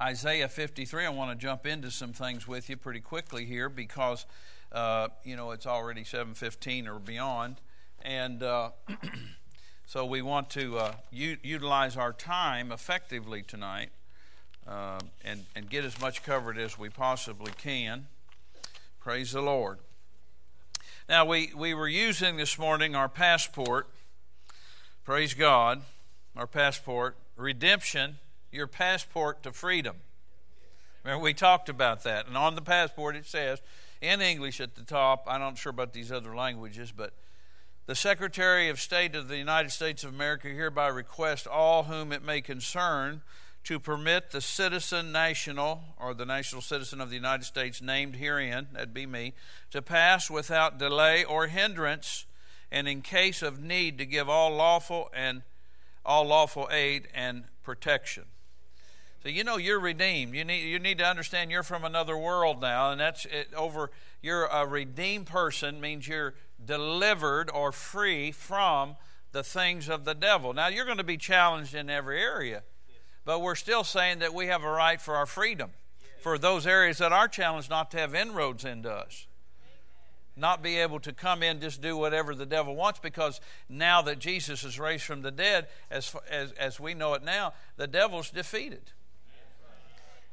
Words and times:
Isaiah 0.00 0.48
53. 0.48 1.04
I 1.04 1.10
want 1.10 1.30
to 1.30 1.36
jump 1.36 1.66
into 1.66 1.90
some 1.90 2.14
things 2.14 2.48
with 2.48 2.70
you 2.70 2.76
pretty 2.78 3.00
quickly 3.00 3.44
here 3.44 3.68
because, 3.68 4.24
uh, 4.72 5.08
you 5.24 5.36
know, 5.36 5.50
it's 5.50 5.66
already 5.66 6.04
7:15 6.04 6.86
or 6.86 6.98
beyond, 6.98 7.60
and 8.00 8.42
uh, 8.42 8.70
so 9.86 10.06
we 10.06 10.22
want 10.22 10.48
to 10.50 10.78
uh, 10.78 10.92
u- 11.10 11.36
utilize 11.42 11.98
our 11.98 12.14
time 12.14 12.72
effectively 12.72 13.42
tonight 13.42 13.90
uh, 14.66 15.00
and 15.22 15.44
and 15.54 15.68
get 15.68 15.84
as 15.84 16.00
much 16.00 16.22
covered 16.22 16.56
as 16.56 16.78
we 16.78 16.88
possibly 16.88 17.52
can. 17.58 18.06
Praise 19.00 19.32
the 19.32 19.42
Lord. 19.42 19.80
Now 21.10 21.26
we 21.26 21.52
we 21.54 21.74
were 21.74 21.88
using 21.88 22.38
this 22.38 22.58
morning 22.58 22.96
our 22.96 23.08
passport. 23.10 23.90
Praise 25.04 25.34
God, 25.34 25.82
our 26.34 26.46
passport 26.46 27.18
redemption 27.36 28.16
your 28.52 28.66
passport 28.66 29.42
to 29.42 29.52
freedom. 29.52 29.96
Remember, 31.04 31.22
we 31.22 31.34
talked 31.34 31.68
about 31.68 32.02
that. 32.04 32.26
And 32.26 32.36
on 32.36 32.54
the 32.54 32.62
passport, 32.62 33.16
it 33.16 33.26
says, 33.26 33.60
in 34.00 34.20
English 34.20 34.60
at 34.60 34.74
the 34.74 34.82
top, 34.82 35.24
I'm 35.26 35.40
not 35.40 35.58
sure 35.58 35.70
about 35.70 35.92
these 35.92 36.12
other 36.12 36.34
languages, 36.34 36.92
but 36.94 37.12
the 37.86 37.94
Secretary 37.94 38.68
of 38.68 38.80
State 38.80 39.14
of 39.14 39.28
the 39.28 39.36
United 39.36 39.70
States 39.70 40.04
of 40.04 40.14
America 40.14 40.48
hereby 40.48 40.88
requests 40.88 41.46
all 41.46 41.84
whom 41.84 42.12
it 42.12 42.22
may 42.22 42.40
concern 42.40 43.22
to 43.64 43.78
permit 43.78 44.30
the 44.30 44.40
citizen 44.40 45.12
national 45.12 45.82
or 45.98 46.14
the 46.14 46.24
national 46.24 46.62
citizen 46.62 47.00
of 47.00 47.10
the 47.10 47.16
United 47.16 47.44
States 47.44 47.82
named 47.82 48.16
herein, 48.16 48.68
that'd 48.72 48.94
be 48.94 49.06
me, 49.06 49.34
to 49.70 49.82
pass 49.82 50.30
without 50.30 50.78
delay 50.78 51.24
or 51.24 51.46
hindrance, 51.46 52.26
and 52.70 52.88
in 52.88 53.02
case 53.02 53.42
of 53.42 53.60
need 53.60 53.98
to 53.98 54.06
give 54.06 54.28
all 54.28 54.54
lawful 54.54 55.10
and 55.14 55.42
all 56.04 56.24
lawful 56.24 56.68
aid 56.70 57.08
and 57.14 57.44
protection. 57.62 58.24
So 59.22 59.28
you 59.28 59.44
know 59.44 59.58
you're 59.58 59.80
redeemed. 59.80 60.34
You 60.34 60.44
need 60.44 60.64
you 60.64 60.78
need 60.78 60.98
to 60.98 61.04
understand 61.04 61.50
you're 61.50 61.62
from 61.62 61.84
another 61.84 62.16
world 62.16 62.60
now, 62.60 62.90
and 62.90 63.00
that's 63.00 63.26
it, 63.26 63.48
over. 63.54 63.90
You're 64.22 64.46
a 64.46 64.66
redeemed 64.66 65.26
person 65.26 65.80
means 65.80 66.08
you're 66.08 66.34
delivered 66.64 67.50
or 67.50 67.70
free 67.72 68.32
from 68.32 68.96
the 69.32 69.42
things 69.42 69.88
of 69.88 70.04
the 70.04 70.14
devil. 70.14 70.54
Now 70.54 70.68
you're 70.68 70.86
going 70.86 70.98
to 70.98 71.04
be 71.04 71.18
challenged 71.18 71.74
in 71.74 71.90
every 71.90 72.20
area, 72.20 72.62
but 73.24 73.40
we're 73.40 73.54
still 73.54 73.84
saying 73.84 74.20
that 74.20 74.32
we 74.32 74.46
have 74.46 74.62
a 74.62 74.70
right 74.70 75.00
for 75.00 75.16
our 75.16 75.26
freedom, 75.26 75.70
for 76.22 76.38
those 76.38 76.66
areas 76.66 76.98
that 76.98 77.12
are 77.12 77.28
challenged 77.28 77.68
not 77.68 77.90
to 77.90 77.98
have 77.98 78.14
inroads 78.14 78.64
into 78.64 78.90
us 78.90 79.26
not 80.36 80.62
be 80.62 80.78
able 80.78 80.98
to 81.00 81.12
come 81.12 81.42
in 81.42 81.60
just 81.60 81.82
do 81.82 81.96
whatever 81.96 82.34
the 82.34 82.46
devil 82.46 82.74
wants 82.74 82.98
because 82.98 83.40
now 83.68 84.00
that 84.00 84.18
Jesus 84.18 84.64
is 84.64 84.80
raised 84.80 85.04
from 85.04 85.20
the 85.20 85.30
dead, 85.30 85.66
as, 85.90 86.14
as, 86.30 86.52
as 86.52 86.80
we 86.80 86.94
know 86.94 87.14
it 87.14 87.22
now, 87.22 87.52
the 87.76 87.86
devil's 87.86 88.30
defeated. 88.30 88.92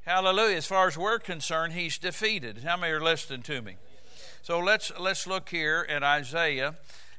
Hallelujah. 0.08 0.56
As 0.56 0.66
far 0.66 0.88
as 0.88 0.98
we're 0.98 1.20
concerned, 1.20 1.74
he's 1.74 1.98
defeated. 1.98 2.60
How 2.60 2.78
many 2.78 2.94
are 2.94 3.02
listening 3.02 3.42
to 3.42 3.62
me? 3.62 3.76
So 4.42 4.58
let's, 4.58 4.90
let's 4.98 5.28
look 5.28 5.50
here 5.50 5.86
at 5.90 6.02
Isaiah 6.02 6.76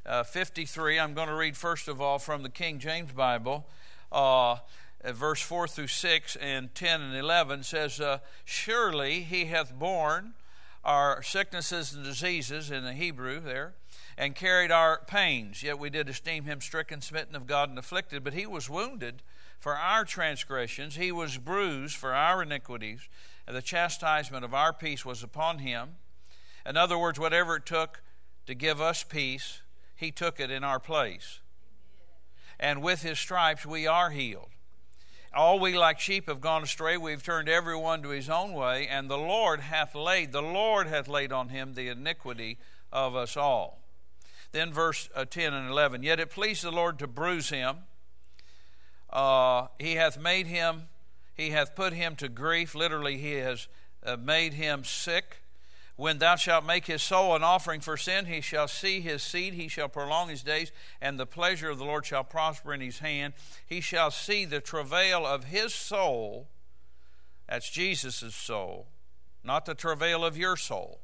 uh, 0.06 0.22
53. 0.22 0.98
I'm 0.98 1.12
going 1.12 1.28
to 1.28 1.34
read 1.34 1.54
first 1.54 1.86
of 1.88 2.00
all 2.00 2.18
from 2.18 2.42
the 2.42 2.48
King 2.48 2.78
James 2.78 3.12
Bible. 3.12 3.66
Uh, 4.10 4.56
verse 5.04 5.42
4 5.42 5.68
through 5.68 5.88
6 5.88 6.36
and 6.36 6.74
10 6.74 7.02
and 7.02 7.14
11 7.14 7.64
says, 7.64 8.00
uh, 8.00 8.20
Surely 8.46 9.20
he 9.20 9.44
hath 9.44 9.78
borne 9.78 10.32
our 10.82 11.22
sicknesses 11.22 11.92
and 11.92 12.02
diseases 12.02 12.70
in 12.70 12.84
the 12.84 12.94
Hebrew 12.94 13.38
there, 13.38 13.74
and 14.16 14.34
carried 14.34 14.70
our 14.70 15.02
pains. 15.06 15.62
Yet 15.62 15.78
we 15.78 15.90
did 15.90 16.08
esteem 16.08 16.44
him 16.44 16.62
stricken, 16.62 17.02
smitten 17.02 17.36
of 17.36 17.46
God, 17.46 17.68
and 17.68 17.78
afflicted. 17.78 18.24
But 18.24 18.32
he 18.32 18.46
was 18.46 18.70
wounded 18.70 19.20
for 19.58 19.76
our 19.76 20.04
transgressions, 20.04 20.96
he 20.96 21.10
was 21.10 21.36
bruised 21.36 21.96
for 21.96 22.14
our 22.14 22.42
iniquities, 22.42 23.08
and 23.46 23.56
the 23.56 23.62
chastisement 23.62 24.44
of 24.44 24.54
our 24.54 24.72
peace 24.72 25.04
was 25.04 25.22
upon 25.22 25.58
him. 25.58 25.96
In 26.64 26.76
other 26.76 26.98
words, 26.98 27.18
whatever 27.18 27.56
it 27.56 27.66
took 27.66 28.02
to 28.46 28.54
give 28.54 28.80
us 28.80 29.02
peace, 29.02 29.62
he 29.96 30.10
took 30.12 30.38
it 30.38 30.50
in 30.50 30.62
our 30.62 30.78
place. 30.78 31.40
And 32.60 32.82
with 32.82 33.02
his 33.02 33.18
stripes 33.18 33.66
we 33.66 33.86
are 33.86 34.10
healed. 34.10 34.50
All 35.34 35.58
we 35.58 35.76
like 35.76 36.00
sheep 36.00 36.28
have 36.28 36.40
gone 36.40 36.62
astray, 36.62 36.96
we've 36.96 37.22
turned 37.22 37.48
every 37.48 37.76
one 37.76 38.02
to 38.02 38.08
his 38.10 38.30
own 38.30 38.52
way, 38.52 38.86
and 38.88 39.10
the 39.10 39.18
Lord 39.18 39.60
hath 39.60 39.94
laid, 39.94 40.32
the 40.32 40.42
Lord 40.42 40.86
hath 40.86 41.08
laid 41.08 41.32
on 41.32 41.50
him 41.50 41.74
the 41.74 41.88
iniquity 41.88 42.58
of 42.92 43.14
us 43.14 43.36
all. 43.36 43.80
Then 44.52 44.72
verse 44.72 45.10
uh, 45.14 45.24
10 45.26 45.52
and 45.52 45.68
11, 45.68 46.02
Yet 46.02 46.20
it 46.20 46.30
pleased 46.30 46.64
the 46.64 46.70
Lord 46.70 46.98
to 47.00 47.06
bruise 47.06 47.50
him 47.50 47.78
uh, 49.10 49.68
he 49.78 49.94
hath 49.94 50.18
made 50.18 50.46
him, 50.46 50.88
he 51.34 51.50
hath 51.50 51.74
put 51.74 51.92
him 51.92 52.16
to 52.16 52.28
grief. 52.28 52.74
Literally, 52.74 53.16
he 53.16 53.34
has 53.34 53.68
uh, 54.04 54.16
made 54.16 54.54
him 54.54 54.84
sick. 54.84 55.42
When 55.96 56.18
thou 56.18 56.36
shalt 56.36 56.64
make 56.64 56.86
his 56.86 57.02
soul 57.02 57.34
an 57.34 57.42
offering 57.42 57.80
for 57.80 57.96
sin, 57.96 58.26
he 58.26 58.40
shall 58.40 58.68
see 58.68 59.00
his 59.00 59.20
seed, 59.20 59.54
he 59.54 59.66
shall 59.66 59.88
prolong 59.88 60.28
his 60.28 60.44
days, 60.44 60.70
and 61.00 61.18
the 61.18 61.26
pleasure 61.26 61.70
of 61.70 61.78
the 61.78 61.84
Lord 61.84 62.06
shall 62.06 62.22
prosper 62.22 62.72
in 62.72 62.80
his 62.80 63.00
hand. 63.00 63.34
He 63.66 63.80
shall 63.80 64.12
see 64.12 64.44
the 64.44 64.60
travail 64.60 65.26
of 65.26 65.44
his 65.44 65.74
soul. 65.74 66.46
That's 67.48 67.68
Jesus' 67.68 68.34
soul, 68.34 68.86
not 69.42 69.64
the 69.64 69.74
travail 69.74 70.24
of 70.24 70.36
your 70.36 70.56
soul. 70.56 71.00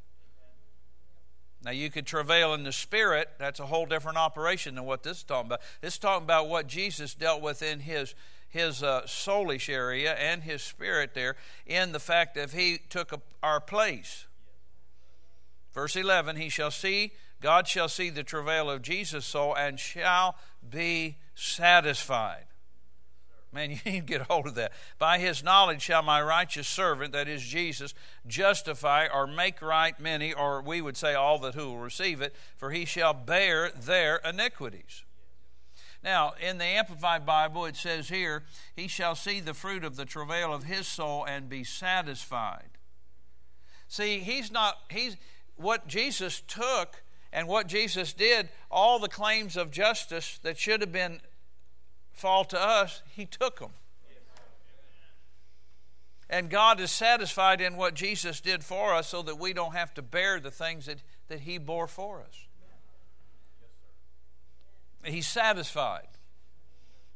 Now, 1.65 1.71
you 1.71 1.91
could 1.91 2.07
travail 2.07 2.53
in 2.53 2.63
the 2.63 2.73
spirit. 2.73 3.31
That's 3.39 3.59
a 3.59 3.67
whole 3.67 3.87
different 3.87 4.19
operation 4.19 4.75
than 4.75 4.85
what 4.85 5.03
this 5.03 5.19
is 5.19 5.23
talking 5.23 5.47
about. 5.47 5.63
This 5.81 5.95
is 5.95 5.99
talking 5.99 6.25
about 6.25 6.49
what 6.49 6.67
Jesus 6.67 7.15
dealt 7.15 7.41
with 7.41 7.63
in 7.63 7.81
his, 7.81 8.15
his 8.49 8.83
uh, 8.83 9.03
soulish 9.07 9.73
area 9.73 10.13
and 10.15 10.43
his 10.43 10.63
spirit 10.63 11.15
there, 11.15 11.37
in 11.67 11.93
the 11.93 12.01
fact 12.01 12.35
that 12.35 12.51
he 12.51 12.81
took 12.91 13.19
our 13.43 13.61
place. 13.61 14.27
Verse 15.73 15.97
11 15.97 16.37
He 16.37 16.51
shall 16.51 16.71
see, 16.71 17.13
God 17.41 17.67
shall 17.67 17.89
see 17.89 18.11
the 18.11 18.23
travail 18.23 18.71
of 18.71 18.83
Jesus' 18.83 19.25
soul 19.25 19.55
and 19.55 19.81
shall 19.81 20.37
be 20.69 21.17
satisfied. 21.35 22.45
Man, 23.55 23.71
you 23.71 23.79
need 23.85 24.07
to 24.07 24.19
get 24.19 24.23
hold 24.23 24.49
of 24.49 24.57
that. 24.57 24.73
By 24.99 25.19
his 25.19 25.45
knowledge 25.45 25.81
shall 25.81 26.03
my 26.03 26.21
righteous 26.21 26.67
servant, 26.67 27.13
that 27.13 27.29
is 27.29 27.43
Jesus, 27.43 27.95
justify 28.27 29.07
or 29.07 29.27
make 29.27 29.63
right 29.63 29.99
many, 29.99 30.33
or 30.33 30.61
we 30.61 30.81
would 30.81 30.97
say 30.97 31.15
all 31.15 31.39
that 31.39 31.55
who 31.55 31.67
will 31.69 31.79
receive 31.79 32.21
it, 32.21 32.35
for 32.57 32.73
he 32.73 32.85
shall 32.85 33.15
bear 33.15 33.71
their 33.71 34.17
iniquities. 34.17 35.05
Now, 36.03 36.35
in 36.39 36.59
the 36.59 36.65
Amplified 36.65 37.25
Bible, 37.25 37.65
it 37.65 37.77
says 37.77 38.11
here, 38.11 38.43
He 38.77 38.89
shall 38.89 39.15
see 39.15 39.41
the 39.41 39.55
fruit 39.55 39.85
of 39.85 39.97
the 39.97 40.05
travail 40.05 40.53
of 40.53 40.65
his 40.65 40.87
soul 40.87 41.25
and 41.25 41.49
be 41.49 41.65
satisfied. 41.65 42.69
See, 43.89 44.19
he's 44.19 44.51
not, 44.51 44.77
he's, 44.91 45.17
what 45.57 45.87
Jesus 45.87 46.43
took 46.47 47.03
and 47.33 47.49
what 47.49 47.69
Jesus 47.69 48.13
did, 48.13 48.51
all 48.71 48.99
the 48.99 49.09
claims 49.09 49.57
of 49.57 49.71
justice 49.71 50.39
that 50.43 50.59
should 50.59 50.83
have 50.83 50.93
been 50.93 51.21
fall 52.15 52.45
to 52.47 52.61
us, 52.61 53.03
He 53.15 53.27
took 53.27 53.59
them. 53.59 53.71
And 56.31 56.49
God 56.49 56.81
is 56.81 56.91
satisfied 56.91 57.61
in 57.61 57.77
what 57.77 57.95
Jesus 57.95 58.41
did 58.41 58.65
for 58.65 58.95
us 58.95 59.09
so 59.09 59.23
that 59.23 59.39
we 59.39 59.53
don't 59.53 59.75
have 59.75 59.93
to 59.95 60.03
bear 60.03 60.41
the 60.41 60.51
things 60.51 60.87
that, 60.87 61.03
that 61.29 61.41
He 61.41 61.59
bore 61.59 61.87
for 61.87 62.21
us. 62.21 62.47
He's 65.05 65.27
satisfied. 65.27 66.09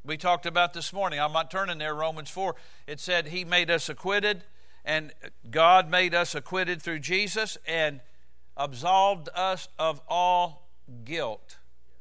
We 0.05 0.19
talked 0.19 0.45
about 0.47 0.75
this 0.75 0.93
morning. 0.93 1.21
I'm 1.21 1.33
not 1.33 1.51
turning 1.51 1.79
there, 1.79 1.95
Romans 1.95 2.29
4. 2.31 2.55
It 2.87 3.01
said 3.01 3.29
He 3.29 3.45
made 3.45 3.71
us 3.71 3.89
acquitted, 3.89 4.45
and 4.85 5.13
God 5.51 5.91
made 5.91 6.15
us 6.15 6.35
acquitted 6.35 6.83
through 6.83 7.01
Jesus 7.01 7.57
and 7.67 8.01
absolved 8.57 9.31
us 9.35 9.69
of 9.79 10.03
all 10.07 10.69
guilt. 11.05 11.57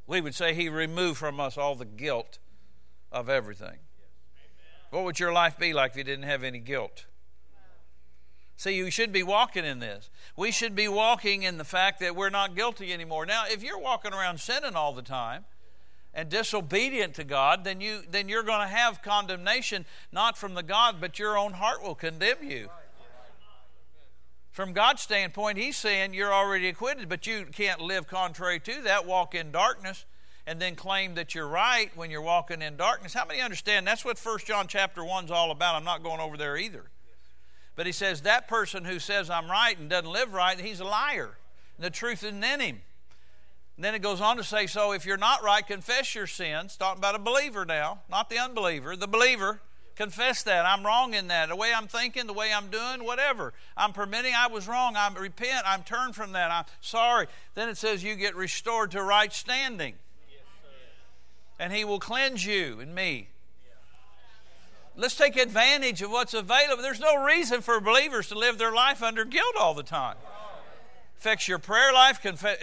We 0.08 0.20
would 0.20 0.36
say 0.36 0.54
He 0.54 0.68
removed 0.68 1.18
from 1.18 1.40
us 1.40 1.58
all 1.58 1.76
the 1.76 1.86
guilt 1.86 2.38
of 3.12 3.30
everything. 3.30 3.78
What 4.90 5.04
would 5.04 5.20
your 5.20 5.34
life 5.34 5.58
be 5.58 5.74
like 5.74 5.92
if 5.92 5.98
you 5.98 6.04
didn't 6.04 6.26
have 6.26 6.44
any 6.44 6.60
guilt? 6.60 7.06
See, 8.56 8.76
you 8.76 8.90
should 8.90 9.12
be 9.12 9.22
walking 9.22 9.66
in 9.66 9.80
this. 9.80 10.10
We 10.36 10.52
should 10.52 10.76
be 10.76 10.88
walking 10.88 11.44
in 11.44 11.58
the 11.58 11.64
fact 11.64 12.00
that 12.00 12.16
we're 12.16 12.32
not 12.32 12.56
guilty 12.56 12.92
anymore. 12.92 13.26
Now, 13.26 13.44
if 13.48 13.62
you're 13.62 13.80
walking 13.80 14.14
around 14.14 14.40
sinning 14.40 14.76
all 14.76 14.94
the 14.94 15.04
time 15.04 15.46
and 16.12 16.28
disobedient 16.28 17.14
to 17.16 17.24
God, 17.24 17.64
then 17.64 17.82
you 17.82 18.02
then 18.10 18.28
you're 18.28 18.44
going 18.44 18.62
to 18.62 18.74
have 18.74 19.04
condemnation 19.04 19.86
not 20.12 20.38
from 20.38 20.56
the 20.56 20.64
God, 20.64 20.96
but 21.00 21.20
your 21.20 21.38
own 21.38 21.54
heart 21.54 21.84
will 21.84 21.94
condemn 21.94 22.44
you. 22.44 22.70
From 24.50 24.74
God's 24.74 25.04
standpoint, 25.04 25.60
He's 25.60 25.78
saying 25.78 26.16
you're 26.16 26.34
already 26.34 26.68
acquitted, 26.68 27.08
but 27.10 27.28
you 27.28 27.46
can't 27.46 27.80
live 27.80 28.08
contrary 28.08 28.60
to 28.62 28.82
that, 28.82 29.06
walk 29.06 29.36
in 29.36 29.52
darkness 29.52 30.06
and 30.48 30.62
then 30.62 30.76
claim 30.76 31.16
that 31.16 31.36
you're 31.36 31.48
right 31.48 31.92
when 31.96 32.10
you're 32.10 32.22
walking 32.22 32.62
in 32.62 32.78
darkness. 32.78 33.14
How 33.14 33.26
many 33.26 33.42
understand 33.42 33.86
that's 33.86 34.06
what 34.06 34.18
1 34.18 34.40
John 34.46 34.68
chapter 34.68 35.04
1 35.04 35.26
is 35.26 35.32
all 35.32 35.52
about? 35.52 35.76
I'm 35.76 35.84
not 35.84 36.02
going 36.02 36.22
over 36.22 36.38
there 36.38 36.56
either. 36.58 36.86
But 37.76 37.86
he 37.86 37.92
says 37.92 38.22
that 38.22 38.48
person 38.48 38.86
who 38.86 38.98
says 38.98 39.30
I'm 39.30 39.52
right 39.52 39.78
and 39.78 39.90
doesn't 39.90 40.10
live 40.10 40.34
right, 40.34 40.60
he's 40.60 40.80
a 40.80 40.86
liar. 40.86 41.38
And 41.76 41.86
the 41.86 41.90
truth 41.90 42.24
isn't 42.24 42.44
in 42.44 42.62
him. 42.62 42.82
And 43.76 43.86
then 43.86 43.94
it 43.94 44.02
goes 44.02 44.22
on 44.22 44.38
to 44.38 44.44
say, 44.44 44.66
so 44.66 44.94
if 44.94 45.06
you're 45.06 45.18
not 45.18 45.44
right, 45.44 45.68
confess 45.68 46.16
your 46.16 46.26
sins. 46.26 46.78
Talking 46.78 47.00
about 47.00 47.14
a 47.14 47.20
believer 47.20 47.66
now, 47.66 48.00
not 48.10 48.30
the 48.30 48.40
unbeliever, 48.40 48.96
the 48.96 49.08
believer. 49.08 49.60
Confess 49.96 50.44
that. 50.44 50.66
I'm 50.66 50.86
wrong 50.86 51.14
in 51.14 51.28
that. 51.28 51.50
The 51.50 51.56
way 51.56 51.74
I'm 51.76 51.88
thinking, 51.88 52.28
the 52.28 52.34
way 52.34 52.52
I'm 52.54 52.70
doing, 52.70 53.04
whatever. 53.04 53.54
I'm 53.76 53.94
permitting 53.94 54.34
I 54.36 54.48
was 54.48 54.68
wrong. 54.68 54.96
I'm 54.96 55.16
repent. 55.16 55.64
I'm 55.66 55.84
turned 55.84 56.16
from 56.16 56.34
that. 56.34 56.52
I'm 56.52 56.66
sorry. 56.82 57.28
Then 57.56 57.68
it 57.68 57.78
says 57.78 58.04
you 58.04 58.16
get 58.16 58.36
restored 58.36 58.92
to 58.92 59.02
right 59.02 59.34
standing. 59.34 59.96
And 61.60 61.74
He 61.74 61.84
will 61.84 62.00
cleanse 62.00 62.46
you 62.46 62.80
and 62.80 62.94
me. 62.94 63.30
Let's 64.96 65.16
take 65.16 65.38
advantage 65.38 66.02
of 66.02 66.10
what's 66.10 66.34
available. 66.34 66.82
There's 66.82 67.00
no 67.00 67.24
reason 67.24 67.62
for 67.62 67.80
believers 67.80 68.28
to 68.30 68.36
live 68.36 68.58
their 68.58 68.74
life 68.74 69.04
under 69.04 69.26
guilt 69.26 69.56
all 69.60 69.76
the 69.76 69.84
time. 69.84 70.18
Affects 71.18 71.48
your 71.48 71.60
prayer 71.60 71.94
life. 71.94 72.22
Confess. 72.22 72.58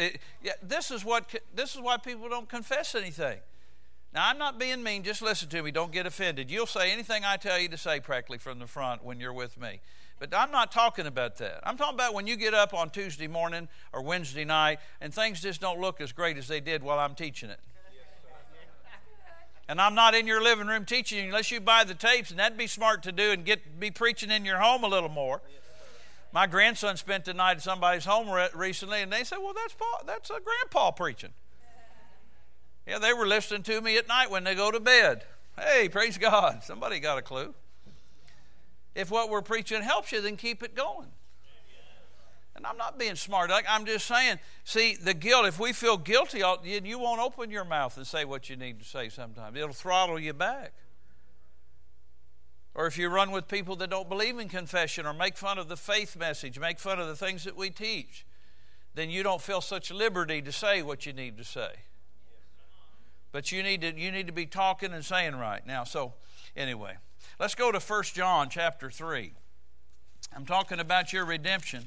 This 0.63 0.91
is 0.91 1.05
what. 1.05 1.33
This 1.55 1.75
is 1.75 1.81
why 1.81 1.97
people 1.97 2.29
don't 2.29 2.49
confess 2.49 2.95
anything. 2.95 3.39
Now, 4.13 4.29
I'm 4.29 4.39
not 4.39 4.61
being 4.61 4.83
mean. 4.83 5.03
Just 5.03 5.23
listen 5.23 5.49
to 5.49 5.63
me. 5.63 5.73
Don't 5.73 5.91
get 5.91 6.07
offended. 6.07 6.51
You'll 6.51 6.67
say 6.67 6.93
anything 6.93 7.25
I 7.25 7.37
tell 7.37 7.59
you 7.59 7.69
to 7.69 7.77
say 7.77 7.99
practically 7.99 8.39
from 8.39 8.61
the 8.61 8.67
front 8.69 9.05
when 9.05 9.19
you're 9.19 9.33
with 9.33 9.61
me. 9.61 9.81
But 10.21 10.33
I'm 10.33 10.53
not 10.53 10.71
talking 10.71 11.07
about 11.07 11.37
that. 11.39 11.61
I'm 11.65 11.77
talking 11.77 11.97
about 11.97 12.15
when 12.15 12.29
you 12.29 12.37
get 12.37 12.55
up 12.55 12.73
on 12.73 12.91
Tuesday 12.91 13.27
morning 13.27 13.69
or 13.93 14.03
Wednesday 14.03 14.45
night 14.45 14.79
and 15.01 15.13
things 15.13 15.41
just 15.41 15.61
don't 15.61 15.81
look 15.81 16.01
as 16.01 16.13
great 16.13 16.37
as 16.39 16.47
they 16.47 16.61
did 16.61 16.85
while 16.85 17.01
I'm 17.01 17.17
teaching 17.17 17.51
it. 17.51 17.59
And 19.69 19.81
I'm 19.81 19.95
not 19.95 20.15
in 20.15 20.27
your 20.27 20.43
living 20.43 20.67
room 20.67 20.85
teaching 20.85 21.27
unless 21.27 21.51
you 21.51 21.61
buy 21.61 21.85
the 21.85 21.95
tapes, 21.95 22.31
and 22.31 22.39
that'd 22.39 22.59
be 22.59 22.67
smart 22.67 23.03
to 23.05 23.13
do 23.13 23.31
and 23.31 23.45
get 23.45 23.81
be 23.81 23.91
preaching 23.91 24.31
in 24.31 24.45
your 24.45 24.59
home 24.59 24.85
a 24.85 24.89
little 24.89 25.09
more. 25.09 25.41
My 26.33 26.47
grandson 26.47 26.97
spent 26.97 27.25
the 27.25 27.33
night 27.33 27.59
at 27.59 27.63
somebody's 27.63 28.05
home 28.05 28.29
recently, 28.55 29.01
and 29.01 29.13
they 29.13 29.25
said, 29.25 29.39
"Well, 29.39 29.55
that's 29.55 29.75
that's 30.05 30.31
a 30.31 30.41
grandpa 30.41 30.91
preaching." 30.91 31.31
Yeah, 32.87 32.99
they 32.99 33.15
were 33.15 33.27
listening 33.27 33.63
to 33.63 33.81
me 33.81 33.97
at 33.97 34.09
night 34.09 34.31
when 34.31 34.45
they 34.45 34.55
go 34.55 34.71
to 34.71 34.81
bed. 34.81 35.25
Hey, 35.59 35.89
praise 35.89 36.19
God. 36.19 36.63
Somebody 36.63 37.01
got 37.01 37.17
a 37.17 37.23
clue. 37.23 37.55
If 38.95 39.11
what 39.11 39.31
we're 39.31 39.43
preaching 39.43 39.83
helps 39.83 40.13
you, 40.13 40.21
then 40.21 40.37
keep 40.37 40.63
it 40.63 40.75
going. 40.75 41.09
And 42.57 42.67
I'm 42.67 42.77
not 42.77 42.99
being 42.99 43.17
smart. 43.17 43.51
I'm 43.69 43.85
just 43.85 44.07
saying, 44.07 44.39
see, 44.63 44.95
the 44.95 45.15
guilt, 45.15 45.47
if 45.47 45.59
we 45.59 45.73
feel 45.73 45.97
guilty, 45.97 46.43
uh, 46.43 46.57
you 46.63 46.99
won't 46.99 47.21
open 47.21 47.51
your 47.51 47.65
mouth 47.65 47.97
and 47.97 48.07
say 48.07 48.25
what 48.25 48.49
you 48.49 48.57
need 48.57 48.79
to 48.79 48.85
say 48.85 49.09
sometimes. 49.09 49.57
It'll 49.57 49.73
throttle 49.73 50.21
you 50.21 50.33
back. 50.33 50.73
Or 52.75 52.87
if 52.87 52.99
you 52.99 53.09
run 53.09 53.31
with 53.31 53.49
people 53.49 53.77
that 53.77 53.91
don't 53.91 54.09
believe 54.09 54.39
in 54.39 54.49
confession 54.49 55.07
or 55.07 55.15
make 55.15 55.37
fun 55.37 55.59
of 55.59 55.69
the 55.69 55.77
faith 55.77 56.17
message, 56.17 56.59
make 56.59 56.79
fun 56.79 56.99
of 56.99 57.07
the 57.07 57.17
things 57.17 57.45
that 57.45 57.57
we 57.57 57.71
teach, 57.71 58.27
then 58.95 59.11
you 59.11 59.23
don't 59.23 59.41
feel 59.41 59.61
such 59.61 59.91
liberty 59.91 60.43
to 60.43 60.53
say 60.53 60.83
what 60.83 61.07
you 61.07 61.13
need 61.13 61.37
to 61.39 61.45
say. 61.45 61.71
But 63.33 63.51
you 63.51 63.63
need 63.63 63.81
to 63.81 63.99
you 63.99 64.13
need 64.13 64.29
to 64.29 64.33
be 64.33 64.47
talking 64.47 64.93
and 64.93 65.05
saying 65.05 65.35
right 65.35 65.65
now. 65.67 65.83
So 65.83 66.15
anyway, 66.57 66.97
let's 67.41 67.57
go 67.57 67.73
to 67.73 67.81
1 67.81 68.03
John 68.15 68.49
chapter 68.49 68.91
3. 68.91 69.33
I'm 70.35 70.47
talking 70.47 70.79
about 70.79 71.13
your 71.13 71.25
redemption. 71.25 71.85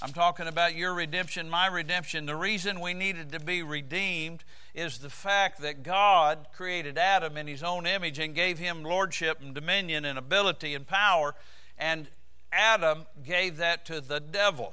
I'm 0.00 0.12
talking 0.12 0.46
about 0.46 0.76
your 0.76 0.94
redemption, 0.94 1.50
my 1.50 1.66
redemption. 1.66 2.26
The 2.26 2.36
reason 2.36 2.80
we 2.80 2.94
needed 2.94 3.32
to 3.32 3.40
be 3.40 3.64
redeemed 3.64 4.44
is 4.72 4.98
the 4.98 5.10
fact 5.10 5.60
that 5.62 5.82
God 5.82 6.46
created 6.52 6.96
Adam 6.96 7.36
in 7.36 7.48
his 7.48 7.64
own 7.64 7.84
image 7.84 8.20
and 8.20 8.32
gave 8.32 8.58
him 8.58 8.84
lordship 8.84 9.40
and 9.40 9.54
dominion 9.54 10.04
and 10.04 10.16
ability 10.16 10.74
and 10.74 10.86
power, 10.86 11.34
and 11.76 12.06
Adam 12.52 13.06
gave 13.24 13.56
that 13.56 13.84
to 13.86 14.00
the 14.00 14.20
devil. 14.20 14.72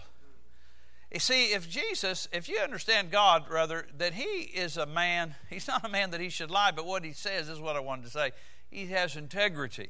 You 1.12 1.19
see, 1.19 1.54
if 1.54 1.69
Jesus, 1.69 2.27
if 2.31 2.50
you 2.50 2.60
understand 2.60 3.10
God, 3.10 3.45
rather, 3.50 3.88
that 3.98 4.13
He 4.13 4.24
is 4.24 4.77
a 4.77 4.86
man, 4.86 5.36
He's 5.50 5.68
not 5.68 5.86
a 5.86 5.89
man 5.89 6.12
that 6.12 6.22
He 6.22 6.30
should 6.30 6.51
lie, 6.51 6.72
but 6.72 6.86
what 6.86 7.04
He 7.04 7.13
says 7.13 7.50
is 7.50 7.60
what 7.60 7.75
I 7.75 7.80
wanted 7.80 8.06
to 8.06 8.12
say. 8.12 8.31
He 8.69 8.88
has 8.88 9.16
integrity. 9.16 9.89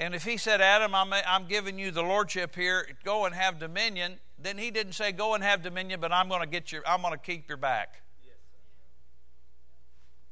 And 0.00 0.14
if 0.14 0.24
He 0.24 0.36
said, 0.36 0.60
Adam, 0.60 0.94
I'm, 0.94 1.12
I'm 1.12 1.46
giving 1.46 1.78
you 1.78 1.92
the 1.92 2.02
lordship 2.02 2.56
here, 2.56 2.88
go 3.04 3.26
and 3.26 3.34
have 3.34 3.60
dominion, 3.60 4.18
then 4.38 4.58
He 4.58 4.72
didn't 4.72 4.94
say, 4.94 5.12
go 5.12 5.34
and 5.34 5.44
have 5.44 5.62
dominion, 5.62 6.00
but 6.00 6.10
I'm 6.10 6.28
going 6.28 6.40
to 6.40 6.48
get 6.48 6.72
your, 6.72 6.82
I'm 6.88 7.02
going 7.02 7.12
to 7.12 7.18
keep 7.18 7.48
your 7.48 7.58
back. 7.58 8.02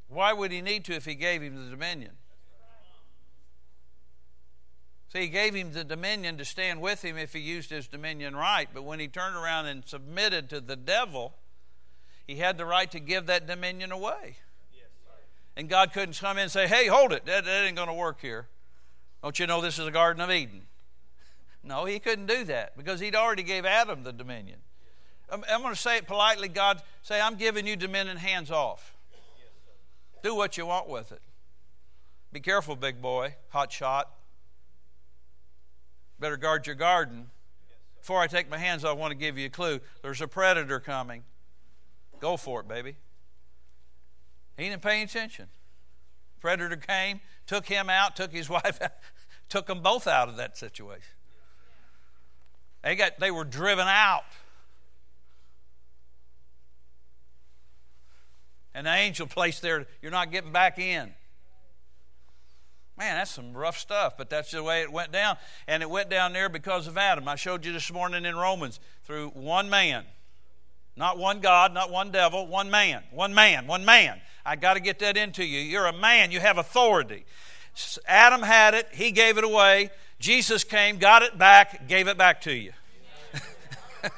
Why 0.09 0.32
would 0.32 0.50
He 0.50 0.62
need 0.62 0.87
to 0.87 0.94
if 0.94 1.05
He 1.05 1.15
gave 1.15 1.43
him 1.43 1.62
the 1.62 1.70
dominion? 1.70 2.12
See, 5.11 5.20
he 5.20 5.29
gave 5.29 5.55
him 5.55 5.73
the 5.73 5.85
dominion 5.85 6.37
to 6.37 6.44
stand 6.44 6.82
with 6.82 7.03
him 7.03 7.17
if 7.17 7.32
he 7.32 7.38
used 7.38 7.70
his 7.70 7.88
dominion 7.88 8.37
right. 8.37 8.69
But 8.73 8.85
when 8.85 9.00
he 9.00 9.09
turned 9.09 9.37
around 9.37 9.67
and 9.67 9.82
submitted 9.87 10.50
to 10.50 10.61
the 10.61 10.76
devil, 10.76 11.35
he 12.26 12.37
had 12.37 12.59
the 12.59 12.67
right 12.67 12.91
to 12.91 13.00
give 13.00 13.25
that 13.26 13.47
dominion 13.47 13.91
away. 13.91 14.37
and 15.56 15.69
God 15.69 15.94
couldn't 15.94 16.19
come 16.20 16.37
in 16.37 16.44
and 16.44 16.53
say, 16.53 16.69
hey, 16.69 16.88
hold 16.88 17.12
it. 17.12 17.25
That, 17.25 17.47
that 17.47 17.65
ain't 17.65 17.76
going 17.76 17.88
to 17.88 17.94
work 17.94 18.20
here. 18.20 18.49
Don't 19.23 19.38
you 19.38 19.47
know 19.47 19.61
this 19.61 19.79
is 19.79 19.85
the 19.85 19.91
Garden 19.91 20.23
of 20.23 20.31
Eden? 20.31 20.62
No, 21.65 21.85
he 21.85 21.99
couldn't 21.99 22.26
do 22.26 22.44
that 22.44 22.76
because 22.76 23.00
he'd 23.00 23.15
already 23.15 23.43
gave 23.43 23.65
Adam 23.65 24.05
the 24.05 24.12
dominion. 24.12 24.59
I'm, 25.31 25.44
I'm 25.50 25.61
going 25.61 25.75
to 25.75 25.81
say 25.81 25.99
it 25.99 26.06
politely. 26.06 26.49
God, 26.49 26.82
say, 27.03 27.20
I'm 27.20 27.37
giving 27.37 27.67
you 27.67 27.76
dominion 27.76 28.17
hands 28.17 28.50
off. 28.50 28.97
Do 30.23 30.35
what 30.35 30.56
you 30.56 30.67
want 30.67 30.88
with 30.88 31.12
it. 31.12 31.20
Be 32.32 32.41
careful, 32.41 32.76
big 32.76 33.00
boy, 33.00 33.37
hot 33.50 33.73
shot. 33.73 34.11
Better 36.20 36.37
guard 36.37 36.67
your 36.67 36.76
garden. 36.76 37.31
Before 38.00 38.20
I 38.20 38.26
take 38.26 38.50
my 38.50 38.59
hands, 38.59 38.85
I 38.85 38.93
want 38.93 39.12
to 39.12 39.17
give 39.17 39.38
you 39.38 39.47
a 39.47 39.50
clue. 39.50 39.81
There's 40.03 40.20
a 40.20 40.29
predator 40.29 40.81
coming. 40.81 41.25
Go 42.20 42.37
for 42.37 42.61
it, 42.61 42.69
baby. 42.69 42.97
He 44.56 44.69
didn't 44.69 44.82
pay 44.82 45.03
attention. 45.03 45.49
Predator 46.41 46.76
came, 46.76 47.20
took 47.48 47.66
him 47.66 47.90
out, 47.90 48.14
took 48.14 48.32
his 48.32 48.48
wife 48.48 48.80
out, 48.80 48.92
took 49.48 49.66
them 49.66 49.82
both 49.82 50.06
out 50.06 50.28
of 50.28 50.36
that 50.36 50.56
situation. 50.56 51.02
They 52.84 52.94
got 52.94 53.18
they 53.18 53.32
were 53.32 53.44
driven 53.44 53.88
out. 53.88 54.22
The 58.88 58.94
angel 58.94 59.26
placed 59.26 59.60
there, 59.60 59.86
you're 60.00 60.10
not 60.10 60.30
getting 60.30 60.52
back 60.52 60.78
in. 60.78 61.12
Man, 62.96 63.16
that's 63.16 63.30
some 63.30 63.52
rough 63.52 63.78
stuff, 63.78 64.16
but 64.16 64.30
that's 64.30 64.50
the 64.50 64.62
way 64.62 64.82
it 64.82 64.90
went 64.90 65.12
down. 65.12 65.36
And 65.66 65.82
it 65.82 65.90
went 65.90 66.08
down 66.08 66.32
there 66.32 66.48
because 66.48 66.86
of 66.86 66.96
Adam. 66.96 67.28
I 67.28 67.36
showed 67.36 67.66
you 67.66 67.72
this 67.72 67.92
morning 67.92 68.24
in 68.24 68.34
Romans 68.34 68.80
through 69.04 69.28
one 69.30 69.68
man. 69.68 70.04
Not 70.96 71.18
one 71.18 71.40
God, 71.40 71.74
not 71.74 71.90
one 71.90 72.10
devil, 72.10 72.46
one 72.46 72.70
man. 72.70 73.02
One 73.12 73.34
man, 73.34 73.66
one 73.66 73.84
man. 73.84 74.20
I 74.44 74.56
got 74.56 74.75
to 74.75 74.81
get 74.81 74.99
that 75.00 75.17
into 75.17 75.44
you. 75.44 75.61
You're 75.61 75.87
a 75.87 75.93
man, 75.93 76.31
you 76.31 76.40
have 76.40 76.58
authority. 76.58 77.25
Adam 78.06 78.43
had 78.43 78.75
it, 78.75 78.88
he 78.93 79.11
gave 79.11 79.38
it 79.38 79.44
away. 79.44 79.90
Jesus 80.19 80.64
came, 80.64 80.99
got 80.99 81.22
it 81.22 81.39
back, 81.39 81.86
gave 81.86 82.08
it 82.08 82.19
back 82.19 82.41
to 82.43 82.53
you. 82.53 82.72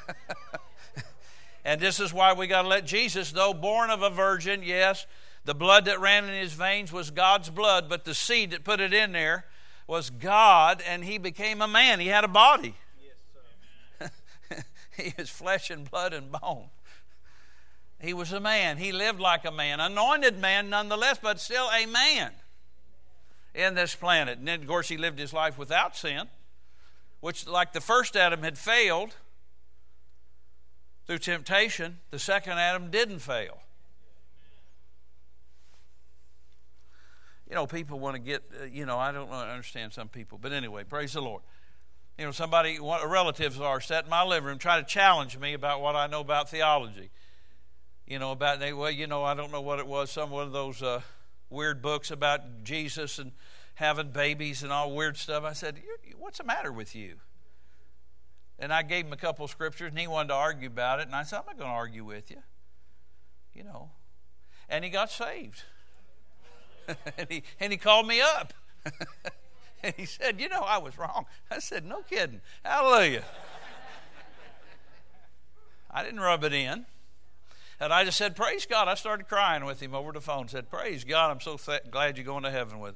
and 1.65 1.79
this 1.79 1.99
is 1.99 2.13
why 2.13 2.33
we 2.33 2.47
got 2.47 2.63
to 2.63 2.67
let 2.67 2.85
Jesus, 2.85 3.31
though 3.31 3.53
born 3.53 3.89
of 3.89 4.01
a 4.01 4.09
virgin, 4.09 4.61
yes, 4.63 5.05
the 5.45 5.53
blood 5.53 5.85
that 5.85 5.99
ran 5.99 6.25
in 6.25 6.33
his 6.33 6.53
veins 6.53 6.91
was 6.91 7.11
God's 7.11 7.49
blood, 7.49 7.89
but 7.89 8.05
the 8.05 8.13
seed 8.13 8.51
that 8.51 8.63
put 8.63 8.79
it 8.79 8.93
in 8.93 9.11
there 9.11 9.45
was 9.87 10.09
God, 10.09 10.81
and 10.87 11.03
he 11.03 11.17
became 11.17 11.61
a 11.61 11.67
man. 11.67 11.99
He 11.99 12.07
had 12.07 12.23
a 12.23 12.29
body. 12.29 12.75
Yes, 13.99 14.11
he 14.97 15.13
is 15.17 15.29
flesh 15.29 15.69
and 15.69 15.89
blood 15.89 16.13
and 16.13 16.31
bone. 16.31 16.69
He 18.01 18.13
was 18.13 18.31
a 18.31 18.39
man. 18.39 18.77
He 18.77 18.91
lived 18.91 19.19
like 19.19 19.45
a 19.45 19.51
man, 19.51 19.79
anointed 19.79 20.39
man 20.39 20.69
nonetheless, 20.69 21.19
but 21.21 21.39
still 21.39 21.69
a 21.69 21.85
man 21.85 22.31
in 23.53 23.75
this 23.75 23.95
planet. 23.95 24.39
And 24.39 24.47
then, 24.47 24.61
of 24.61 24.67
course, 24.67 24.89
he 24.89 24.97
lived 24.97 25.19
his 25.19 25.33
life 25.33 25.57
without 25.57 25.95
sin, 25.95 26.27
which, 27.19 27.47
like 27.47 27.73
the 27.73 27.81
first 27.81 28.15
Adam 28.15 28.43
had 28.43 28.57
failed 28.57 29.15
through 31.05 31.19
temptation, 31.19 31.99
the 32.09 32.19
second 32.19 32.53
Adam 32.53 32.89
didn't 32.89 33.19
fail. 33.19 33.61
you 37.51 37.55
know, 37.55 37.67
people 37.67 37.99
want 37.99 38.15
to 38.15 38.21
get, 38.21 38.43
uh, 38.61 38.63
you 38.63 38.85
know, 38.85 38.97
I 38.97 39.11
don't 39.11 39.29
understand 39.29 39.91
some 39.91 40.07
people, 40.07 40.39
but 40.41 40.53
anyway, 40.53 40.85
praise 40.85 41.11
the 41.11 41.21
Lord. 41.21 41.41
You 42.17 42.23
know, 42.23 42.31
somebody, 42.31 42.79
relatives 42.79 43.59
are 43.59 43.81
sat 43.81 44.05
in 44.05 44.09
my 44.09 44.23
living 44.23 44.47
room 44.47 44.57
trying 44.57 44.81
to 44.81 44.89
challenge 44.89 45.37
me 45.37 45.53
about 45.53 45.81
what 45.81 45.93
I 45.93 46.07
know 46.07 46.21
about 46.21 46.49
theology. 46.49 47.09
You 48.11 48.19
know, 48.19 48.33
about, 48.33 48.59
they, 48.59 48.73
well, 48.73 48.91
you 48.91 49.07
know, 49.07 49.23
I 49.23 49.35
don't 49.35 49.53
know 49.53 49.61
what 49.61 49.79
it 49.79 49.87
was, 49.87 50.11
some 50.11 50.31
one 50.31 50.45
of 50.45 50.51
those 50.51 50.83
uh, 50.83 50.99
weird 51.49 51.81
books 51.81 52.11
about 52.11 52.65
Jesus 52.65 53.19
and 53.19 53.31
having 53.75 54.11
babies 54.11 54.63
and 54.63 54.71
all 54.73 54.91
weird 54.91 55.15
stuff. 55.15 55.45
I 55.45 55.53
said, 55.53 55.81
what's 56.19 56.39
the 56.39 56.43
matter 56.43 56.73
with 56.73 56.93
you? 56.93 57.19
And 58.59 58.73
I 58.73 58.81
gave 58.81 59.05
him 59.05 59.13
a 59.13 59.17
couple 59.17 59.45
of 59.45 59.51
scriptures, 59.51 59.91
and 59.91 59.97
he 59.97 60.07
wanted 60.07 60.27
to 60.27 60.33
argue 60.33 60.67
about 60.67 60.99
it. 60.99 61.07
And 61.07 61.15
I 61.15 61.23
said, 61.23 61.39
I'm 61.39 61.45
not 61.45 61.57
going 61.57 61.69
to 61.69 61.73
argue 61.73 62.03
with 62.03 62.29
you. 62.29 62.43
You 63.53 63.63
know. 63.63 63.91
And 64.67 64.83
he 64.83 64.91
got 64.91 65.09
saved. 65.09 65.63
and, 67.17 67.27
he, 67.29 67.43
and 67.61 67.71
he 67.71 67.77
called 67.77 68.07
me 68.07 68.19
up. 68.19 68.53
and 69.83 69.93
he 69.95 70.03
said, 70.03 70.41
You 70.41 70.49
know, 70.49 70.63
I 70.63 70.79
was 70.79 70.97
wrong. 70.97 71.27
I 71.49 71.59
said, 71.59 71.85
No 71.85 72.01
kidding. 72.01 72.41
Hallelujah. 72.61 73.23
I 75.89 76.03
didn't 76.03 76.19
rub 76.19 76.43
it 76.43 76.51
in. 76.51 76.87
And 77.81 77.91
I 77.91 78.05
just 78.05 78.17
said, 78.17 78.35
Praise 78.35 78.67
God. 78.67 78.87
I 78.87 78.93
started 78.93 79.27
crying 79.27 79.65
with 79.65 79.79
him 79.81 79.95
over 79.95 80.11
the 80.11 80.21
phone. 80.21 80.47
Said, 80.47 80.69
Praise 80.69 81.03
God. 81.03 81.31
I'm 81.31 81.39
so 81.39 81.57
th- 81.57 81.81
glad 81.89 82.15
you're 82.15 82.25
going 82.25 82.43
to 82.43 82.51
heaven 82.51 82.79
with 82.79 82.93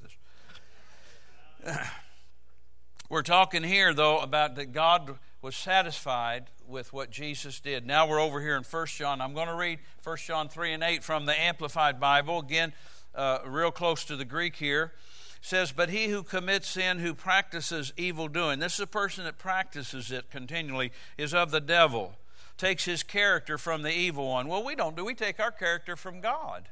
us. 1.66 1.78
we're 3.10 3.24
talking 3.24 3.64
here, 3.64 3.96
though, 3.96 4.20
about 4.20 4.56
that 4.58 4.74
God 4.74 5.18
was 5.42 5.56
satisfied 5.56 6.52
with 6.68 6.94
what 6.94 7.10
Jesus 7.10 7.60
did. 7.60 7.88
Now 7.88 8.08
we're 8.08 8.20
over 8.20 8.40
here 8.40 8.56
in 8.56 8.64
1 8.64 8.86
John. 8.88 9.22
I'm 9.22 9.34
going 9.34 9.48
to 9.48 9.56
read 9.56 9.80
1 10.04 10.18
John 10.18 10.50
3 10.50 10.74
and 10.74 10.84
8 10.84 11.04
from 11.04 11.26
the 11.26 11.40
Amplified 11.40 12.00
Bible. 12.00 12.38
Again, 12.38 12.72
uh, 13.16 13.40
real 13.44 13.72
close 13.72 14.06
to 14.06 14.16
the 14.16 14.26
Greek 14.26 14.56
here. 14.58 14.94
It 15.38 15.46
says, 15.46 15.72
But 15.72 15.90
he 15.90 16.10
who 16.10 16.22
commits 16.22 16.68
sin, 16.68 17.00
who 17.00 17.16
practices 17.16 17.92
evil 17.98 18.28
doing, 18.28 18.60
this 18.60 18.76
is 18.76 18.82
a 18.82 18.88
person 18.88 19.26
that 19.26 19.40
practices 19.40 20.12
it 20.12 20.30
continually, 20.30 20.92
is 21.18 21.34
of 21.34 21.50
the 21.50 21.60
devil, 21.60 22.14
takes 22.58 22.86
his 22.86 23.04
character 23.04 23.58
from 23.58 23.82
the 23.82 23.92
evil 23.92 24.28
one. 24.28 24.48
Well, 24.48 24.64
we 24.64 24.76
don't 24.76 24.96
do. 24.96 25.04
We 25.06 25.14
take 25.14 25.40
our 25.40 25.52
character 25.52 25.96
from 25.96 26.22
God. 26.22 26.70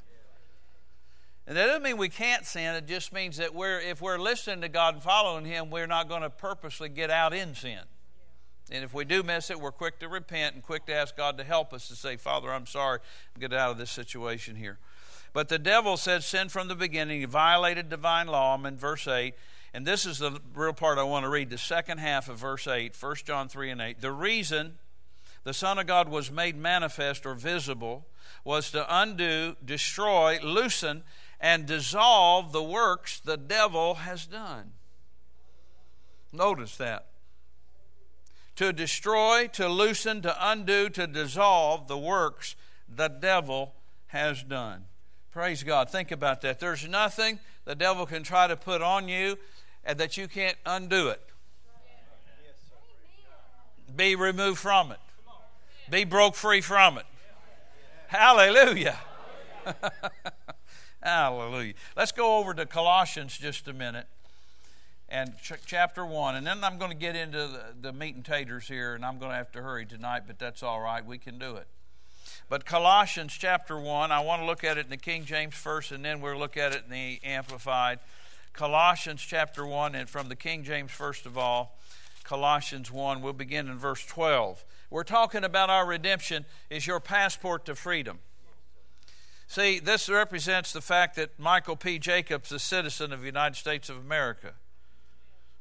And 1.46 1.58
that 1.58 1.66
doesn't 1.66 1.84
mean 1.84 1.98
we 1.98 2.10
can't 2.10 2.46
sin. 2.46 2.76
It 2.76 2.88
just 2.88 3.12
means 3.12 3.38
that 3.38 3.54
we're, 3.54 3.80
if 3.80 4.02
we're 4.02 4.18
listening 4.18 4.62
to 4.62 4.70
God 4.70 4.94
and 4.94 5.04
following 5.04 5.44
Him, 5.44 5.70
we're 5.70 5.88
not 5.88 6.08
going 6.08 6.22
to 6.22 6.30
purposely 6.30 6.88
get 6.88 7.10
out 7.10 7.34
in 7.34 7.54
sin. 7.54 7.82
And 8.72 8.84
if 8.84 8.94
we 8.94 9.04
do 9.04 9.24
miss 9.24 9.50
it, 9.50 9.60
we're 9.60 9.74
quick 9.74 10.00
to 10.00 10.08
repent 10.08 10.56
and 10.56 10.64
quick 10.64 10.86
to 10.86 10.94
ask 10.94 11.18
God 11.18 11.38
to 11.38 11.44
help 11.44 11.74
us 11.74 11.90
to 11.90 11.96
say, 11.96 12.16
Father, 12.16 12.52
I'm 12.52 12.66
sorry, 12.66 13.00
get 13.38 13.52
out 13.52 13.72
of 13.72 13.78
this 13.78 13.92
situation 13.92 14.56
here. 14.56 14.80
But 15.34 15.50
the 15.50 15.60
devil 15.60 15.98
said 15.98 16.24
sin 16.24 16.48
from 16.48 16.70
the 16.70 16.76
beginning. 16.76 17.20
He 17.20 17.26
violated 17.26 17.90
divine 17.90 18.28
law. 18.28 18.54
I'm 18.54 18.66
in 18.66 18.78
verse 18.78 19.06
8. 19.06 19.34
And 19.74 19.86
this 19.86 20.06
is 20.06 20.20
the 20.20 20.40
real 20.54 20.72
part 20.72 20.98
I 20.98 21.04
want 21.04 21.26
to 21.26 21.30
read, 21.30 21.50
the 21.50 21.58
second 21.58 21.98
half 21.98 22.30
of 22.30 22.38
verse 22.38 22.68
8, 22.68 22.96
1 22.98 23.16
John 23.26 23.50
3 23.50 23.72
and 23.72 23.82
8. 23.82 24.02
The 24.02 24.12
reason 24.12 24.76
the 25.44 25.54
Son 25.54 25.78
of 25.78 25.88
God 25.88 26.10
was 26.10 26.32
made 26.32 26.56
manifest 26.56 27.26
or 27.26 27.34
visible 27.34 28.08
was 28.44 28.72
to 28.72 28.86
undo, 28.90 29.56
destroy, 29.64 30.40
loosen, 30.42 31.04
and 31.40 31.66
dissolve 31.66 32.52
the 32.52 32.64
works 32.64 33.20
the 33.20 33.38
devil 33.38 33.96
has 33.96 34.26
done. 34.26 34.72
Notice 36.32 36.78
that 36.78 37.08
to 38.56 38.72
destroy, 38.72 39.48
to 39.48 39.68
loosen, 39.68 40.22
to 40.22 40.36
undo, 40.40 40.90
to 40.90 41.08
dissolve 41.08 41.88
the 41.88 41.98
works 41.98 42.56
the 42.88 43.08
devil 43.08 43.74
has 44.08 44.44
done. 44.44 44.86
Praise 45.32 45.64
God. 45.64 45.90
Think 45.90 46.12
about 46.12 46.42
that. 46.42 46.60
There's 46.60 46.88
nothing 46.88 47.40
the 47.66 47.76
devil 47.76 48.06
can 48.06 48.22
try 48.22 48.48
to 48.48 48.56
put 48.56 48.82
on 48.82 49.08
you 49.08 49.38
and 49.84 49.98
that 50.00 50.18
you 50.18 50.28
can't 50.28 50.58
undo 50.66 51.10
it. 51.10 51.22
Be 53.96 54.16
removed 54.16 54.60
from 54.60 54.92
it. 54.92 55.00
Be 55.90 56.04
broke 56.04 56.36
free 56.36 56.62
from 56.62 56.98
it. 56.98 57.06
Hallelujah. 58.08 58.98
Hallelujah. 61.04 61.74
Let's 61.98 62.12
go 62.12 62.38
over 62.38 62.54
to 62.54 62.66
Colossians 62.66 63.38
just 63.38 63.68
a 63.68 63.74
minute 63.74 64.08
and 65.10 65.34
ch- 65.42 65.54
chapter 65.66 66.06
1. 66.06 66.36
And 66.36 66.48
then 66.48 66.64
I'm 66.64 66.78
going 66.78 66.92
to 66.92 66.98
get 66.98 67.16
into 67.16 67.38
the, 67.38 67.64
the 67.82 67.94
meat 67.94 68.16
and 68.16 68.24
taters 68.24 68.68
here, 68.68 68.96
and 68.96 69.06
I'm 69.06 69.20
going 69.20 69.32
to 69.32 69.38
have 69.38 69.52
to 69.54 69.62
hurry 69.62 69.86
tonight, 69.86 70.24
but 70.26 70.40
that's 70.40 70.64
all 70.64 70.80
right. 70.80 71.06
We 71.06 71.18
can 71.18 71.38
do 71.38 71.56
it. 71.56 71.68
But 72.50 72.66
Colossians 72.66 73.34
chapter 73.34 73.80
1, 73.80 74.12
I 74.12 74.20
want 74.22 74.42
to 74.42 74.46
look 74.46 74.64
at 74.64 74.78
it 74.78 74.86
in 74.86 74.90
the 74.90 74.98
King 74.98 75.26
James 75.26 75.56
first, 75.56 75.92
and 75.92 76.04
then 76.04 76.22
we'll 76.22 76.38
look 76.38 76.58
at 76.58 76.74
it 76.74 76.84
in 76.86 76.92
the 76.92 77.20
Amplified. 77.24 78.00
Colossians 78.54 79.22
chapter 79.22 79.66
1, 79.66 79.96
and 79.96 80.10
from 80.10 80.30
the 80.30 80.36
King 80.36 80.64
James 80.64 80.92
first 80.92 81.26
of 81.26 81.38
all, 81.38 81.78
Colossians 82.24 82.92
1, 82.92 83.22
we'll 83.22 83.34
begin 83.34 83.68
in 83.68 83.78
verse 83.78 84.06
12. 84.06 84.64
We're 84.94 85.04
talking 85.04 85.44
about 85.44 85.72
our 85.72 85.88
redemption 85.88 86.46
is 86.70 86.86
your 86.86 87.00
passport 87.00 87.66
to 87.66 87.74
freedom. 87.74 88.20
See, 89.48 89.80
this 89.80 90.08
represents 90.08 90.72
the 90.72 90.82
fact 90.82 91.16
that 91.16 91.40
Michael 91.40 91.76
P. 91.76 91.98
Jacobs 91.98 92.52
is 92.52 92.58
a 92.58 92.60
citizen 92.60 93.12
of 93.12 93.22
the 93.22 93.26
United 93.26 93.56
States 93.56 93.90
of 93.90 93.98
America. 93.98 94.54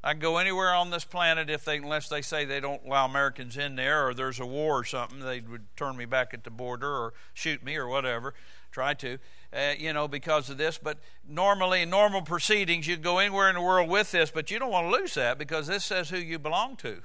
I 0.03 0.11
can 0.11 0.19
go 0.19 0.37
anywhere 0.37 0.75
on 0.75 0.91
this 0.91 1.03
planet 1.03 1.49
if 1.49 1.65
they, 1.65 1.77
unless 1.77 2.09
they 2.09 2.21
say 2.21 2.45
they 2.45 2.59
don't 2.59 2.85
allow 2.85 3.05
Americans 3.05 3.57
in 3.57 3.75
there 3.75 4.07
or 4.07 4.13
there's 4.13 4.39
a 4.39 4.45
war 4.45 4.81
or 4.81 4.83
something, 4.83 5.21
they 5.21 5.39
would 5.39 5.65
turn 5.75 5.97
me 5.97 6.05
back 6.05 6.35
at 6.35 6.43
the 6.43 6.51
border 6.51 6.87
or 6.87 7.15
shoot 7.33 7.63
me 7.63 7.75
or 7.75 7.87
whatever. 7.87 8.35
Try 8.71 8.93
to, 8.93 9.17
uh, 9.51 9.73
you 9.79 9.93
know, 9.93 10.07
because 10.07 10.51
of 10.51 10.59
this. 10.59 10.77
But 10.77 10.99
normally, 11.27 11.81
in 11.81 11.89
normal 11.89 12.21
proceedings, 12.21 12.85
you'd 12.85 13.01
go 13.01 13.17
anywhere 13.17 13.49
in 13.49 13.55
the 13.55 13.61
world 13.61 13.89
with 13.89 14.11
this, 14.11 14.29
but 14.29 14.51
you 14.51 14.59
don't 14.59 14.71
want 14.71 14.91
to 14.91 14.95
lose 14.95 15.15
that 15.15 15.39
because 15.39 15.65
this 15.65 15.83
says 15.83 16.11
who 16.11 16.17
you 16.17 16.37
belong 16.37 16.75
to. 16.77 17.01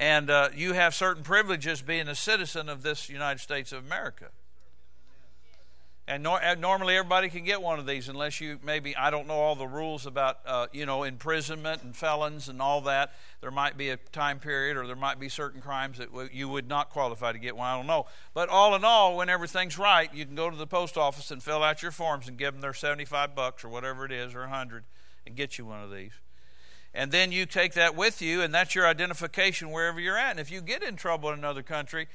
And 0.00 0.30
uh, 0.30 0.48
you 0.56 0.72
have 0.72 0.94
certain 0.94 1.22
privileges 1.22 1.82
being 1.82 2.08
a 2.08 2.14
citizen 2.14 2.70
of 2.70 2.82
this 2.82 3.10
United 3.10 3.38
States 3.38 3.70
of 3.70 3.84
America. 3.84 4.30
And, 6.08 6.22
nor, 6.22 6.42
and, 6.42 6.58
normally 6.58 6.96
everybody 6.96 7.28
can 7.28 7.44
get 7.44 7.60
one 7.60 7.78
of 7.78 7.86
these 7.86 8.08
unless 8.08 8.40
you 8.40 8.58
maybe, 8.64 8.96
I 8.96 9.10
don't 9.10 9.28
know 9.28 9.34
all 9.34 9.54
the 9.54 9.66
rules 9.66 10.06
about, 10.06 10.38
uh, 10.46 10.66
you 10.72 10.86
know, 10.86 11.02
imprisonment 11.02 11.82
and 11.82 11.94
felons 11.94 12.48
and 12.48 12.62
all 12.62 12.80
that. 12.80 13.12
There 13.42 13.50
might 13.50 13.76
be 13.76 13.90
a 13.90 13.98
time 13.98 14.40
period 14.40 14.78
or 14.78 14.86
there 14.86 14.96
might 14.96 15.20
be 15.20 15.28
certain 15.28 15.60
crimes 15.60 15.98
that 15.98 16.10
w- 16.10 16.30
you 16.32 16.48
would 16.48 16.66
not 16.66 16.88
qualify 16.88 17.32
to 17.32 17.38
get 17.38 17.54
one. 17.54 17.68
I 17.68 17.76
don't 17.76 17.86
know. 17.86 18.06
But 18.32 18.48
all 18.48 18.74
in 18.74 18.84
all, 18.84 19.18
when 19.18 19.28
everything's 19.28 19.78
right, 19.78 20.12
you 20.14 20.24
can 20.24 20.34
go 20.34 20.48
to 20.48 20.56
the 20.56 20.66
post 20.66 20.96
office 20.96 21.30
and 21.30 21.42
fill 21.42 21.62
out 21.62 21.82
your 21.82 21.92
forms 21.92 22.26
and 22.26 22.38
give 22.38 22.54
them 22.54 22.62
their 22.62 22.74
75 22.74 23.34
bucks 23.34 23.62
or 23.62 23.68
whatever 23.68 24.06
it 24.06 24.12
is 24.12 24.34
or 24.34 24.40
a 24.40 24.48
100 24.48 24.84
and 25.26 25.36
get 25.36 25.58
you 25.58 25.66
one 25.66 25.84
of 25.84 25.92
these. 25.92 26.12
And 26.92 27.12
then 27.12 27.30
you 27.30 27.46
take 27.46 27.74
that 27.74 27.94
with 27.94 28.20
you 28.20 28.42
and 28.42 28.52
that's 28.52 28.74
your 28.74 28.86
identification 28.86 29.70
wherever 29.70 30.00
you're 30.00 30.18
at. 30.18 30.32
And 30.32 30.40
if 30.40 30.50
you 30.50 30.60
get 30.60 30.82
in 30.82 30.96
trouble 30.96 31.30
in 31.30 31.38
another 31.38 31.62
country, 31.62 32.08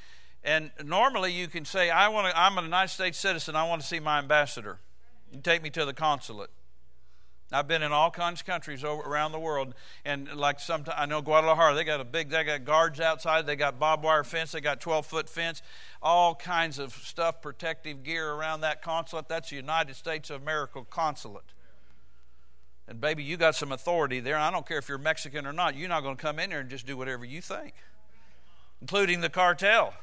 and 0.44 0.72
normally 0.84 1.32
you 1.32 1.48
can 1.48 1.66
say, 1.66 1.90
I 1.90 2.08
want 2.10 2.30
to, 2.30 2.40
I'm 2.40 2.58
a 2.58 2.62
United 2.62 2.90
States 2.90 3.18
citizen, 3.18 3.56
I 3.56 3.68
want 3.68 3.82
to 3.82 3.88
see 3.88 4.00
my 4.00 4.20
ambassador. 4.20 4.80
You 5.32 5.40
take 5.40 5.64
me 5.64 5.70
to 5.72 5.86
the 5.86 5.94
consulate. 5.94 6.52
I've 7.52 7.68
been 7.68 7.84
in 7.84 7.92
all 7.92 8.10
kinds 8.10 8.42
of 8.42 8.48
countries 8.48 8.84
over, 8.84 9.02
around 9.02 9.32
the 9.32 9.40
world, 9.40 9.76
and 10.04 10.32
like 10.36 10.60
some, 10.60 10.84
I 10.96 11.06
know 11.06 11.22
Guadalajara, 11.22 11.76
they 11.76 11.84
got 11.84 12.02
a 12.02 12.04
big, 12.04 12.30
they 12.30 12.44
got 12.44 12.66
guards 12.66 13.00
outside, 13.00 13.46
they 13.46 13.56
got 13.56 13.80
barbed 13.80 14.04
wire 14.04 14.24
fence, 14.24 14.52
they 14.52 14.62
got 14.62 14.82
12 14.82 15.06
foot 15.06 15.30
fence, 15.30 15.62
all 16.02 16.34
kinds 16.34 16.80
of 16.80 16.94
stuff, 16.94 17.42
protective 17.42 18.04
gear 18.04 18.32
around 18.32 18.62
that 18.62 18.82
consulate. 18.82 19.28
That's 19.28 19.52
the 19.52 19.56
United 19.58 19.96
States 19.96 20.32
of 20.32 20.42
America 20.42 20.82
consulate. 20.90 21.46
And 22.88 23.02
baby, 23.02 23.24
you 23.24 23.38
got 23.38 23.56
some 23.56 23.72
authority 23.72 24.20
there. 24.20 24.38
I 24.38 24.52
don't 24.52 24.68
care 24.68 24.78
if 24.78 24.88
you're 24.88 24.98
Mexican 24.98 25.48
or 25.48 25.54
not. 25.54 25.76
You're 25.76 25.90
not 25.90 26.02
going 26.02 26.16
to 26.16 26.22
come 26.22 26.40
in 26.40 26.52
here 26.52 26.60
and 26.60 26.70
just 26.70 26.86
do 26.86 26.96
whatever 26.96 27.26
you 27.26 27.42
think, 27.42 27.74
including 28.82 29.22
the 29.22 29.30
cartel. 29.30 29.94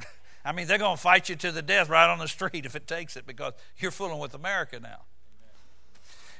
I 0.44 0.52
mean, 0.52 0.66
they're 0.66 0.78
going 0.78 0.96
to 0.96 1.02
fight 1.02 1.28
you 1.28 1.36
to 1.36 1.52
the 1.52 1.62
death 1.62 1.88
right 1.88 2.10
on 2.10 2.18
the 2.18 2.28
street 2.28 2.64
if 2.64 2.74
it 2.74 2.86
takes 2.86 3.16
it 3.16 3.26
because 3.26 3.52
you're 3.78 3.90
fooling 3.90 4.18
with 4.18 4.34
America 4.34 4.80
now. 4.80 5.02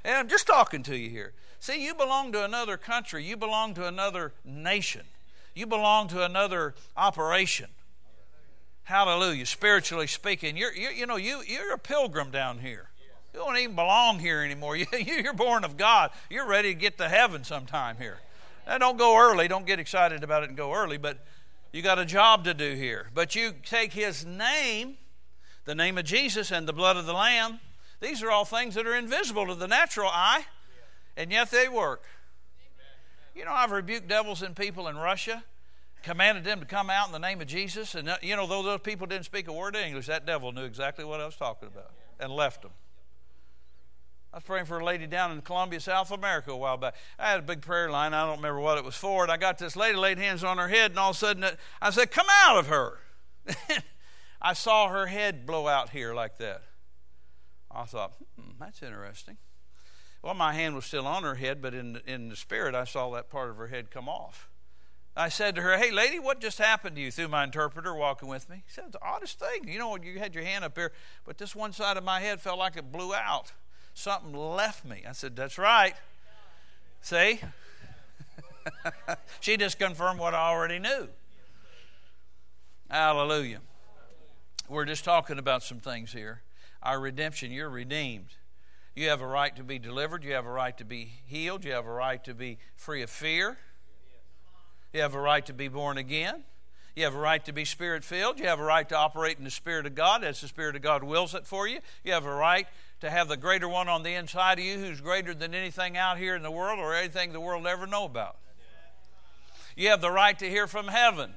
And 0.02 0.14
I'm 0.16 0.28
just 0.28 0.46
talking 0.46 0.82
to 0.84 0.96
you 0.96 1.10
here. 1.10 1.32
See, 1.58 1.84
you 1.84 1.94
belong 1.94 2.32
to 2.32 2.42
another 2.42 2.78
country, 2.78 3.22
you 3.22 3.36
belong 3.36 3.74
to 3.74 3.86
another 3.86 4.32
nation, 4.46 5.02
you 5.54 5.66
belong 5.66 6.08
to 6.08 6.24
another 6.24 6.74
operation. 6.96 7.68
Hallelujah. 8.84 9.46
Spiritually 9.46 10.06
speaking, 10.06 10.56
you're, 10.56 10.74
you're 10.74 10.90
you 10.90 11.06
know 11.06 11.16
you 11.16 11.42
you're 11.46 11.74
a 11.74 11.78
pilgrim 11.78 12.30
down 12.30 12.58
here. 12.58 12.89
You 13.32 13.40
don't 13.40 13.56
even 13.58 13.76
belong 13.76 14.18
here 14.18 14.42
anymore. 14.42 14.76
You, 14.76 14.86
you're 14.92 15.32
born 15.32 15.64
of 15.64 15.76
God. 15.76 16.10
You're 16.28 16.46
ready 16.46 16.74
to 16.74 16.78
get 16.78 16.98
to 16.98 17.08
heaven 17.08 17.44
sometime 17.44 17.96
here. 17.96 18.18
Now, 18.66 18.78
don't 18.78 18.98
go 18.98 19.18
early. 19.18 19.48
Don't 19.48 19.66
get 19.66 19.78
excited 19.78 20.22
about 20.22 20.42
it 20.42 20.48
and 20.48 20.56
go 20.56 20.72
early, 20.72 20.98
but 20.98 21.18
you 21.72 21.82
got 21.82 21.98
a 21.98 22.04
job 22.04 22.44
to 22.44 22.54
do 22.54 22.74
here. 22.74 23.08
But 23.14 23.34
you 23.34 23.52
take 23.64 23.92
his 23.92 24.24
name, 24.24 24.96
the 25.64 25.74
name 25.74 25.98
of 25.98 26.04
Jesus, 26.04 26.50
and 26.50 26.66
the 26.66 26.72
blood 26.72 26.96
of 26.96 27.06
the 27.06 27.12
Lamb. 27.12 27.60
These 28.00 28.22
are 28.22 28.30
all 28.30 28.44
things 28.44 28.74
that 28.74 28.86
are 28.86 28.94
invisible 28.94 29.46
to 29.46 29.54
the 29.54 29.68
natural 29.68 30.10
eye, 30.12 30.44
and 31.16 31.30
yet 31.30 31.50
they 31.50 31.68
work. 31.68 32.02
You 33.34 33.44
know, 33.44 33.52
I've 33.52 33.70
rebuked 33.70 34.08
devils 34.08 34.42
and 34.42 34.56
people 34.56 34.88
in 34.88 34.96
Russia, 34.96 35.44
commanded 36.02 36.44
them 36.44 36.60
to 36.60 36.66
come 36.66 36.90
out 36.90 37.06
in 37.06 37.12
the 37.12 37.18
name 37.18 37.40
of 37.40 37.46
Jesus. 37.46 37.94
And, 37.94 38.08
uh, 38.08 38.16
you 38.22 38.34
know, 38.36 38.46
though 38.46 38.62
those 38.62 38.80
people 38.80 39.06
didn't 39.06 39.26
speak 39.26 39.48
a 39.48 39.52
word 39.52 39.76
of 39.76 39.82
English, 39.82 40.06
that 40.06 40.26
devil 40.26 40.50
knew 40.52 40.64
exactly 40.64 41.04
what 41.04 41.20
I 41.20 41.26
was 41.26 41.36
talking 41.36 41.68
about 41.68 41.92
and 42.18 42.32
left 42.32 42.62
them. 42.62 42.72
I 44.32 44.36
was 44.36 44.44
praying 44.44 44.66
for 44.66 44.78
a 44.78 44.84
lady 44.84 45.08
down 45.08 45.32
in 45.32 45.40
Colombia, 45.42 45.80
South 45.80 46.12
America 46.12 46.52
a 46.52 46.56
while 46.56 46.76
back. 46.76 46.94
I 47.18 47.30
had 47.30 47.40
a 47.40 47.42
big 47.42 47.62
prayer 47.62 47.90
line. 47.90 48.14
I 48.14 48.24
don't 48.26 48.36
remember 48.36 48.60
what 48.60 48.78
it 48.78 48.84
was 48.84 48.94
for. 48.94 49.24
And 49.24 49.32
I 49.32 49.36
got 49.36 49.58
this 49.58 49.74
lady 49.74 49.96
laid 49.96 50.18
hands 50.18 50.44
on 50.44 50.56
her 50.58 50.68
head, 50.68 50.92
and 50.92 51.00
all 51.00 51.10
of 51.10 51.16
a 51.16 51.18
sudden 51.18 51.44
I 51.82 51.90
said, 51.90 52.12
Come 52.12 52.28
out 52.44 52.58
of 52.58 52.68
her. 52.68 52.98
I 54.42 54.52
saw 54.52 54.88
her 54.88 55.06
head 55.06 55.46
blow 55.46 55.66
out 55.66 55.90
here 55.90 56.14
like 56.14 56.38
that. 56.38 56.62
I 57.70 57.84
thought, 57.84 58.14
hmm, 58.38 58.52
that's 58.58 58.82
interesting. 58.82 59.36
Well, 60.22 60.34
my 60.34 60.52
hand 60.52 60.74
was 60.74 60.84
still 60.84 61.06
on 61.06 61.24
her 61.24 61.34
head, 61.34 61.60
but 61.60 61.74
in, 61.74 62.00
in 62.06 62.28
the 62.28 62.36
spirit, 62.36 62.74
I 62.74 62.84
saw 62.84 63.10
that 63.10 63.30
part 63.30 63.50
of 63.50 63.56
her 63.56 63.68
head 63.68 63.90
come 63.90 64.08
off. 64.08 64.48
I 65.16 65.28
said 65.28 65.56
to 65.56 65.62
her, 65.62 65.76
Hey, 65.76 65.90
lady, 65.90 66.20
what 66.20 66.40
just 66.40 66.58
happened 66.58 66.94
to 66.96 67.02
you? 67.02 67.10
Through 67.10 67.28
my 67.28 67.42
interpreter 67.42 67.94
walking 67.94 68.28
with 68.28 68.48
me. 68.48 68.62
He 68.66 68.72
said, 68.72 68.84
It's 68.86 68.92
the 68.92 69.04
oddest 69.04 69.40
thing. 69.40 69.66
You 69.66 69.80
know, 69.80 69.96
you 69.96 70.20
had 70.20 70.36
your 70.36 70.44
hand 70.44 70.64
up 70.64 70.76
here, 70.76 70.92
but 71.24 71.36
this 71.36 71.56
one 71.56 71.72
side 71.72 71.96
of 71.96 72.04
my 72.04 72.20
head 72.20 72.40
felt 72.40 72.60
like 72.60 72.76
it 72.76 72.92
blew 72.92 73.12
out 73.12 73.52
something 73.94 74.32
left 74.32 74.84
me. 74.84 75.02
I 75.08 75.12
said, 75.12 75.36
That's 75.36 75.58
right. 75.58 75.94
See? 77.02 77.40
she 79.40 79.56
just 79.56 79.78
confirmed 79.78 80.20
what 80.20 80.34
I 80.34 80.50
already 80.50 80.78
knew. 80.78 81.08
Hallelujah. 82.90 83.60
We're 84.68 84.84
just 84.84 85.04
talking 85.04 85.38
about 85.38 85.62
some 85.62 85.78
things 85.78 86.12
here. 86.12 86.42
Our 86.82 87.00
redemption, 87.00 87.50
you're 87.50 87.70
redeemed. 87.70 88.28
You 88.94 89.08
have 89.08 89.20
a 89.20 89.26
right 89.26 89.54
to 89.56 89.62
be 89.62 89.78
delivered. 89.78 90.24
You 90.24 90.32
have 90.34 90.46
a 90.46 90.50
right 90.50 90.76
to 90.78 90.84
be 90.84 91.12
healed. 91.26 91.64
You 91.64 91.72
have 91.72 91.86
a 91.86 91.92
right 91.92 92.22
to 92.24 92.34
be 92.34 92.58
free 92.76 93.02
of 93.02 93.10
fear. 93.10 93.58
You 94.92 95.00
have 95.02 95.14
a 95.14 95.20
right 95.20 95.44
to 95.46 95.52
be 95.52 95.68
born 95.68 95.98
again. 95.98 96.44
You 96.96 97.04
have 97.04 97.14
a 97.14 97.18
right 97.18 97.44
to 97.44 97.52
be 97.52 97.64
spirit 97.64 98.02
filled. 98.02 98.40
You 98.40 98.46
have 98.46 98.58
a 98.58 98.64
right 98.64 98.88
to 98.88 98.96
operate 98.96 99.38
in 99.38 99.44
the 99.44 99.50
Spirit 99.50 99.86
of 99.86 99.94
God 99.94 100.24
as 100.24 100.40
the 100.40 100.48
Spirit 100.48 100.74
of 100.74 100.82
God 100.82 101.04
wills 101.04 101.34
it 101.34 101.46
for 101.46 101.68
you. 101.68 101.78
You 102.04 102.12
have 102.12 102.26
a 102.26 102.34
right 102.34 102.66
to 103.00 103.10
have 103.10 103.28
the 103.28 103.36
greater 103.36 103.68
one 103.68 103.88
on 103.88 104.02
the 104.02 104.14
inside 104.14 104.58
of 104.58 104.64
you 104.64 104.78
who's 104.78 105.00
greater 105.00 105.34
than 105.34 105.54
anything 105.54 105.96
out 105.96 106.18
here 106.18 106.36
in 106.36 106.42
the 106.42 106.50
world 106.50 106.78
or 106.78 106.94
anything 106.94 107.32
the 107.32 107.40
world 107.40 107.66
ever 107.66 107.86
know 107.86 108.04
about. 108.04 108.36
You 109.76 109.88
have 109.88 110.00
the 110.00 110.10
right 110.10 110.38
to 110.38 110.48
hear 110.48 110.66
from 110.66 110.88
heaven. 110.88 111.32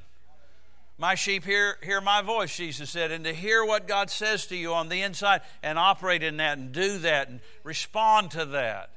My 0.98 1.16
sheep 1.16 1.44
hear, 1.44 1.78
hear 1.82 2.02
my 2.02 2.22
voice, 2.22 2.56
Jesus 2.56 2.90
said, 2.90 3.12
and 3.12 3.24
to 3.26 3.34
hear 3.34 3.66
what 3.66 3.88
God 3.88 4.10
says 4.10 4.46
to 4.48 4.56
you 4.56 4.74
on 4.74 4.90
the 4.90 5.02
inside 5.02 5.42
and 5.64 5.80
operate 5.80 6.22
in 6.22 6.38
that 6.38 6.58
and 6.58 6.72
do 6.72 7.00
that 7.00 7.30
and 7.30 7.40
respond 7.64 8.32
to 8.32 8.46
that. 8.46 8.90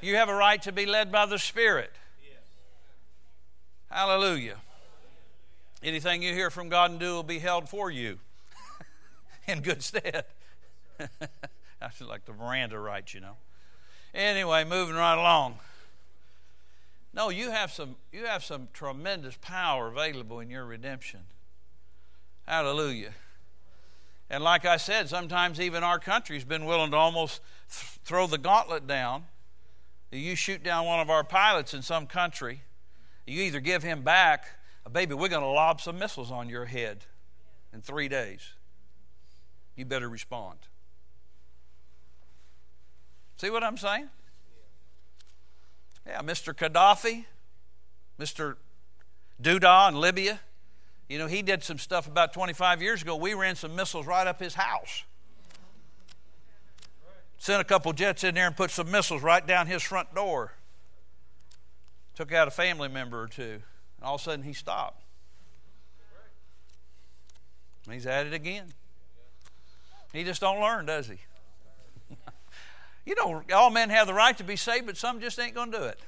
You 0.00 0.16
have 0.16 0.28
a 0.28 0.34
right 0.34 0.60
to 0.62 0.72
be 0.72 0.86
led 0.86 1.10
by 1.10 1.26
the 1.26 1.38
Spirit. 1.38 1.92
Hallelujah. 3.90 4.56
Anything 5.82 6.22
you 6.22 6.34
hear 6.34 6.50
from 6.50 6.68
God 6.68 6.90
and 6.90 7.00
do 7.00 7.14
will 7.14 7.22
be 7.22 7.38
held 7.38 7.68
for 7.68 7.90
you 7.90 8.18
in 9.48 9.62
good 9.62 9.82
stead. 9.82 10.24
I 11.82 11.88
feel 11.88 12.08
like 12.08 12.24
the 12.24 12.32
Miranda 12.32 12.78
rights, 12.78 13.14
you 13.14 13.20
know. 13.20 13.36
Anyway, 14.14 14.64
moving 14.64 14.94
right 14.94 15.18
along. 15.18 15.58
No, 17.12 17.30
you 17.30 17.50
have 17.50 17.72
some 17.72 17.96
you 18.12 18.26
have 18.26 18.44
some 18.44 18.68
tremendous 18.72 19.36
power 19.40 19.88
available 19.88 20.40
in 20.40 20.50
your 20.50 20.64
redemption. 20.64 21.20
Hallelujah. 22.46 23.12
And 24.30 24.44
like 24.44 24.64
I 24.64 24.76
said, 24.76 25.08
sometimes 25.08 25.60
even 25.60 25.82
our 25.82 25.98
country's 25.98 26.44
been 26.44 26.64
willing 26.64 26.90
to 26.90 26.96
almost 26.96 27.40
th- 27.70 27.98
throw 28.04 28.26
the 28.26 28.38
gauntlet 28.38 28.86
down. 28.86 29.24
You 30.10 30.36
shoot 30.36 30.62
down 30.62 30.86
one 30.86 31.00
of 31.00 31.10
our 31.10 31.24
pilots 31.24 31.74
in 31.74 31.82
some 31.82 32.06
country, 32.06 32.62
you 33.26 33.42
either 33.42 33.60
give 33.60 33.82
him 33.82 34.02
back, 34.02 34.46
baby, 34.92 35.14
we're 35.14 35.28
going 35.28 35.42
to 35.42 35.48
lob 35.48 35.80
some 35.80 35.98
missiles 35.98 36.30
on 36.30 36.48
your 36.48 36.64
head 36.64 37.04
in 37.72 37.82
three 37.82 38.08
days. 38.08 38.54
You 39.76 39.84
better 39.84 40.08
respond. 40.08 40.58
See 43.38 43.50
what 43.50 43.62
I'm 43.62 43.76
saying? 43.76 44.08
Yeah, 46.04 46.22
Mr. 46.22 46.52
Gaddafi, 46.52 47.24
Mr. 48.18 48.56
Duda 49.40 49.88
in 49.90 50.00
Libya. 50.00 50.40
You 51.08 51.18
know, 51.18 51.28
he 51.28 51.42
did 51.42 51.62
some 51.62 51.78
stuff 51.78 52.08
about 52.08 52.32
25 52.32 52.82
years 52.82 53.00
ago. 53.00 53.14
We 53.14 53.34
ran 53.34 53.54
some 53.54 53.76
missiles 53.76 54.06
right 54.06 54.26
up 54.26 54.40
his 54.40 54.54
house. 54.54 55.04
Sent 57.38 57.60
a 57.60 57.64
couple 57.64 57.92
jets 57.92 58.24
in 58.24 58.34
there 58.34 58.48
and 58.48 58.56
put 58.56 58.72
some 58.72 58.90
missiles 58.90 59.22
right 59.22 59.46
down 59.46 59.68
his 59.68 59.82
front 59.82 60.12
door. 60.14 60.54
Took 62.16 62.32
out 62.32 62.48
a 62.48 62.50
family 62.50 62.88
member 62.88 63.22
or 63.22 63.28
two. 63.28 63.62
And 63.98 64.04
all 64.04 64.16
of 64.16 64.20
a 64.20 64.24
sudden 64.24 64.42
he 64.44 64.52
stopped. 64.52 65.04
He's 67.88 68.04
at 68.04 68.26
it 68.26 68.34
again. 68.34 68.66
He 70.12 70.24
just 70.24 70.40
don't 70.40 70.60
learn, 70.60 70.84
does 70.84 71.06
he? 71.06 71.18
You 73.08 73.14
know, 73.14 73.42
all 73.54 73.70
men 73.70 73.88
have 73.88 74.06
the 74.06 74.12
right 74.12 74.36
to 74.36 74.44
be 74.44 74.54
saved, 74.54 74.84
but 74.84 74.98
some 74.98 75.18
just 75.18 75.40
ain't 75.40 75.54
going 75.54 75.72
to 75.72 75.78
do 75.78 75.84
it. 75.84 75.98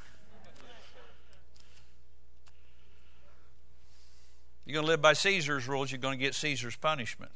You're 4.66 4.74
going 4.74 4.84
to 4.84 4.90
live 4.90 5.00
by 5.00 5.14
Caesar's 5.14 5.66
rules, 5.66 5.90
you're 5.90 5.98
going 5.98 6.18
to 6.18 6.22
get 6.22 6.34
Caesar's 6.34 6.76
punishment. 6.76 7.32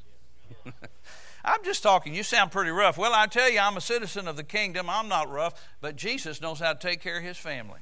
I'm 1.44 1.64
just 1.64 1.83
talking. 1.83 2.14
You 2.14 2.23
sound 2.23 2.52
pretty 2.52 2.71
rough. 2.71 2.99
Well, 2.99 3.12
I 3.14 3.26
tell 3.26 3.50
you, 3.50 3.59
I'm 3.59 3.78
a 3.78 3.80
citizen 3.80 4.28
of 4.28 4.37
the 4.37 4.44
kingdom. 4.44 4.90
I'm 4.90 5.09
not 5.09 5.30
rough, 5.30 5.54
but 5.80 5.97
Jesus 5.97 6.42
knows 6.42 6.61
how 6.61 6.75
to 6.75 6.78
take 6.78 7.00
care 7.00 7.16
of 7.16 7.25
his 7.25 7.38
family. 7.38 7.80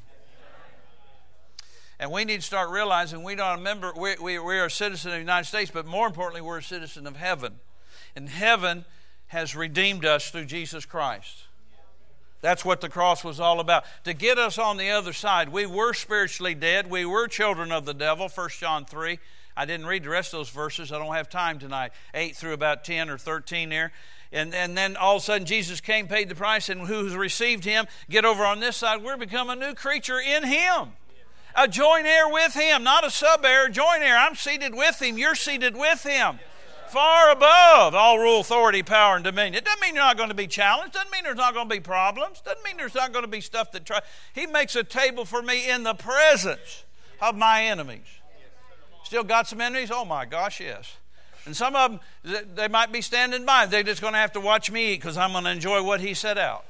And 1.98 2.12
we 2.12 2.24
need 2.24 2.40
to 2.40 2.46
start 2.46 2.70
realizing 2.70 3.24
we 3.24 3.34
don't 3.34 3.58
remember 3.58 3.92
we, 3.96 4.14
we, 4.20 4.38
we 4.38 4.58
are 4.58 4.66
a 4.66 4.70
citizen 4.70 5.10
of 5.10 5.16
the 5.16 5.20
United 5.20 5.46
States, 5.46 5.70
but 5.72 5.84
more 5.84 6.06
importantly, 6.06 6.40
we're 6.42 6.58
a 6.58 6.62
citizen 6.62 7.08
of 7.08 7.16
heaven. 7.16 7.54
And 8.14 8.28
heaven 8.28 8.84
has 9.28 9.56
redeemed 9.56 10.04
us 10.04 10.30
through 10.30 10.44
Jesus 10.44 10.84
Christ. 10.84 11.46
That's 12.42 12.64
what 12.64 12.80
the 12.80 12.88
cross 12.88 13.24
was 13.24 13.40
all 13.40 13.60
about. 13.60 13.84
To 14.04 14.12
get 14.12 14.36
us 14.36 14.58
on 14.58 14.76
the 14.76 14.90
other 14.90 15.12
side. 15.12 15.48
We 15.48 15.64
were 15.64 15.94
spiritually 15.94 16.54
dead. 16.54 16.90
We 16.90 17.06
were 17.06 17.28
children 17.28 17.70
of 17.72 17.86
the 17.86 17.94
devil, 17.94 18.28
1 18.28 18.48
John 18.58 18.84
3. 18.84 19.18
I 19.56 19.64
didn't 19.64 19.86
read 19.86 20.02
the 20.02 20.10
rest 20.10 20.34
of 20.34 20.40
those 20.40 20.50
verses. 20.50 20.92
I 20.92 20.98
don't 20.98 21.14
have 21.14 21.30
time 21.30 21.60
tonight. 21.60 21.92
8 22.14 22.36
through 22.36 22.52
about 22.52 22.84
10 22.84 23.08
or 23.08 23.16
13 23.16 23.68
there. 23.68 23.92
And, 24.32 24.52
and 24.54 24.76
then 24.76 24.96
all 24.96 25.16
of 25.16 25.22
a 25.22 25.24
sudden 25.24 25.46
Jesus 25.46 25.80
came, 25.80 26.08
paid 26.08 26.28
the 26.28 26.34
price, 26.34 26.68
and 26.68 26.82
who's 26.82 27.14
received 27.14 27.64
him, 27.64 27.86
get 28.10 28.24
over 28.24 28.44
on 28.44 28.60
this 28.60 28.76
side. 28.76 29.04
We're 29.04 29.16
become 29.16 29.48
a 29.48 29.56
new 29.56 29.74
creature 29.74 30.18
in 30.18 30.42
him. 30.44 30.92
A 31.54 31.68
joint 31.68 32.06
heir 32.06 32.28
with 32.28 32.54
him, 32.54 32.82
not 32.82 33.06
a 33.06 33.10
sub 33.10 33.44
heir, 33.44 33.68
joint 33.68 34.02
heir. 34.02 34.16
I'm 34.16 34.34
seated 34.34 34.74
with 34.74 35.00
him. 35.00 35.18
You're 35.18 35.34
seated 35.34 35.76
with 35.76 36.02
him 36.02 36.40
far 36.92 37.32
above 37.32 37.94
all 37.94 38.18
rule, 38.18 38.40
authority, 38.40 38.82
power, 38.82 39.16
and 39.16 39.24
dominion. 39.24 39.54
It 39.54 39.64
doesn't 39.64 39.80
mean 39.80 39.94
you're 39.94 40.04
not 40.04 40.16
going 40.16 40.28
to 40.28 40.34
be 40.34 40.46
challenged. 40.46 40.92
Doesn't 40.92 41.10
mean 41.10 41.24
there's 41.24 41.36
not 41.36 41.54
going 41.54 41.68
to 41.68 41.74
be 41.74 41.80
problems. 41.80 42.40
Doesn't 42.42 42.62
mean 42.64 42.76
there's 42.76 42.94
not 42.94 43.12
going 43.12 43.24
to 43.24 43.30
be 43.30 43.40
stuff 43.40 43.72
that 43.72 43.84
try. 43.84 44.00
He 44.34 44.46
makes 44.46 44.76
a 44.76 44.84
table 44.84 45.24
for 45.24 45.42
me 45.42 45.68
in 45.68 45.82
the 45.82 45.94
presence 45.94 46.84
of 47.20 47.36
my 47.36 47.64
enemies. 47.64 48.06
Still 49.04 49.24
got 49.24 49.48
some 49.48 49.60
enemies? 49.60 49.90
Oh 49.92 50.04
my 50.04 50.24
gosh, 50.24 50.60
yes. 50.60 50.96
And 51.44 51.56
some 51.56 51.74
of 51.74 51.98
them, 52.22 52.44
they 52.54 52.68
might 52.68 52.92
be 52.92 53.00
standing 53.00 53.44
by. 53.44 53.66
They're 53.66 53.82
just 53.82 54.00
going 54.00 54.12
to 54.12 54.18
have 54.18 54.32
to 54.32 54.40
watch 54.40 54.70
me 54.70 54.92
eat 54.92 54.96
because 54.96 55.16
I'm 55.16 55.32
going 55.32 55.44
to 55.44 55.50
enjoy 55.50 55.82
what 55.82 56.00
he 56.00 56.14
set 56.14 56.38
out. 56.38 56.64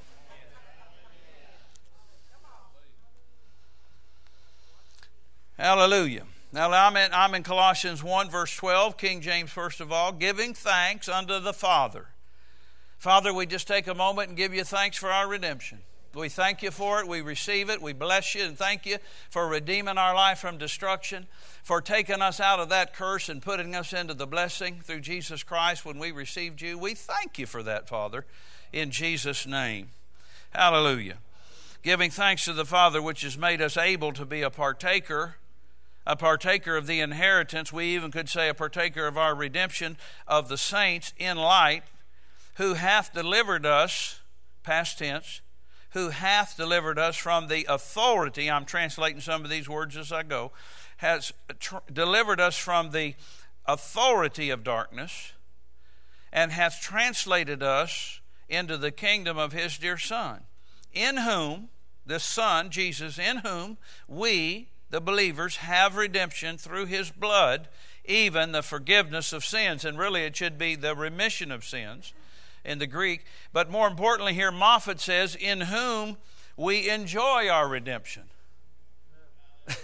Hallelujah. 5.58 6.24
Now, 6.54 6.70
I'm 6.70 6.96
in, 6.98 7.10
I'm 7.14 7.34
in 7.34 7.42
Colossians 7.42 8.02
1, 8.02 8.28
verse 8.28 8.54
12, 8.56 8.98
King 8.98 9.22
James, 9.22 9.50
first 9.50 9.80
of 9.80 9.90
all, 9.90 10.12
giving 10.12 10.52
thanks 10.52 11.08
unto 11.08 11.40
the 11.40 11.54
Father. 11.54 12.08
Father, 12.98 13.32
we 13.32 13.46
just 13.46 13.66
take 13.66 13.86
a 13.86 13.94
moment 13.94 14.28
and 14.28 14.36
give 14.36 14.52
you 14.52 14.62
thanks 14.62 14.98
for 14.98 15.10
our 15.10 15.26
redemption. 15.26 15.78
We 16.14 16.28
thank 16.28 16.62
you 16.62 16.70
for 16.70 17.00
it. 17.00 17.08
We 17.08 17.22
receive 17.22 17.70
it. 17.70 17.80
We 17.80 17.94
bless 17.94 18.34
you 18.34 18.44
and 18.44 18.56
thank 18.56 18.84
you 18.84 18.98
for 19.30 19.48
redeeming 19.48 19.96
our 19.96 20.14
life 20.14 20.40
from 20.40 20.58
destruction, 20.58 21.26
for 21.62 21.80
taking 21.80 22.20
us 22.20 22.38
out 22.38 22.60
of 22.60 22.68
that 22.68 22.92
curse 22.92 23.30
and 23.30 23.40
putting 23.40 23.74
us 23.74 23.94
into 23.94 24.12
the 24.12 24.26
blessing 24.26 24.80
through 24.82 25.00
Jesus 25.00 25.42
Christ 25.42 25.86
when 25.86 25.98
we 25.98 26.12
received 26.12 26.60
you. 26.60 26.78
We 26.78 26.94
thank 26.94 27.38
you 27.38 27.46
for 27.46 27.62
that, 27.62 27.88
Father, 27.88 28.26
in 28.74 28.90
Jesus' 28.90 29.46
name. 29.46 29.88
Hallelujah. 30.50 31.16
Giving 31.82 32.10
thanks 32.10 32.44
to 32.44 32.52
the 32.52 32.66
Father, 32.66 33.00
which 33.00 33.22
has 33.22 33.38
made 33.38 33.62
us 33.62 33.78
able 33.78 34.12
to 34.12 34.26
be 34.26 34.42
a 34.42 34.50
partaker 34.50 35.36
a 36.06 36.16
partaker 36.16 36.76
of 36.76 36.86
the 36.86 37.00
inheritance, 37.00 37.72
we 37.72 37.94
even 37.94 38.10
could 38.10 38.28
say 38.28 38.48
a 38.48 38.54
partaker 38.54 39.06
of 39.06 39.16
our 39.16 39.34
redemption 39.34 39.96
of 40.26 40.48
the 40.48 40.58
saints 40.58 41.12
in 41.18 41.36
light, 41.36 41.84
who 42.56 42.74
hath 42.74 43.12
delivered 43.12 43.64
us, 43.64 44.20
past 44.62 44.98
tense, 44.98 45.40
who 45.90 46.08
hath 46.08 46.56
delivered 46.56 46.98
us 46.98 47.16
from 47.16 47.48
the 47.48 47.66
authority, 47.68 48.50
I'm 48.50 48.64
translating 48.64 49.20
some 49.20 49.44
of 49.44 49.50
these 49.50 49.68
words 49.68 49.96
as 49.96 50.10
I 50.10 50.22
go, 50.22 50.52
has 50.98 51.32
tr- 51.58 51.76
delivered 51.92 52.40
us 52.40 52.56
from 52.56 52.90
the 52.90 53.14
authority 53.66 54.50
of 54.50 54.64
darkness 54.64 55.32
and 56.32 56.50
hath 56.50 56.80
translated 56.80 57.62
us 57.62 58.20
into 58.48 58.76
the 58.76 58.90
kingdom 58.90 59.36
of 59.36 59.52
his 59.52 59.78
dear 59.78 59.98
Son, 59.98 60.40
in 60.92 61.18
whom, 61.18 61.68
the 62.06 62.18
Son, 62.18 62.70
Jesus, 62.70 63.18
in 63.18 63.38
whom 63.38 63.76
we, 64.08 64.68
the 64.92 65.00
believers 65.00 65.56
have 65.56 65.96
redemption 65.96 66.58
through 66.58 66.84
his 66.84 67.10
blood, 67.10 67.68
even 68.04 68.52
the 68.52 68.62
forgiveness 68.62 69.32
of 69.32 69.42
sins. 69.42 69.86
And 69.86 69.98
really, 69.98 70.20
it 70.24 70.36
should 70.36 70.58
be 70.58 70.76
the 70.76 70.94
remission 70.94 71.50
of 71.50 71.64
sins 71.64 72.12
in 72.62 72.78
the 72.78 72.86
Greek. 72.86 73.24
But 73.54 73.70
more 73.70 73.88
importantly, 73.88 74.34
here 74.34 74.52
Moffatt 74.52 75.00
says, 75.00 75.34
in 75.34 75.62
whom 75.62 76.18
we 76.58 76.90
enjoy 76.90 77.48
our 77.48 77.66
redemption. 77.68 78.24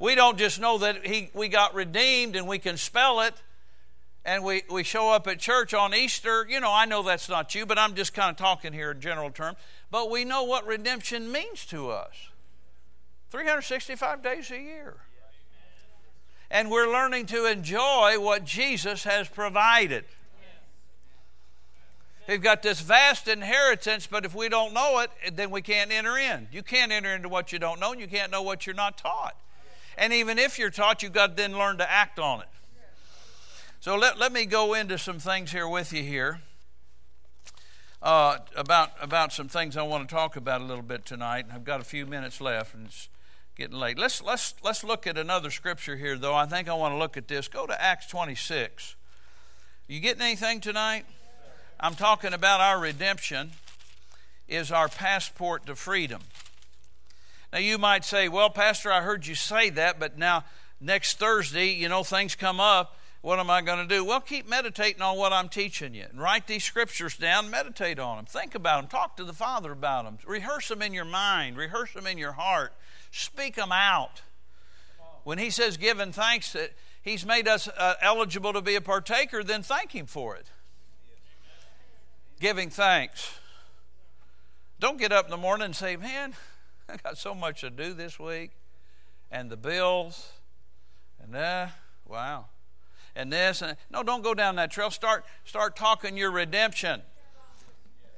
we 0.00 0.16
don't 0.16 0.36
just 0.36 0.60
know 0.60 0.76
that 0.78 1.06
he, 1.06 1.30
we 1.34 1.46
got 1.46 1.72
redeemed 1.72 2.34
and 2.34 2.48
we 2.48 2.58
can 2.58 2.76
spell 2.76 3.20
it 3.20 3.34
and 4.24 4.42
we, 4.42 4.64
we 4.68 4.82
show 4.82 5.12
up 5.12 5.28
at 5.28 5.38
church 5.38 5.72
on 5.72 5.94
Easter. 5.94 6.44
You 6.50 6.58
know, 6.58 6.72
I 6.72 6.84
know 6.84 7.04
that's 7.04 7.28
not 7.28 7.54
you, 7.54 7.64
but 7.64 7.78
I'm 7.78 7.94
just 7.94 8.12
kind 8.12 8.30
of 8.30 8.36
talking 8.36 8.72
here 8.72 8.90
in 8.90 9.00
general 9.00 9.30
terms. 9.30 9.56
But 9.88 10.10
we 10.10 10.24
know 10.24 10.42
what 10.42 10.66
redemption 10.66 11.30
means 11.30 11.64
to 11.66 11.90
us. 11.90 12.10
365 13.30 14.22
days 14.22 14.50
a 14.50 14.58
year. 14.60 14.96
And 16.50 16.70
we're 16.70 16.90
learning 16.90 17.26
to 17.26 17.44
enjoy 17.44 18.18
what 18.18 18.44
Jesus 18.44 19.04
has 19.04 19.28
provided. 19.28 20.04
We've 22.26 22.42
got 22.42 22.62
this 22.62 22.80
vast 22.80 23.26
inheritance, 23.28 24.06
but 24.06 24.24
if 24.24 24.34
we 24.34 24.48
don't 24.48 24.74
know 24.74 24.98
it, 25.00 25.36
then 25.36 25.50
we 25.50 25.62
can't 25.62 25.90
enter 25.90 26.18
in. 26.18 26.48
You 26.52 26.62
can't 26.62 26.92
enter 26.92 27.14
into 27.14 27.28
what 27.28 27.52
you 27.52 27.58
don't 27.58 27.80
know, 27.80 27.92
and 27.92 28.00
you 28.00 28.06
can't 28.06 28.30
know 28.30 28.42
what 28.42 28.66
you're 28.66 28.74
not 28.74 28.98
taught. 28.98 29.34
And 29.96 30.12
even 30.12 30.38
if 30.38 30.58
you're 30.58 30.70
taught, 30.70 31.02
you've 31.02 31.12
got 31.12 31.28
to 31.28 31.34
then 31.34 31.56
learn 31.56 31.78
to 31.78 31.90
act 31.90 32.18
on 32.18 32.40
it. 32.40 32.48
So 33.80 33.96
let, 33.96 34.18
let 34.18 34.32
me 34.32 34.44
go 34.44 34.74
into 34.74 34.98
some 34.98 35.18
things 35.18 35.52
here 35.52 35.68
with 35.68 35.92
you 35.92 36.02
here. 36.02 36.40
uh, 38.02 38.38
about 38.56 38.90
about 39.00 39.32
some 39.32 39.48
things 39.48 39.76
I 39.76 39.82
want 39.82 40.08
to 40.08 40.14
talk 40.14 40.36
about 40.36 40.60
a 40.60 40.64
little 40.64 40.82
bit 40.82 41.04
tonight. 41.04 41.46
I've 41.52 41.64
got 41.64 41.80
a 41.80 41.84
few 41.84 42.06
minutes 42.06 42.40
left, 42.40 42.74
and 42.74 42.86
it's 42.86 43.08
getting 43.58 43.76
late. 43.76 43.98
Let's 43.98 44.22
let's 44.22 44.54
let's 44.62 44.84
look 44.84 45.06
at 45.06 45.18
another 45.18 45.50
scripture 45.50 45.96
here, 45.96 46.16
though. 46.16 46.34
I 46.34 46.46
think 46.46 46.68
I 46.68 46.74
want 46.74 46.94
to 46.94 46.98
look 46.98 47.16
at 47.16 47.26
this. 47.26 47.48
Go 47.48 47.66
to 47.66 47.82
Acts 47.82 48.06
26. 48.06 48.94
You 49.88 50.00
getting 50.00 50.22
anything 50.22 50.60
tonight? 50.60 51.04
I'm 51.80 51.96
talking 51.96 52.32
about 52.32 52.60
our 52.60 52.78
redemption 52.78 53.50
is 54.46 54.70
our 54.72 54.88
passport 54.88 55.66
to 55.66 55.74
freedom. 55.74 56.22
Now 57.52 57.58
you 57.58 57.78
might 57.78 58.04
say, 58.04 58.28
"Well, 58.28 58.48
Pastor, 58.48 58.92
I 58.92 59.02
heard 59.02 59.26
you 59.26 59.34
say 59.34 59.70
that, 59.70 59.98
but 59.98 60.16
now 60.16 60.44
next 60.80 61.18
Thursday, 61.18 61.66
you 61.66 61.88
know, 61.88 62.04
things 62.04 62.34
come 62.34 62.60
up." 62.60 62.94
What 63.20 63.40
am 63.40 63.50
I 63.50 63.62
going 63.62 63.80
to 63.86 63.94
do? 63.94 64.04
Well, 64.04 64.20
keep 64.20 64.48
meditating 64.48 65.02
on 65.02 65.16
what 65.18 65.32
I'm 65.32 65.48
teaching 65.48 65.92
you. 65.92 66.06
Write 66.14 66.46
these 66.46 66.62
scriptures 66.62 67.16
down, 67.16 67.50
meditate 67.50 67.98
on 67.98 68.16
them, 68.16 68.26
think 68.26 68.54
about 68.54 68.80
them, 68.80 68.88
talk 68.88 69.16
to 69.16 69.24
the 69.24 69.32
Father 69.32 69.72
about 69.72 70.04
them, 70.04 70.18
rehearse 70.24 70.68
them 70.68 70.82
in 70.82 70.94
your 70.94 71.04
mind, 71.04 71.56
rehearse 71.56 71.92
them 71.94 72.06
in 72.06 72.16
your 72.16 72.32
heart, 72.32 72.72
speak 73.10 73.56
them 73.56 73.72
out. 73.72 74.22
When 75.24 75.38
He 75.38 75.50
says 75.50 75.76
giving 75.76 76.12
thanks, 76.12 76.52
that 76.52 76.72
He's 77.02 77.24
made 77.24 77.48
us 77.48 77.68
uh, 77.68 77.94
eligible 78.02 78.52
to 78.52 78.60
be 78.60 78.74
a 78.74 78.80
partaker, 78.80 79.42
then 79.42 79.62
thank 79.62 79.94
Him 79.94 80.06
for 80.06 80.36
it. 80.36 80.46
Giving 82.40 82.70
thanks. 82.70 83.34
Don't 84.80 84.98
get 84.98 85.12
up 85.12 85.24
in 85.24 85.30
the 85.30 85.36
morning 85.36 85.66
and 85.66 85.76
say, 85.76 85.96
Man, 85.96 86.34
I 86.88 86.96
got 86.96 87.18
so 87.18 87.34
much 87.34 87.62
to 87.62 87.70
do 87.70 87.94
this 87.94 88.18
week, 88.18 88.52
and 89.30 89.50
the 89.50 89.56
bills, 89.56 90.32
and 91.22 91.34
uh, 91.34 91.68
wow 92.06 92.46
and 93.18 93.32
this 93.32 93.60
and 93.60 93.76
no 93.90 94.02
don't 94.02 94.22
go 94.22 94.32
down 94.32 94.56
that 94.56 94.70
trail 94.70 94.90
start 94.90 95.24
start 95.44 95.76
talking 95.76 96.16
your 96.16 96.30
redemption 96.30 97.02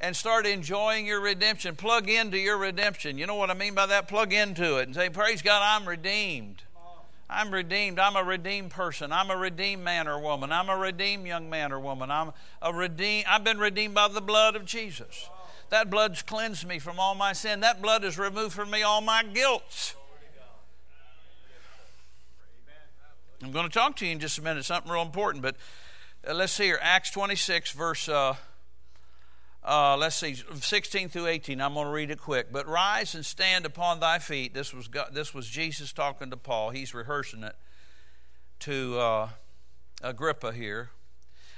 and 0.00 0.16
start 0.16 0.46
enjoying 0.46 1.06
your 1.06 1.20
redemption. 1.20 1.76
Plug 1.76 2.08
into 2.08 2.38
your 2.38 2.56
redemption. 2.56 3.18
You 3.18 3.26
know 3.26 3.34
what 3.34 3.50
i 3.50 3.54
mean 3.54 3.74
by 3.74 3.86
that? 3.86 4.08
Plug 4.08 4.32
into 4.32 4.78
it 4.78 4.86
and 4.86 4.94
say 4.94 5.08
praise 5.08 5.42
god 5.42 5.62
i'm 5.62 5.88
redeemed. 5.88 6.62
I'm 7.32 7.52
redeemed. 7.52 8.00
I'm 8.00 8.16
a 8.16 8.24
redeemed 8.24 8.72
person. 8.72 9.12
I'm 9.12 9.30
a 9.30 9.36
redeemed 9.36 9.84
man 9.84 10.08
or 10.08 10.20
woman. 10.20 10.50
I'm 10.50 10.68
a 10.68 10.76
redeemed 10.76 11.28
young 11.28 11.48
man 11.48 11.70
or 11.70 11.78
woman. 11.78 12.10
I'm 12.10 12.32
a 12.60 12.72
redeemed 12.72 13.26
i've 13.28 13.44
been 13.44 13.58
redeemed 13.58 13.94
by 13.94 14.08
the 14.08 14.20
blood 14.20 14.56
of 14.56 14.64
jesus. 14.64 15.28
That 15.68 15.88
blood's 15.88 16.22
cleansed 16.22 16.66
me 16.66 16.80
from 16.80 16.98
all 16.98 17.14
my 17.14 17.32
sin. 17.32 17.60
That 17.60 17.80
blood 17.80 18.02
has 18.02 18.18
removed 18.18 18.52
from 18.52 18.70
me 18.70 18.82
all 18.82 19.00
my 19.00 19.22
guilt. 19.22 19.94
I'm 23.42 23.52
going 23.52 23.66
to 23.66 23.72
talk 23.72 23.96
to 23.96 24.06
you 24.06 24.12
in 24.12 24.18
just 24.18 24.36
a 24.36 24.42
minute, 24.42 24.64
something 24.66 24.92
real 24.92 25.00
important, 25.00 25.42
but 25.42 25.56
uh, 26.28 26.34
let's 26.34 26.52
see 26.52 26.64
here. 26.64 26.78
Acts 26.82 27.10
26, 27.10 27.72
verse, 27.72 28.06
uh, 28.06 28.36
uh, 29.62 29.96
let's 29.96 30.16
see, 30.16 30.34
16 30.34 31.10
through 31.10 31.26
18. 31.26 31.60
I'm 31.60 31.74
going 31.74 31.86
to 31.86 31.92
read 31.92 32.10
it 32.10 32.18
quick. 32.18 32.50
But 32.50 32.66
rise 32.66 33.14
and 33.14 33.24
stand 33.24 33.66
upon 33.66 34.00
thy 34.00 34.18
feet. 34.18 34.54
This 34.54 34.72
was, 34.72 34.88
God, 34.88 35.10
this 35.12 35.34
was 35.34 35.48
Jesus 35.48 35.92
talking 35.92 36.30
to 36.30 36.36
Paul. 36.36 36.70
He's 36.70 36.94
rehearsing 36.94 37.42
it 37.42 37.56
to 38.60 38.98
uh, 38.98 39.28
Agrippa 40.02 40.52
here. 40.52 40.90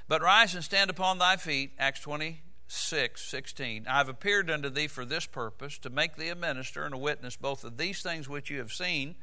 But 0.09 0.21
rise 0.21 0.55
and 0.55 0.65
stand 0.65 0.91
upon 0.91 1.19
thy 1.19 1.37
feet, 1.37 1.73
Acts 1.79 2.01
26, 2.01 3.23
16. 3.23 3.87
I 3.88 3.99
have 3.99 4.09
appeared 4.09 4.51
unto 4.51 4.69
thee 4.69 4.88
for 4.88 5.05
this 5.05 5.27
purpose, 5.27 5.79
to 5.79 5.91
make 5.91 6.17
thee 6.17 6.29
a 6.29 6.35
minister 6.35 6.85
and 6.85 6.95
a 6.95 6.99
witness 6.99 7.37
both 7.37 7.62
of 7.62 7.77
these 7.77 8.03
things 8.03 8.29
which 8.29 8.51
you 8.51 8.59
have 8.59 8.73
seen 8.73 9.15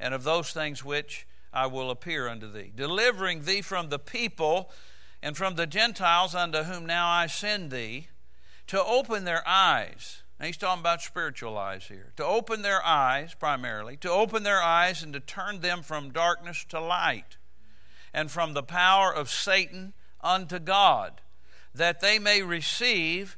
and 0.00 0.14
of 0.14 0.24
those 0.24 0.50
things 0.50 0.82
which 0.82 1.26
I 1.52 1.66
will 1.66 1.90
appear 1.90 2.26
unto 2.26 2.50
thee, 2.50 2.72
delivering 2.74 3.42
thee 3.42 3.60
from 3.60 3.90
the 3.90 3.98
people 3.98 4.70
and 5.22 5.36
from 5.36 5.54
the 5.54 5.66
Gentiles 5.66 6.34
unto 6.34 6.64
whom 6.64 6.84
now 6.84 7.08
I 7.08 7.26
send 7.28 7.70
thee, 7.70 8.08
to 8.68 8.82
open 8.82 9.24
their 9.24 9.46
eyes. 9.46 10.22
Now 10.38 10.46
he's 10.46 10.56
talking 10.56 10.80
about 10.80 11.02
spiritual 11.02 11.56
eyes 11.56 11.84
here. 11.84 12.12
To 12.16 12.24
open 12.24 12.62
their 12.62 12.84
eyes, 12.84 13.34
primarily, 13.34 13.96
to 13.98 14.10
open 14.10 14.42
their 14.42 14.62
eyes 14.62 15.02
and 15.02 15.12
to 15.12 15.20
turn 15.20 15.60
them 15.60 15.82
from 15.82 16.10
darkness 16.10 16.64
to 16.70 16.80
light, 16.80 17.36
and 18.12 18.30
from 18.30 18.54
the 18.54 18.62
power 18.62 19.12
of 19.12 19.30
Satan 19.30 19.92
unto 20.20 20.58
God, 20.58 21.20
that 21.74 22.00
they 22.00 22.18
may 22.18 22.42
receive 22.42 23.36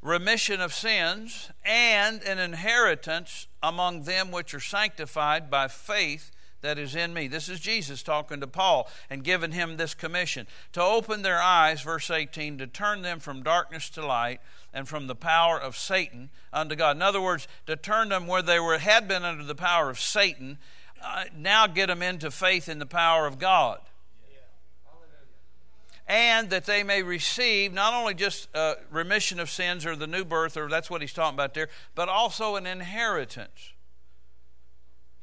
remission 0.00 0.60
of 0.60 0.72
sins 0.72 1.50
and 1.64 2.22
an 2.22 2.38
inheritance 2.38 3.48
among 3.62 4.02
them 4.02 4.30
which 4.30 4.54
are 4.54 4.60
sanctified 4.60 5.50
by 5.50 5.66
faith 5.66 6.30
that 6.66 6.80
is 6.80 6.96
in 6.96 7.14
me. 7.14 7.28
This 7.28 7.48
is 7.48 7.60
Jesus 7.60 8.02
talking 8.02 8.40
to 8.40 8.46
Paul 8.48 8.90
and 9.08 9.22
giving 9.22 9.52
him 9.52 9.76
this 9.76 9.94
commission 9.94 10.48
to 10.72 10.82
open 10.82 11.22
their 11.22 11.40
eyes, 11.40 11.80
verse 11.80 12.10
18, 12.10 12.58
to 12.58 12.66
turn 12.66 13.02
them 13.02 13.20
from 13.20 13.44
darkness 13.44 13.88
to 13.90 14.04
light 14.04 14.40
and 14.74 14.88
from 14.88 15.06
the 15.06 15.14
power 15.14 15.60
of 15.60 15.76
Satan 15.76 16.28
unto 16.52 16.74
God. 16.74 16.96
In 16.96 17.02
other 17.02 17.20
words, 17.20 17.46
to 17.66 17.76
turn 17.76 18.08
them 18.08 18.26
where 18.26 18.42
they 18.42 18.58
were 18.58 18.78
had 18.78 19.06
been 19.06 19.24
under 19.24 19.44
the 19.44 19.54
power 19.54 19.90
of 19.90 20.00
Satan, 20.00 20.58
uh, 21.00 21.26
now 21.36 21.68
get 21.68 21.86
them 21.86 22.02
into 22.02 22.32
faith 22.32 22.68
in 22.68 22.80
the 22.80 22.84
power 22.84 23.28
of 23.28 23.38
God. 23.38 23.78
And 26.08 26.50
that 26.50 26.66
they 26.66 26.82
may 26.82 27.04
receive 27.04 27.72
not 27.72 27.94
only 27.94 28.14
just 28.14 28.48
uh, 28.56 28.74
remission 28.90 29.38
of 29.38 29.50
sins 29.50 29.86
or 29.86 29.94
the 29.94 30.06
new 30.08 30.24
birth, 30.24 30.56
or 30.56 30.68
that's 30.68 30.90
what 30.90 31.00
he's 31.00 31.12
talking 31.12 31.36
about 31.36 31.54
there, 31.54 31.68
but 31.94 32.08
also 32.08 32.56
an 32.56 32.66
inheritance. 32.66 33.72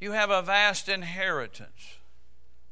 You 0.03 0.11
have 0.11 0.31
a 0.31 0.41
vast 0.41 0.89
inheritance. 0.89 1.95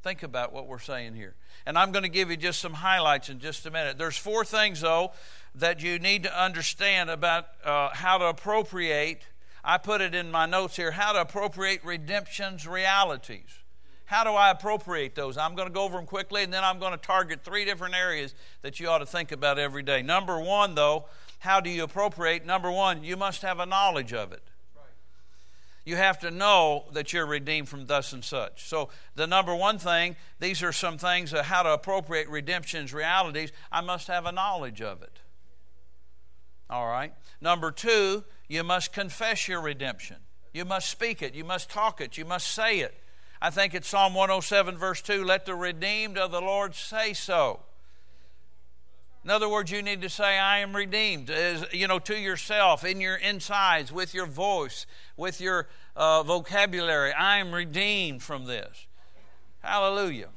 Think 0.04 0.22
about 0.22 0.52
what 0.52 0.68
we're 0.68 0.80
saying 0.80 1.16
here. 1.16 1.36
And 1.66 1.78
I'm 1.78 1.94
going 1.94 2.04
to 2.04 2.10
give 2.10 2.30
you 2.30 2.36
just 2.36 2.60
some 2.60 2.74
highlights 2.74 3.30
in 3.30 3.40
just 3.40 3.66
a 3.66 3.72
minute. 3.72 3.98
There's 3.98 4.18
four 4.18 4.44
things, 4.44 4.82
though, 4.82 5.14
that 5.56 5.82
you 5.82 5.98
need 5.98 6.24
to 6.24 6.44
understand 6.44 7.10
about 7.10 7.46
uh, 7.64 7.92
how 7.94 8.18
to 8.18 8.26
appropriate. 8.26 9.22
I 9.64 9.78
put 9.78 10.02
it 10.02 10.14
in 10.14 10.30
my 10.30 10.46
notes 10.46 10.76
here 10.76 10.92
how 10.92 11.14
to 11.14 11.22
appropriate 11.22 11.86
redemption's 11.86 12.68
realities. 12.68 13.48
How 14.04 14.26
do 14.26 14.32
I 14.32 14.52
appropriate 14.52 15.16
those? 15.16 15.38
I'm 15.38 15.56
going 15.56 15.70
to 15.70 15.74
go 15.74 15.84
over 15.84 15.96
them 15.96 16.08
quickly, 16.08 16.44
and 16.44 16.52
then 16.52 16.66
I'm 16.66 16.80
going 16.80 16.92
to 16.92 16.98
target 16.98 17.46
three 17.46 17.64
different 17.64 17.96
areas 17.96 18.36
that 18.62 18.82
you 18.82 18.90
ought 18.90 18.98
to 18.98 19.06
think 19.06 19.32
about 19.32 19.58
every 19.58 19.84
day. 19.84 20.02
Number 20.02 20.38
one, 20.38 20.76
though, 20.76 21.06
how 21.40 21.62
do 21.62 21.70
you 21.70 21.86
appropriate? 21.86 22.46
Number 22.46 22.70
one, 22.70 23.06
you 23.06 23.16
must 23.16 23.42
have 23.42 23.62
a 23.62 23.66
knowledge 23.66 24.12
of 24.12 24.34
it 24.34 24.44
you 25.92 25.98
have 25.98 26.20
to 26.20 26.32
know 26.32 26.86
that 26.94 27.12
you're 27.12 27.26
redeemed 27.26 27.68
from 27.68 27.86
thus 27.86 28.14
and 28.14 28.24
such. 28.24 28.70
So, 28.70 28.88
the 29.16 29.28
number 29.28 29.54
one 29.54 29.78
thing, 29.78 30.16
these 30.40 30.64
are 30.64 30.72
some 30.72 30.98
things 30.98 31.34
of 31.34 31.44
how 31.44 31.64
to 31.64 31.74
appropriate 31.74 32.30
redemption's 32.30 32.94
realities. 32.94 33.52
I 33.74 33.82
must 33.82 34.08
have 34.08 34.26
a 34.26 34.32
knowledge 34.32 34.82
of 34.82 35.04
it. 35.04 35.20
All 36.70 36.88
right. 36.88 37.14
Number 37.42 37.72
two, 37.72 38.24
you 38.48 38.64
must 38.64 38.94
confess 38.94 39.50
your 39.50 39.60
redemption. 39.60 40.16
You 40.54 40.64
must 40.64 40.90
speak 40.90 41.22
it. 41.22 41.36
You 41.36 41.44
must 41.44 41.70
talk 41.70 42.00
it. 42.00 42.18
You 42.18 42.24
must 42.24 42.48
say 42.48 42.80
it. 42.80 42.96
I 43.42 43.50
think 43.50 43.74
it's 43.74 43.90
Psalm 43.90 44.14
107, 44.14 44.78
verse 44.78 45.02
2 45.02 45.26
let 45.26 45.46
the 45.46 45.56
redeemed 45.56 46.18
of 46.18 46.32
the 46.32 46.40
Lord 46.40 46.74
say 46.74 47.12
so. 47.12 47.60
In 49.24 49.30
other 49.30 49.48
words, 49.48 49.70
you 49.70 49.84
need 49.84 50.02
to 50.02 50.10
say, 50.10 50.40
I 50.40 50.60
am 50.60 50.76
redeemed, 50.76 51.30
as, 51.30 51.66
you 51.72 51.88
know, 51.88 52.00
to 52.00 52.18
yourself, 52.18 52.84
in 52.84 53.00
your 53.00 53.16
insides, 53.16 53.92
with 53.92 54.16
your 54.16 54.26
voice, 54.26 54.88
with 55.16 55.40
your 55.40 55.68
uh, 55.96 56.24
vocabulary. 56.24 57.14
I 57.14 57.38
am 57.38 57.54
redeemed 57.54 58.24
from 58.24 58.46
this. 58.46 58.88
Hallelujah. 59.62 60.30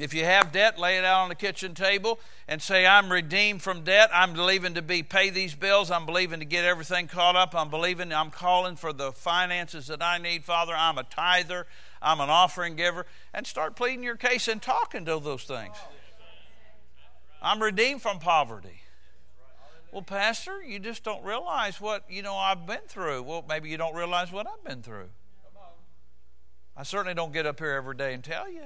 If 0.00 0.12
you 0.12 0.24
have 0.24 0.50
debt, 0.50 0.76
lay 0.76 0.98
it 0.98 1.04
out 1.04 1.22
on 1.22 1.28
the 1.28 1.36
kitchen 1.36 1.72
table 1.72 2.18
and 2.48 2.60
say, 2.60 2.84
I'm 2.84 3.12
redeemed 3.12 3.62
from 3.62 3.84
debt. 3.84 4.10
I'm 4.12 4.32
believing 4.32 4.74
to 4.74 4.82
be 4.82 5.04
pay 5.04 5.30
these 5.30 5.54
bills. 5.54 5.88
I'm 5.88 6.04
believing 6.04 6.40
to 6.40 6.44
get 6.44 6.64
everything 6.64 7.06
caught 7.06 7.36
up. 7.36 7.54
I'm 7.54 7.70
believing 7.70 8.12
I'm 8.12 8.30
calling 8.30 8.74
for 8.74 8.92
the 8.92 9.12
finances 9.12 9.86
that 9.86 10.02
I 10.02 10.18
need, 10.18 10.44
Father. 10.44 10.74
I'm 10.76 10.98
a 10.98 11.04
tither. 11.04 11.66
I'm 12.02 12.20
an 12.20 12.28
offering 12.28 12.74
giver. 12.74 13.06
And 13.32 13.46
start 13.46 13.76
pleading 13.76 14.02
your 14.02 14.16
case 14.16 14.48
and 14.48 14.60
talking 14.60 15.04
to 15.04 15.20
those 15.20 15.44
things. 15.44 15.76
I'm 17.40 17.62
redeemed 17.62 18.02
from 18.02 18.18
poverty. 18.18 18.80
Well, 19.94 20.02
Pastor, 20.02 20.60
you 20.60 20.80
just 20.80 21.04
don't 21.04 21.24
realize 21.24 21.80
what, 21.80 22.02
you 22.10 22.20
know, 22.20 22.34
I've 22.34 22.66
been 22.66 22.80
through. 22.88 23.22
Well, 23.22 23.44
maybe 23.48 23.68
you 23.68 23.76
don't 23.76 23.94
realize 23.94 24.32
what 24.32 24.44
I've 24.44 24.64
been 24.64 24.82
through. 24.82 25.06
I 26.76 26.82
certainly 26.82 27.14
don't 27.14 27.32
get 27.32 27.46
up 27.46 27.60
here 27.60 27.70
every 27.70 27.94
day 27.94 28.12
and 28.12 28.24
tell 28.24 28.50
you 28.50 28.64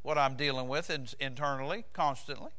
what 0.00 0.16
I'm 0.16 0.34
dealing 0.34 0.68
with 0.68 0.90
internally, 1.20 1.84
constantly. 1.92 2.52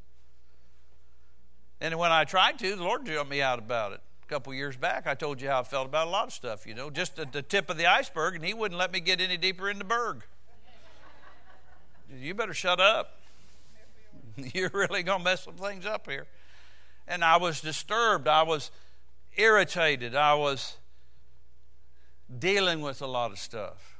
And 1.80 1.98
when 1.98 2.12
I 2.12 2.22
tried 2.22 2.56
to, 2.60 2.76
the 2.76 2.84
Lord 2.84 3.04
jumped 3.04 3.32
me 3.32 3.42
out 3.42 3.58
about 3.58 3.90
it. 3.90 4.00
A 4.22 4.26
couple 4.28 4.54
years 4.54 4.76
back, 4.76 5.08
I 5.08 5.14
told 5.14 5.42
you 5.42 5.48
how 5.48 5.58
I 5.58 5.62
felt 5.64 5.88
about 5.88 6.06
a 6.06 6.10
lot 6.10 6.28
of 6.28 6.32
stuff, 6.32 6.68
you 6.68 6.74
know, 6.74 6.90
just 6.90 7.18
at 7.18 7.32
the 7.32 7.42
tip 7.42 7.68
of 7.68 7.76
the 7.76 7.86
iceberg, 7.86 8.36
and 8.36 8.44
He 8.44 8.54
wouldn't 8.54 8.78
let 8.78 8.92
me 8.92 9.00
get 9.00 9.20
any 9.20 9.36
deeper 9.36 9.68
in 9.68 9.78
the 9.78 9.84
berg. 9.84 10.22
You 12.16 12.32
better 12.32 12.54
shut 12.54 12.78
up. 12.78 13.18
You're 14.36 14.70
really 14.72 15.02
going 15.02 15.18
to 15.18 15.24
mess 15.24 15.42
some 15.42 15.54
things 15.54 15.84
up 15.84 16.08
here. 16.08 16.28
And 17.06 17.24
I 17.24 17.36
was 17.36 17.60
disturbed. 17.60 18.28
I 18.28 18.42
was 18.42 18.70
irritated. 19.36 20.14
I 20.14 20.34
was 20.34 20.76
dealing 22.38 22.80
with 22.80 23.02
a 23.02 23.06
lot 23.06 23.30
of 23.30 23.38
stuff. 23.38 23.98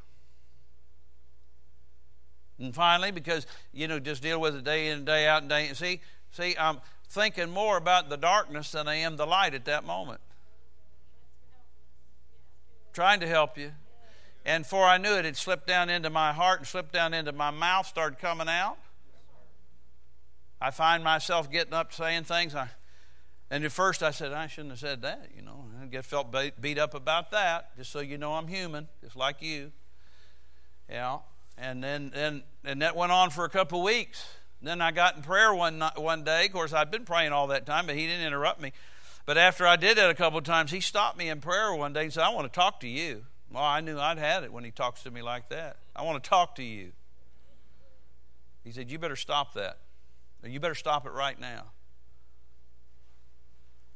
And 2.59 2.75
finally, 2.75 3.11
because, 3.11 3.47
you 3.73 3.89
know, 3.89 3.99
just 3.99 4.23
deal 4.23 4.41
with 4.41 4.55
it 4.55 4.65
day 4.65 4.89
in 4.89 4.99
and 4.99 5.07
day 5.07 5.27
out 5.27 5.43
and 5.43 5.49
day. 5.49 5.71
See, 5.75 6.01
see, 6.31 6.55
I'm 6.59 6.79
thinking 7.09 7.51
more 7.51 7.77
about 7.77 8.09
the 8.09 8.17
darkness 8.17 8.73
than 8.73 8.89
I 8.89 8.97
am 8.97 9.17
the 9.17 9.27
light 9.27 9.55
at 9.55 9.65
that 9.65 9.85
moment. 9.85 10.21
Trying 12.93 13.21
to 13.21 13.27
help 13.27 13.59
you. 13.59 13.73
And 14.47 14.63
before 14.63 14.87
I 14.87 14.99
knew 14.99 15.15
it, 15.15 15.25
it 15.25 15.37
slipped 15.37 15.67
down 15.67 15.91
into 15.91 16.11
my 16.11 16.33
heart 16.33 16.61
and 16.61 16.69
slipped 16.69 16.93
down 16.93 17.13
into 17.15 17.33
my 17.33 17.51
mouth, 17.51 17.87
started 17.87 18.19
coming 18.19 18.49
out. 18.49 18.77
I 20.61 20.71
find 20.71 21.03
myself 21.03 21.51
getting 21.51 21.75
up 21.75 21.93
saying 21.93 22.25
things. 22.25 22.55
I, 22.55 22.69
and 23.51 23.65
at 23.65 23.73
first 23.73 24.03
I 24.03 24.11
said, 24.11 24.33
I 24.33 24.47
shouldn't 24.47 24.73
have 24.73 24.81
said 24.81 25.03
that, 25.03 25.31
you 25.37 25.43
know. 25.43 25.65
I 25.81 25.87
get 25.87 26.05
felt 26.05 26.35
beat 26.61 26.79
up 26.79 26.95
about 26.95 27.31
that, 27.31 27.77
just 27.77 27.91
so 27.93 28.01
you 28.01 28.19
know 28.19 28.35
I'm 28.35 28.49
human, 28.49 28.89
just 29.03 29.17
like 29.17 29.43
you. 29.43 29.73
Yeah. 30.89 31.19
And 31.57 31.83
then, 31.83 32.11
then 32.15 32.43
and 32.65 32.83
that 32.83 32.97
went 32.97 33.13
on 33.13 33.31
for 33.31 33.45
a 33.45 33.49
couple 33.49 33.81
of 33.81 33.85
weeks. 33.85 34.27
Then 34.63 34.81
I 34.81 34.93
got 34.93 35.17
in 35.17 35.23
prayer 35.23 35.55
one 35.55 35.83
one 35.97 36.25
day. 36.25 36.47
Of 36.47 36.53
course, 36.53 36.73
I'd 36.73 36.91
been 36.91 37.05
praying 37.05 37.33
all 37.33 37.49
that 37.49 37.67
time, 37.67 37.87
but 37.87 37.97
he 37.97 38.07
didn't 38.07 38.27
interrupt 38.27 38.61
me. 38.61 38.73
But 39.27 39.39
after 39.39 39.67
I 39.67 39.77
did 39.77 39.99
that 39.99 40.11
a 40.11 40.15
couple 40.15 40.39
of 40.39 40.45
times, 40.45 40.71
he 40.71 40.81
stopped 40.81 41.19
me 41.19 41.29
in 41.29 41.41
prayer 41.41 41.75
one 41.75 41.93
day 41.93 42.05
and 42.05 42.13
said, 42.13 42.25
I 42.25 42.31
want 42.31 42.51
to 42.51 42.55
talk 42.55 42.81
to 42.81 42.89
you. 42.89 43.25
Well, 43.53 43.63
I 43.63 43.81
knew 43.81 43.99
I'd 43.99 44.19
had 44.19 44.43
it 44.43 44.53
when 44.53 44.65
he 44.65 44.71
talks 44.71 45.03
to 45.05 45.11
me 45.11 45.23
like 45.23 45.49
that. 45.51 45.77
I 45.95 46.03
want 46.03 46.23
to 46.23 46.29
talk 46.29 46.57
to 46.57 46.63
you. 46.63 46.93
He 48.65 48.73
said, 48.73 48.91
You 48.91 48.99
better 48.99 49.17
stop 49.17 49.55
that. 49.55 49.79
You 50.43 50.61
better 50.61 50.75
stop 50.75 51.07
it 51.07 51.13
right 51.13 51.39
now. 51.39 51.65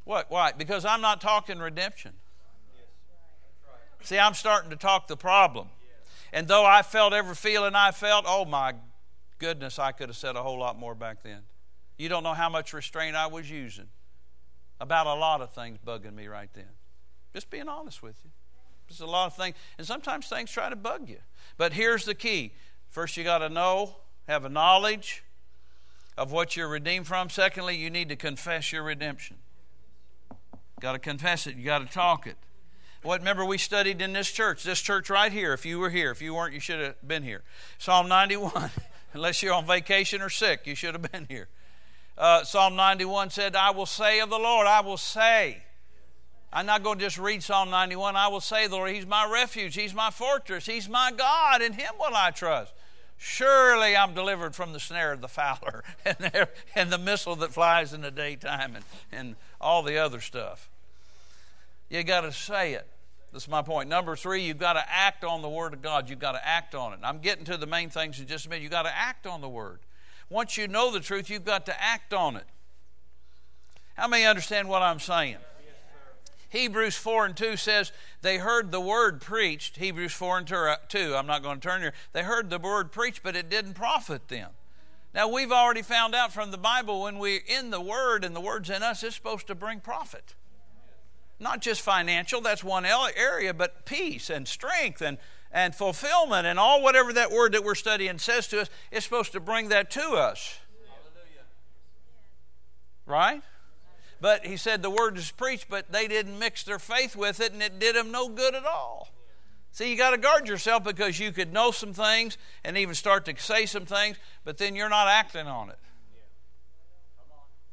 What? 0.08 0.30
Why? 0.30 0.52
Because 0.52 0.86
I'm 0.86 1.02
not 1.02 1.20
talking 1.20 1.58
redemption. 1.58 2.14
See, 4.00 4.18
I'm 4.18 4.32
starting 4.32 4.70
to 4.70 4.76
talk 4.76 5.06
the 5.06 5.18
problem. 5.18 5.68
And 6.32 6.48
though 6.48 6.64
I 6.64 6.80
felt 6.80 7.12
every 7.12 7.34
feeling 7.34 7.74
I 7.74 7.90
felt, 7.90 8.24
oh 8.26 8.46
my 8.46 8.72
goodness, 9.38 9.78
I 9.78 9.92
could 9.92 10.08
have 10.08 10.16
said 10.16 10.34
a 10.34 10.42
whole 10.42 10.58
lot 10.58 10.78
more 10.78 10.94
back 10.94 11.22
then. 11.22 11.40
You 11.98 12.08
don't 12.08 12.22
know 12.22 12.32
how 12.32 12.48
much 12.48 12.72
restraint 12.72 13.16
I 13.16 13.26
was 13.26 13.50
using 13.50 13.88
about 14.80 15.06
a 15.06 15.12
lot 15.12 15.42
of 15.42 15.52
things 15.52 15.76
bugging 15.86 16.14
me 16.14 16.26
right 16.26 16.48
then. 16.54 16.70
Just 17.34 17.50
being 17.50 17.68
honest 17.68 18.02
with 18.02 18.16
you. 18.24 18.30
There's 18.88 19.00
a 19.00 19.06
lot 19.06 19.26
of 19.26 19.36
things. 19.36 19.56
And 19.76 19.86
sometimes 19.86 20.26
things 20.26 20.50
try 20.50 20.70
to 20.70 20.76
bug 20.76 21.10
you. 21.10 21.18
But 21.58 21.74
here's 21.74 22.06
the 22.06 22.14
key 22.14 22.54
first, 22.88 23.18
you 23.18 23.24
got 23.24 23.38
to 23.38 23.50
know, 23.50 23.96
have 24.26 24.46
a 24.46 24.48
knowledge 24.48 25.22
of 26.16 26.32
what 26.32 26.56
you're 26.56 26.66
redeemed 26.66 27.06
from. 27.06 27.28
Secondly, 27.28 27.76
you 27.76 27.90
need 27.90 28.08
to 28.08 28.16
confess 28.16 28.72
your 28.72 28.84
redemption. 28.84 29.36
Got 30.80 30.92
to 30.92 30.98
confess 30.98 31.46
it, 31.46 31.56
you 31.56 31.64
got 31.64 31.78
to 31.78 31.92
talk 31.92 32.26
it. 32.26 32.36
What 33.02 33.20
remember 33.20 33.44
we 33.44 33.58
studied 33.58 34.02
in 34.02 34.12
this 34.12 34.30
church, 34.30 34.64
this 34.64 34.80
church 34.80 35.08
right 35.08 35.32
here. 35.32 35.52
If 35.52 35.64
you 35.64 35.78
were 35.78 35.90
here, 35.90 36.10
if 36.10 36.20
you 36.20 36.34
weren't, 36.34 36.52
you 36.52 36.60
should 36.60 36.80
have 36.80 36.96
been 37.06 37.22
here. 37.22 37.42
Psalm 37.78 38.08
91. 38.08 38.70
Unless 39.14 39.42
you're 39.42 39.54
on 39.54 39.66
vacation 39.66 40.20
or 40.20 40.28
sick, 40.28 40.66
you 40.66 40.74
should 40.74 40.94
have 40.94 41.10
been 41.10 41.26
here. 41.28 41.48
Uh, 42.16 42.42
Psalm 42.42 42.76
91 42.76 43.30
said, 43.30 43.54
I 43.54 43.70
will 43.70 43.86
say 43.86 44.20
of 44.20 44.28
the 44.28 44.38
Lord, 44.38 44.66
I 44.66 44.80
will 44.80 44.96
say. 44.96 45.62
I'm 46.52 46.66
not 46.66 46.82
going 46.82 46.98
to 46.98 47.04
just 47.04 47.18
read 47.18 47.42
Psalm 47.42 47.70
91. 47.70 48.16
I 48.16 48.28
will 48.28 48.40
say, 48.40 48.66
the 48.66 48.74
Lord, 48.74 48.90
He's 48.90 49.06
my 49.06 49.28
refuge, 49.30 49.74
He's 49.74 49.94
my 49.94 50.10
fortress, 50.10 50.66
He's 50.66 50.88
my 50.88 51.12
God, 51.16 51.62
in 51.62 51.74
Him 51.74 51.92
will 51.98 52.14
I 52.14 52.30
trust. 52.30 52.72
Surely 53.16 53.96
I'm 53.96 54.14
delivered 54.14 54.54
from 54.54 54.72
the 54.72 54.80
snare 54.80 55.12
of 55.12 55.20
the 55.20 55.28
fowler 55.28 55.84
and, 56.04 56.16
the, 56.18 56.48
and 56.74 56.90
the 56.90 56.98
missile 56.98 57.36
that 57.36 57.52
flies 57.52 57.92
in 57.92 58.00
the 58.00 58.10
daytime 58.10 58.76
and, 58.76 58.84
and 59.12 59.36
all 59.60 59.82
the 59.82 59.98
other 59.98 60.20
stuff. 60.20 60.68
You 61.88 62.02
got 62.04 62.22
to 62.22 62.32
say 62.32 62.74
it. 62.74 62.86
That's 63.32 63.48
my 63.48 63.62
point. 63.62 63.88
Number 63.88 64.16
three, 64.16 64.42
you've 64.42 64.58
got 64.58 64.74
to 64.74 64.84
act 64.88 65.24
on 65.24 65.42
the 65.42 65.48
Word 65.48 65.74
of 65.74 65.82
God. 65.82 66.08
You've 66.08 66.18
got 66.18 66.32
to 66.32 66.46
act 66.46 66.74
on 66.74 66.92
it. 66.92 67.00
I'm 67.02 67.18
getting 67.18 67.44
to 67.46 67.56
the 67.56 67.66
main 67.66 67.90
things 67.90 68.18
in 68.18 68.26
just 68.26 68.46
a 68.46 68.48
minute. 68.48 68.62
You've 68.62 68.70
got 68.70 68.84
to 68.84 68.96
act 68.96 69.26
on 69.26 69.40
the 69.40 69.48
Word. 69.48 69.80
Once 70.30 70.56
you 70.56 70.68
know 70.68 70.90
the 70.90 71.00
truth, 71.00 71.28
you've 71.28 71.44
got 71.44 71.66
to 71.66 71.82
act 71.82 72.12
on 72.12 72.36
it. 72.36 72.46
How 73.96 74.08
many 74.08 74.24
understand 74.24 74.68
what 74.68 74.82
I'm 74.82 75.00
saying? 75.00 75.36
Hebrews 76.50 76.96
4 76.96 77.26
and 77.26 77.36
2 77.36 77.56
says 77.56 77.92
they 78.22 78.38
heard 78.38 78.70
the 78.70 78.80
word 78.80 79.20
preached. 79.20 79.76
Hebrews 79.76 80.12
4 80.12 80.38
and 80.38 80.46
2, 80.46 80.54
uh, 80.56 81.18
I'm 81.18 81.26
not 81.26 81.42
going 81.42 81.60
to 81.60 81.68
turn 81.68 81.82
here. 81.82 81.92
They 82.12 82.22
heard 82.22 82.48
the 82.48 82.58
word 82.58 82.90
preached, 82.90 83.22
but 83.22 83.36
it 83.36 83.50
didn't 83.50 83.74
profit 83.74 84.28
them. 84.28 84.50
Now, 85.14 85.28
we've 85.28 85.52
already 85.52 85.82
found 85.82 86.14
out 86.14 86.32
from 86.32 86.50
the 86.50 86.58
Bible 86.58 87.02
when 87.02 87.18
we're 87.18 87.40
in 87.46 87.70
the 87.70 87.80
Word 87.80 88.24
and 88.24 88.36
the 88.36 88.40
Word's 88.40 88.70
in 88.70 88.82
us, 88.82 89.02
it's 89.02 89.16
supposed 89.16 89.46
to 89.46 89.54
bring 89.54 89.80
profit. 89.80 90.34
Not 91.40 91.60
just 91.60 91.80
financial, 91.80 92.40
that's 92.40 92.64
one 92.64 92.84
area, 92.84 93.54
but 93.54 93.86
peace 93.86 94.28
and 94.28 94.46
strength 94.46 95.00
and, 95.00 95.18
and 95.52 95.74
fulfillment 95.74 96.46
and 96.46 96.58
all 96.58 96.82
whatever 96.82 97.12
that 97.12 97.30
word 97.30 97.52
that 97.52 97.62
we're 97.62 97.76
studying 97.76 98.18
says 98.18 98.48
to 98.48 98.60
us 98.60 98.70
is 98.90 99.04
supposed 99.04 99.32
to 99.32 99.40
bring 99.40 99.68
that 99.68 99.90
to 99.92 100.02
us. 100.10 100.58
Right? 103.06 103.42
But 104.20 104.44
he 104.44 104.56
said 104.56 104.82
the 104.82 104.90
word 104.90 105.16
is 105.16 105.30
preached, 105.30 105.66
but 105.70 105.92
they 105.92 106.08
didn't 106.08 106.38
mix 106.38 106.64
their 106.64 106.80
faith 106.80 107.14
with 107.14 107.40
it, 107.40 107.52
and 107.52 107.62
it 107.62 107.78
did 107.78 107.94
them 107.94 108.10
no 108.10 108.28
good 108.28 108.54
at 108.54 108.66
all. 108.66 109.08
See, 109.72 109.90
you 109.90 109.96
got 109.96 110.10
to 110.10 110.18
guard 110.18 110.48
yourself 110.48 110.82
because 110.82 111.20
you 111.20 111.30
could 111.30 111.52
know 111.52 111.70
some 111.70 111.92
things 111.92 112.36
and 112.64 112.76
even 112.76 112.94
start 112.94 113.24
to 113.26 113.36
say 113.36 113.66
some 113.66 113.86
things, 113.86 114.16
but 114.44 114.58
then 114.58 114.74
you're 114.74 114.88
not 114.88 115.08
acting 115.08 115.46
on 115.46 115.70
it. 115.70 115.78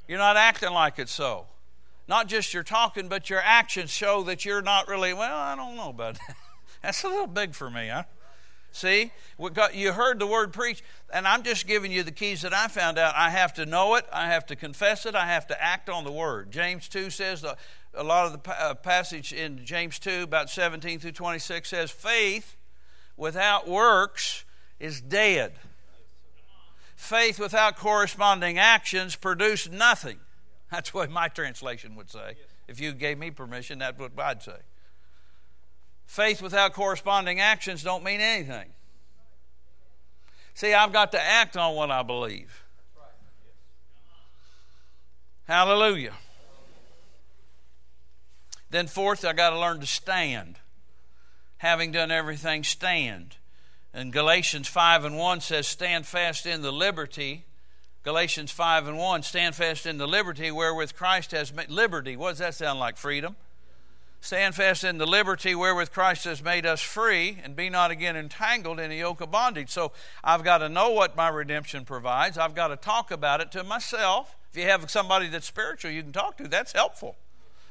You're 0.08 0.20
not 0.20 0.38
acting 0.38 0.72
like 0.72 1.00
it's 1.00 1.12
so. 1.12 1.48
Not 2.08 2.28
just 2.28 2.54
your 2.54 2.64
talking, 2.64 3.08
but 3.08 3.30
your 3.30 3.42
actions 3.44 3.90
show 3.90 4.22
that 4.24 4.46
you're 4.46 4.62
not 4.62 4.88
really, 4.88 5.14
well, 5.14 5.36
I 5.36 5.56
don't 5.56 5.76
know 5.76 5.90
about 5.90 6.16
that. 6.16 6.36
That's 6.84 7.04
a 7.04 7.08
little 7.08 7.28
big 7.28 7.56
for 7.56 7.70
me, 7.72 7.88
huh? 7.88 8.04
See, 8.72 9.14
you 9.74 9.94
heard 9.94 10.20
the 10.20 10.28
word 10.28 10.52
preach, 10.52 10.84
and 11.12 11.26
I'm 11.26 11.44
just 11.44 11.66
giving 11.66 11.94
you 11.94 12.04
the 12.04 12.12
keys 12.12 12.42
that 12.42 12.54
I 12.54 12.68
found 12.68 13.00
out. 13.00 13.16
I 13.16 13.30
have 13.30 13.54
to 13.54 13.66
know 13.66 13.96
it, 13.96 14.06
I 14.12 14.28
have 14.28 14.46
to 14.48 14.56
confess 14.56 15.06
it, 15.06 15.16
I 15.16 15.28
have 15.28 15.48
to 15.48 15.64
act 15.64 15.90
on 15.90 16.04
the 16.04 16.12
word. 16.12 16.52
James 16.52 16.90
2 16.90 17.10
says, 17.10 17.46
a 17.96 18.04
lot 18.04 18.26
of 18.26 18.44
the 18.44 18.64
uh, 18.64 18.74
passage 18.74 19.34
in 19.34 19.66
James 19.66 20.00
2, 20.00 20.24
about 20.24 20.50
17 20.50 21.00
through 21.00 21.12
26, 21.12 21.70
says, 21.70 21.92
faith 21.92 22.56
without 23.18 23.68
works 23.68 24.46
is 24.80 25.02
dead. 25.02 25.54
Faith 26.96 27.40
without 27.40 27.76
corresponding 27.76 28.58
actions 28.58 29.16
produce 29.16 29.70
nothing. 29.70 30.20
That's 30.72 30.94
what 30.94 31.10
my 31.10 31.28
translation 31.28 31.96
would 31.96 32.10
say. 32.10 32.36
If 32.68 32.80
you 32.80 32.94
gave 32.94 33.18
me 33.18 33.32
permission, 33.32 33.80
that's 33.80 34.00
what 34.00 34.12
I'd 34.18 34.42
say. 34.42 34.58
Faith 36.06 36.42
without 36.42 36.74
corresponding 36.74 37.40
actions 37.40 37.84
don't 37.84 38.04
mean 38.04 38.22
anything. 38.22 38.70
See, 40.54 40.74
I've 40.74 40.94
got 40.94 41.12
to 41.12 41.22
act 41.22 41.58
on 41.58 41.76
what 41.76 41.92
I 41.92 42.02
believe. 42.04 42.64
Hallelujah. 45.48 46.14
Then, 48.70 48.88
fourth, 48.88 49.24
I 49.24 49.34
got 49.34 49.52
to 49.52 49.60
learn 49.60 49.80
to 49.80 49.88
stand. 49.88 50.58
Having 51.58 51.92
done 51.94 52.12
everything, 52.12 52.64
stand. 52.64 53.38
And 53.94 54.12
Galatians 54.12 54.68
5 54.68 55.06
and 55.06 55.18
1 55.18 55.42
says, 55.42 55.68
Stand 55.68 56.06
fast 56.06 56.46
in 56.46 56.62
the 56.62 56.72
liberty 56.72 57.46
Galatians 58.06 58.52
5 58.52 58.88
and 58.88 59.00
1 59.00 59.24
stand 59.24 59.56
fast 59.56 59.88
in 59.88 59.98
the 59.98 60.08
liberty 60.08 60.52
wherewith 60.52 60.94
Christ 60.94 61.32
has 61.32 61.52
made 61.52 61.72
liberty. 61.72 62.16
What 62.16 62.30
does 62.30 62.38
that 62.38 62.54
sound 62.54 62.80
like? 62.80 62.98
Freedom. 62.98 63.36
Stand 64.22 64.54
fast 64.54 64.84
in 64.84 65.00
the 65.00 65.08
liberty 65.08 65.56
wherewith 65.56 65.92
Christ 65.92 66.26
has 66.26 66.44
made 66.44 66.68
us 66.68 66.82
free 66.82 67.40
and 67.44 67.56
be 67.56 67.68
not 67.68 67.90
again 67.90 68.16
entangled 68.16 68.80
in 68.80 68.92
a 68.92 68.94
yoke 68.94 69.22
of 69.22 69.32
bondage. 69.32 69.72
So 69.72 69.92
I've 70.24 70.44
got 70.44 70.60
to 70.60 70.70
know 70.70 70.92
what 70.92 71.16
my 71.16 71.30
redemption 71.30 71.84
provides. 71.84 72.38
I've 72.38 72.54
got 72.54 72.68
to 72.68 72.76
talk 72.76 73.10
about 73.10 73.42
it 73.42 73.52
to 73.54 73.64
myself. 73.64 74.36
If 74.52 74.58
you 74.58 74.66
have 74.66 74.88
somebody 74.92 75.28
that's 75.28 75.48
spiritual 75.48 75.90
you 75.90 76.04
can 76.04 76.12
talk 76.12 76.38
to, 76.38 76.48
that's 76.48 76.74
helpful. 76.74 77.16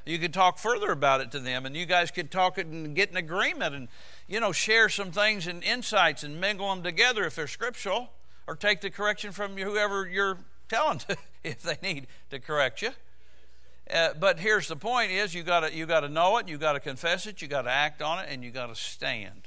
You 0.06 0.18
can 0.18 0.32
talk 0.32 0.58
further 0.58 0.90
about 0.90 1.22
it 1.22 1.30
to 1.30 1.40
them, 1.40 1.64
and 1.64 1.74
you 1.74 1.86
guys 1.86 2.10
could 2.10 2.30
talk 2.30 2.58
it 2.58 2.66
and 2.66 2.94
get 2.94 3.10
an 3.10 3.16
agreement 3.16 3.74
and, 3.74 3.88
you 4.28 4.38
know, 4.38 4.52
share 4.52 4.88
some 4.90 5.10
things 5.10 5.46
and 5.46 5.64
insights 5.64 6.22
and 6.22 6.40
mingle 6.40 6.68
them 6.68 6.82
together 6.82 7.24
if 7.24 7.36
they're 7.36 7.46
scriptural 7.46 8.10
or 8.46 8.54
take 8.54 8.82
the 8.82 8.90
correction 8.90 9.32
from 9.32 9.56
whoever 9.56 10.06
you're 10.06 10.38
telling 10.68 10.98
to 10.98 11.16
if 11.44 11.62
they 11.62 11.78
need 11.82 12.06
to 12.30 12.38
correct 12.38 12.82
you. 12.82 12.90
Uh, 13.92 14.14
but 14.18 14.38
here's 14.38 14.68
the 14.68 14.76
point 14.76 15.10
is 15.10 15.34
you 15.34 15.42
got 15.42 15.74
you 15.74 15.84
got 15.84 16.00
to 16.00 16.08
know 16.08 16.38
it, 16.38 16.48
you 16.48 16.56
got 16.56 16.72
to 16.72 16.80
confess 16.80 17.26
it, 17.26 17.42
you 17.42 17.48
got 17.48 17.62
to 17.62 17.70
act 17.70 18.00
on 18.00 18.18
it 18.18 18.26
and 18.30 18.42
you 18.42 18.50
got 18.50 18.68
to 18.68 18.74
stand. 18.74 19.42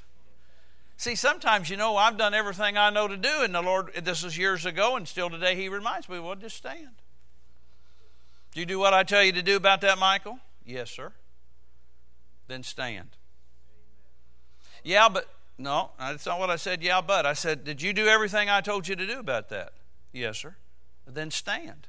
See, 0.95 1.15
sometimes 1.15 1.69
you 1.69 1.77
know 1.77 1.95
I've 1.97 2.17
done 2.17 2.35
everything 2.35 2.77
I 2.77 2.91
know 2.91 3.07
to 3.07 3.17
do 3.17 3.41
and 3.41 3.53
the 3.53 3.63
Lord 3.63 3.91
this 4.03 4.23
is 4.23 4.37
years 4.37 4.65
ago 4.65 4.95
and 4.95 5.07
still 5.07 5.29
today 5.29 5.55
he 5.55 5.69
reminds 5.69 6.07
me, 6.07 6.19
well 6.19 6.35
just 6.35 6.55
stand. 6.55 7.01
Do 8.53 8.59
you 8.59 8.65
do 8.67 8.77
what 8.77 8.93
I 8.93 9.03
tell 9.03 9.23
you 9.23 9.31
to 9.33 9.41
do 9.41 9.55
about 9.55 9.81
that, 9.81 9.97
Michael? 9.97 10.39
Yes, 10.67 10.91
sir. 10.91 11.13
Then 12.47 12.61
stand. 12.61 13.09
Yeah, 14.83 15.07
but 15.09 15.27
no, 15.57 15.91
that's 15.97 16.25
not 16.25 16.39
what 16.39 16.49
I 16.49 16.57
said, 16.57 16.83
yeah, 16.83 17.01
but. 17.01 17.25
I 17.25 17.33
said, 17.33 17.63
Did 17.63 17.81
you 17.81 17.93
do 17.93 18.07
everything 18.07 18.49
I 18.49 18.61
told 18.61 18.87
you 18.87 18.95
to 18.95 19.07
do 19.07 19.17
about 19.17 19.49
that? 19.49 19.73
Yes, 20.11 20.37
sir. 20.37 20.55
Then 21.07 21.31
stand. 21.31 21.87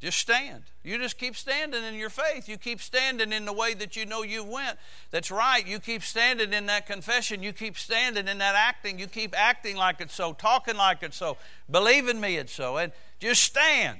Just 0.00 0.18
stand. 0.18 0.62
You 0.84 0.96
just 0.98 1.18
keep 1.18 1.34
standing 1.34 1.82
in 1.82 1.94
your 1.94 2.10
faith. 2.10 2.48
You 2.48 2.56
keep 2.56 2.80
standing 2.80 3.32
in 3.32 3.44
the 3.44 3.52
way 3.52 3.74
that 3.74 3.96
you 3.96 4.06
know 4.06 4.22
you 4.22 4.44
went. 4.44 4.78
That's 5.10 5.32
right. 5.32 5.66
You 5.66 5.80
keep 5.80 6.04
standing 6.04 6.52
in 6.52 6.66
that 6.66 6.86
confession. 6.86 7.42
You 7.42 7.52
keep 7.52 7.76
standing 7.76 8.28
in 8.28 8.38
that 8.38 8.54
acting. 8.54 9.00
You 9.00 9.08
keep 9.08 9.36
acting 9.36 9.76
like 9.76 10.00
it's 10.00 10.14
so, 10.14 10.32
talking 10.32 10.76
like 10.76 11.02
it's 11.02 11.16
so, 11.16 11.36
believing 11.68 12.20
me 12.20 12.36
it's 12.36 12.52
so, 12.52 12.76
and 12.76 12.92
just 13.18 13.42
stand. 13.42 13.98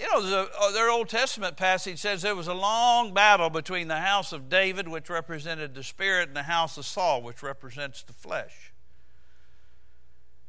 You 0.00 0.06
know, 0.06 0.48
uh, 0.58 0.72
their 0.72 0.88
Old 0.88 1.10
Testament 1.10 1.58
passage 1.58 1.98
says 1.98 2.22
there 2.22 2.34
was 2.34 2.48
a 2.48 2.54
long 2.54 3.12
battle 3.12 3.50
between 3.50 3.88
the 3.88 3.98
house 3.98 4.32
of 4.32 4.48
David, 4.48 4.88
which 4.88 5.10
represented 5.10 5.74
the 5.74 5.82
spirit, 5.82 6.28
and 6.28 6.36
the 6.36 6.44
house 6.44 6.78
of 6.78 6.86
Saul, 6.86 7.20
which 7.20 7.42
represents 7.42 8.02
the 8.02 8.14
flesh. 8.14 8.72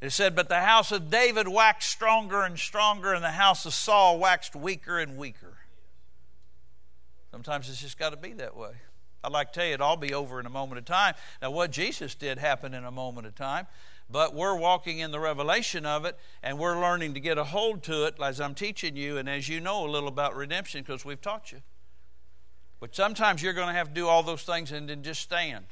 It 0.00 0.10
said, 0.10 0.34
But 0.34 0.48
the 0.48 0.60
house 0.60 0.90
of 0.90 1.10
David 1.10 1.48
waxed 1.48 1.90
stronger 1.90 2.42
and 2.42 2.58
stronger, 2.58 3.12
and 3.12 3.22
the 3.22 3.32
house 3.32 3.66
of 3.66 3.74
Saul 3.74 4.18
waxed 4.18 4.56
weaker 4.56 4.98
and 4.98 5.18
weaker. 5.18 5.58
Sometimes 7.30 7.68
it's 7.68 7.80
just 7.80 7.98
got 7.98 8.10
to 8.10 8.16
be 8.16 8.32
that 8.34 8.56
way. 8.56 8.72
I'd 9.22 9.32
like 9.32 9.52
to 9.52 9.60
tell 9.60 9.66
you, 9.66 9.74
it'll 9.74 9.86
all 9.86 9.96
be 9.98 10.14
over 10.14 10.40
in 10.40 10.46
a 10.46 10.50
moment 10.50 10.78
of 10.78 10.86
time. 10.86 11.14
Now, 11.42 11.50
what 11.50 11.70
Jesus 11.70 12.14
did 12.14 12.38
happened 12.38 12.74
in 12.74 12.84
a 12.84 12.90
moment 12.90 13.26
of 13.26 13.34
time, 13.34 13.66
but 14.12 14.34
we're 14.34 14.54
walking 14.54 14.98
in 14.98 15.10
the 15.10 15.18
revelation 15.18 15.86
of 15.86 16.04
it, 16.04 16.18
and 16.42 16.58
we're 16.58 16.78
learning 16.78 17.14
to 17.14 17.20
get 17.20 17.38
a 17.38 17.44
hold 17.44 17.82
to 17.84 18.04
it 18.04 18.16
as 18.22 18.40
I'm 18.40 18.54
teaching 18.54 18.94
you, 18.94 19.16
and 19.16 19.28
as 19.28 19.48
you 19.48 19.58
know 19.58 19.86
a 19.86 19.90
little 19.90 20.08
about 20.08 20.36
redemption 20.36 20.82
because 20.82 21.02
we've 21.02 21.20
taught 21.20 21.50
you. 21.50 21.62
But 22.78 22.94
sometimes 22.94 23.42
you're 23.42 23.54
going 23.54 23.68
to 23.68 23.74
have 23.74 23.88
to 23.88 23.94
do 23.94 24.08
all 24.08 24.22
those 24.22 24.42
things 24.42 24.70
and 24.70 24.88
then 24.88 25.02
just 25.02 25.22
stand. 25.22 25.64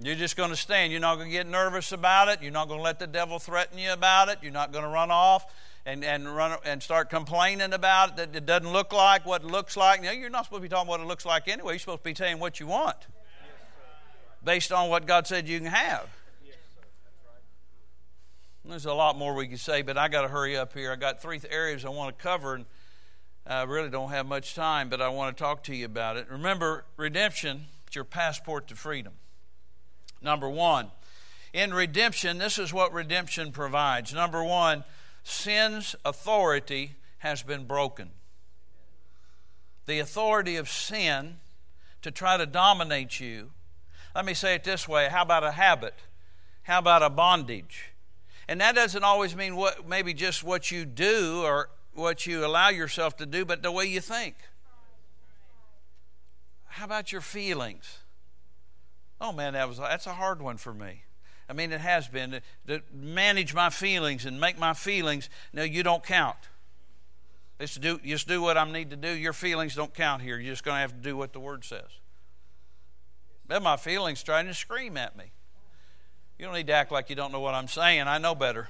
You're 0.00 0.16
just 0.16 0.36
going 0.36 0.50
to 0.50 0.56
stand. 0.56 0.90
You're 0.90 1.00
not 1.00 1.16
going 1.16 1.28
to 1.28 1.32
get 1.32 1.46
nervous 1.46 1.92
about 1.92 2.28
it. 2.28 2.40
You're 2.42 2.52
not 2.52 2.68
going 2.68 2.80
to 2.80 2.84
let 2.84 2.98
the 2.98 3.06
devil 3.06 3.38
threaten 3.38 3.78
you 3.78 3.92
about 3.92 4.28
it. 4.28 4.38
You're 4.42 4.52
not 4.52 4.72
going 4.72 4.84
to 4.84 4.90
run 4.90 5.10
off 5.10 5.44
and, 5.84 6.04
and 6.04 6.34
run 6.34 6.56
and 6.64 6.82
start 6.82 7.10
complaining 7.10 7.72
about 7.72 8.10
it 8.10 8.16
that 8.16 8.36
it 8.36 8.46
doesn't 8.46 8.72
look 8.72 8.92
like 8.92 9.26
what 9.26 9.42
it 9.42 9.48
looks 9.48 9.76
like. 9.76 10.02
No, 10.02 10.12
you're 10.12 10.30
not 10.30 10.44
supposed 10.44 10.62
to 10.62 10.68
be 10.68 10.68
talking 10.68 10.88
what 10.88 11.00
it 11.00 11.06
looks 11.06 11.26
like 11.26 11.46
anyway. 11.46 11.74
You're 11.74 11.80
supposed 11.80 12.04
to 12.04 12.04
be 12.04 12.14
saying 12.14 12.38
what 12.38 12.58
you 12.58 12.66
want 12.68 13.06
based 14.44 14.72
on 14.72 14.88
what 14.88 15.06
God 15.06 15.26
said 15.26 15.48
you 15.48 15.58
can 15.58 15.68
have. 15.68 16.08
There's 18.64 18.84
a 18.84 18.92
lot 18.92 19.16
more 19.16 19.34
we 19.34 19.48
could 19.48 19.60
say, 19.60 19.80
but 19.80 19.96
I 19.96 20.08
got 20.08 20.22
to 20.22 20.28
hurry 20.28 20.54
up 20.54 20.74
here. 20.74 20.92
I 20.92 20.96
got 20.96 21.22
three 21.22 21.40
areas 21.48 21.86
I 21.86 21.88
want 21.88 22.16
to 22.16 22.22
cover, 22.22 22.54
and 22.54 22.66
I 23.46 23.62
really 23.62 23.88
don't 23.88 24.10
have 24.10 24.26
much 24.26 24.54
time, 24.54 24.90
but 24.90 25.00
I 25.00 25.08
want 25.08 25.34
to 25.34 25.42
talk 25.42 25.64
to 25.64 25.74
you 25.74 25.86
about 25.86 26.18
it. 26.18 26.26
Remember, 26.30 26.84
redemption 26.98 27.64
is 27.88 27.94
your 27.94 28.04
passport 28.04 28.68
to 28.68 28.74
freedom. 28.74 29.14
Number 30.20 30.50
one, 30.50 30.90
in 31.54 31.72
redemption, 31.72 32.36
this 32.36 32.58
is 32.58 32.70
what 32.70 32.92
redemption 32.92 33.52
provides. 33.52 34.12
Number 34.12 34.44
one, 34.44 34.84
sin's 35.22 35.96
authority 36.04 36.96
has 37.18 37.42
been 37.42 37.64
broken. 37.64 38.10
The 39.86 39.98
authority 39.98 40.56
of 40.56 40.68
sin 40.68 41.36
to 42.02 42.10
try 42.10 42.36
to 42.36 42.44
dominate 42.44 43.18
you. 43.18 43.50
Let 44.14 44.24
me 44.24 44.34
say 44.34 44.54
it 44.54 44.64
this 44.64 44.88
way 44.88 45.08
how 45.08 45.22
about 45.22 45.44
a 45.44 45.52
habit? 45.52 45.94
How 46.62 46.78
about 46.78 47.02
a 47.02 47.10
bondage? 47.10 47.92
And 48.48 48.60
that 48.60 48.74
doesn't 48.74 49.04
always 49.04 49.36
mean 49.36 49.56
what 49.56 49.86
maybe 49.88 50.14
just 50.14 50.42
what 50.42 50.70
you 50.70 50.84
do 50.84 51.42
or 51.44 51.70
what 51.94 52.26
you 52.26 52.44
allow 52.44 52.68
yourself 52.68 53.16
to 53.18 53.26
do, 53.26 53.44
but 53.44 53.62
the 53.62 53.72
way 53.72 53.84
you 53.84 54.00
think. 54.00 54.36
How 56.66 56.84
about 56.84 57.12
your 57.12 57.20
feelings? 57.20 57.98
Oh 59.20 59.32
man, 59.32 59.54
that 59.54 59.68
was 59.68 59.78
that's 59.78 60.06
a 60.06 60.14
hard 60.14 60.40
one 60.40 60.56
for 60.56 60.72
me. 60.72 61.02
I 61.48 61.54
mean, 61.54 61.72
it 61.72 61.80
has 61.80 62.08
been 62.08 62.34
uh, 62.34 62.40
to, 62.66 62.78
to 62.78 62.84
manage 62.92 63.54
my 63.54 63.70
feelings 63.70 64.26
and 64.26 64.38
make 64.38 64.58
my 64.58 64.74
feelings. 64.74 65.30
No, 65.52 65.62
you 65.62 65.82
don't 65.82 66.04
count. 66.04 66.36
Just 67.58 67.80
do 67.80 67.98
just 67.98 68.28
do 68.28 68.40
what 68.40 68.56
I 68.56 68.70
need 68.70 68.90
to 68.90 68.96
do. 68.96 69.08
Your 69.08 69.32
feelings 69.32 69.74
don't 69.74 69.92
count 69.92 70.22
here. 70.22 70.38
You're 70.38 70.52
just 70.52 70.64
going 70.64 70.76
to 70.76 70.80
have 70.80 70.92
to 70.92 71.02
do 71.02 71.16
what 71.16 71.32
the 71.32 71.40
Word 71.40 71.64
says. 71.64 71.88
Then 73.48 73.62
my 73.62 73.76
feelings 73.76 74.22
trying 74.22 74.46
to 74.46 74.54
scream 74.54 74.96
at 74.96 75.16
me. 75.16 75.24
You 76.38 76.44
don't 76.44 76.54
need 76.54 76.68
to 76.68 76.74
act 76.74 76.92
like 76.92 77.10
you 77.10 77.16
don't 77.16 77.32
know 77.32 77.40
what 77.40 77.54
I'm 77.54 77.66
saying. 77.66 78.02
I 78.02 78.18
know 78.18 78.34
better. 78.34 78.68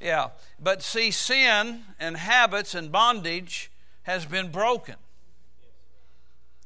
Yeah, 0.00 0.30
but 0.58 0.82
see, 0.82 1.10
sin 1.10 1.82
and 2.00 2.16
habits 2.16 2.74
and 2.74 2.90
bondage 2.90 3.70
has 4.04 4.24
been 4.24 4.50
broken. 4.50 4.96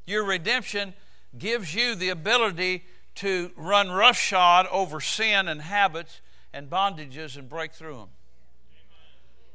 Your 0.07 0.23
redemption 0.23 0.93
gives 1.37 1.75
you 1.75 1.95
the 1.95 2.09
ability 2.09 2.85
to 3.15 3.51
run 3.57 3.91
roughshod 3.91 4.67
over 4.71 5.01
sin 5.01 5.47
and 5.47 5.61
habits 5.61 6.21
and 6.53 6.69
bondages 6.69 7.37
and 7.37 7.49
break 7.49 7.73
through 7.73 7.97
them. 7.97 8.09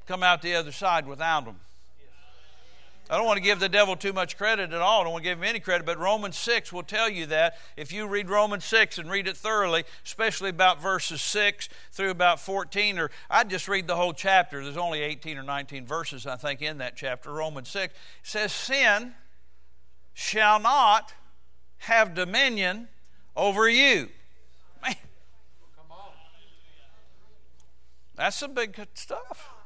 Come 0.06 0.22
out 0.22 0.42
the 0.42 0.54
other 0.54 0.72
side 0.72 1.06
without 1.06 1.46
them. 1.46 1.60
I 3.10 3.16
don't 3.16 3.26
want 3.26 3.38
to 3.38 3.42
give 3.42 3.58
the 3.58 3.68
devil 3.68 3.96
too 3.96 4.12
much 4.12 4.38
credit 4.38 4.72
at 4.72 4.80
all. 4.80 5.00
I 5.00 5.02
don't 5.04 5.12
want 5.12 5.24
to 5.24 5.30
give 5.30 5.38
him 5.38 5.44
any 5.44 5.58
credit, 5.58 5.84
but 5.84 5.98
Romans 5.98 6.38
6 6.38 6.72
will 6.72 6.84
tell 6.84 7.10
you 7.10 7.26
that. 7.26 7.58
If 7.76 7.92
you 7.92 8.06
read 8.06 8.30
Romans 8.30 8.64
6 8.64 8.98
and 8.98 9.10
read 9.10 9.26
it 9.26 9.36
thoroughly, 9.36 9.82
especially 10.04 10.50
about 10.50 10.80
verses 10.80 11.20
6 11.20 11.68
through 11.90 12.10
about 12.10 12.38
14, 12.38 13.00
or 13.00 13.10
I'd 13.28 13.50
just 13.50 13.66
read 13.66 13.88
the 13.88 13.96
whole 13.96 14.12
chapter. 14.12 14.62
There's 14.62 14.76
only 14.76 15.00
18 15.00 15.38
or 15.38 15.42
19 15.42 15.86
verses, 15.86 16.24
I 16.24 16.36
think, 16.36 16.62
in 16.62 16.78
that 16.78 16.94
chapter. 16.94 17.32
Romans 17.32 17.68
6 17.70 17.92
says, 18.22 18.52
Sin 18.52 19.14
shall 20.14 20.60
not 20.60 21.12
have 21.78 22.14
dominion 22.14 22.86
over 23.34 23.68
you. 23.68 24.08
Man. 24.84 24.94
That's 28.14 28.36
some 28.36 28.54
big 28.54 28.78
stuff. 28.94 29.59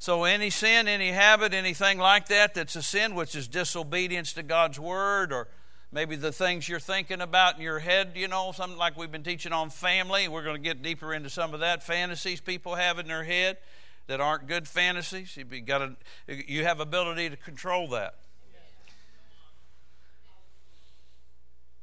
So, 0.00 0.24
any 0.24 0.50
sin, 0.50 0.86
any 0.86 1.10
habit, 1.10 1.52
anything 1.52 1.98
like 1.98 2.28
that 2.28 2.54
that's 2.54 2.76
a 2.76 2.82
sin, 2.82 3.16
which 3.16 3.34
is 3.34 3.48
disobedience 3.48 4.32
to 4.34 4.44
God's 4.44 4.78
word, 4.78 5.32
or 5.32 5.48
maybe 5.90 6.14
the 6.14 6.30
things 6.30 6.68
you're 6.68 6.78
thinking 6.78 7.20
about 7.20 7.56
in 7.56 7.62
your 7.62 7.80
head, 7.80 8.12
you 8.14 8.28
know, 8.28 8.52
something 8.52 8.78
like 8.78 8.96
we've 8.96 9.10
been 9.10 9.24
teaching 9.24 9.52
on 9.52 9.70
family. 9.70 10.28
We're 10.28 10.44
going 10.44 10.56
to 10.56 10.62
get 10.62 10.82
deeper 10.82 11.12
into 11.12 11.30
some 11.30 11.52
of 11.52 11.60
that. 11.60 11.82
Fantasies 11.82 12.40
people 12.40 12.76
have 12.76 13.00
in 13.00 13.08
their 13.08 13.24
head 13.24 13.58
that 14.06 14.20
aren't 14.20 14.46
good 14.46 14.68
fantasies. 14.68 15.36
You've 15.36 15.66
got 15.66 15.78
to, 15.78 15.96
you 16.28 16.62
have 16.62 16.78
ability 16.78 17.30
to 17.30 17.36
control 17.36 17.88
that. 17.88 18.14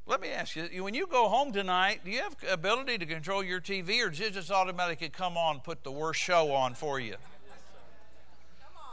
Let 0.08 0.20
me 0.20 0.28
ask 0.28 0.54
you, 0.54 0.84
when 0.84 0.94
you 0.94 1.08
go 1.08 1.28
home 1.28 1.52
tonight, 1.52 2.02
do 2.04 2.12
you 2.12 2.20
have 2.22 2.36
ability 2.48 2.96
to 2.98 3.06
control 3.06 3.42
your 3.42 3.60
TV 3.60 4.06
or 4.06 4.08
does 4.08 4.20
it 4.20 4.34
just 4.34 4.52
automatically 4.52 5.08
come 5.08 5.36
on 5.36 5.56
and 5.56 5.64
put 5.64 5.82
the 5.82 5.90
worst 5.90 6.20
show 6.20 6.52
on 6.52 6.74
for 6.74 7.00
you? 7.00 7.16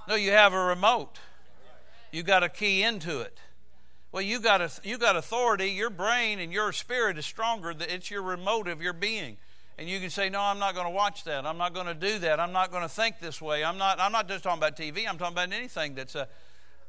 No, 0.07 0.15
you 0.15 0.31
have 0.31 0.53
a 0.53 0.63
remote. 0.63 1.19
You 2.11 2.23
got 2.23 2.43
a 2.43 2.49
key 2.49 2.83
into 2.83 3.21
it. 3.21 3.39
Well, 4.11 4.21
you 4.21 4.39
got 4.39 4.61
a, 4.61 4.69
you 4.83 4.97
got 4.97 5.15
authority. 5.15 5.71
Your 5.71 5.89
brain 5.89 6.39
and 6.39 6.53
your 6.53 6.71
spirit 6.71 7.17
is 7.17 7.25
stronger. 7.25 7.73
It's 7.79 8.11
your 8.11 8.21
remote 8.21 8.67
of 8.67 8.81
your 8.81 8.93
being. 8.93 9.37
And 9.79 9.89
you 9.89 9.99
can 9.99 10.11
say, 10.11 10.29
No, 10.29 10.39
I'm 10.39 10.59
not 10.59 10.75
going 10.75 10.85
to 10.85 10.91
watch 10.91 11.23
that. 11.23 11.45
I'm 11.47 11.57
not 11.57 11.73
going 11.73 11.87
to 11.87 11.95
do 11.95 12.19
that. 12.19 12.39
I'm 12.39 12.51
not 12.51 12.69
going 12.69 12.83
to 12.83 12.89
think 12.89 13.19
this 13.19 13.41
way. 13.41 13.63
I'm 13.63 13.79
not, 13.79 13.99
I'm 13.99 14.11
not 14.11 14.27
just 14.27 14.43
talking 14.43 14.59
about 14.59 14.77
TV. 14.77 15.07
I'm 15.09 15.17
talking 15.17 15.33
about 15.33 15.51
anything 15.51 15.95
that's 15.95 16.13
a, 16.13 16.27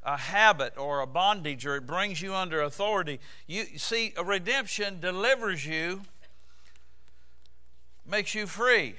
a 0.02 0.18
habit 0.18 0.76
or 0.76 1.00
a 1.00 1.06
bondage 1.06 1.64
or 1.64 1.76
it 1.76 1.86
brings 1.86 2.20
you 2.20 2.34
under 2.34 2.60
authority. 2.60 3.20
You 3.46 3.78
see, 3.78 4.12
a 4.18 4.24
redemption 4.24 5.00
delivers 5.00 5.64
you, 5.64 6.02
makes 8.06 8.34
you 8.34 8.46
free 8.46 8.96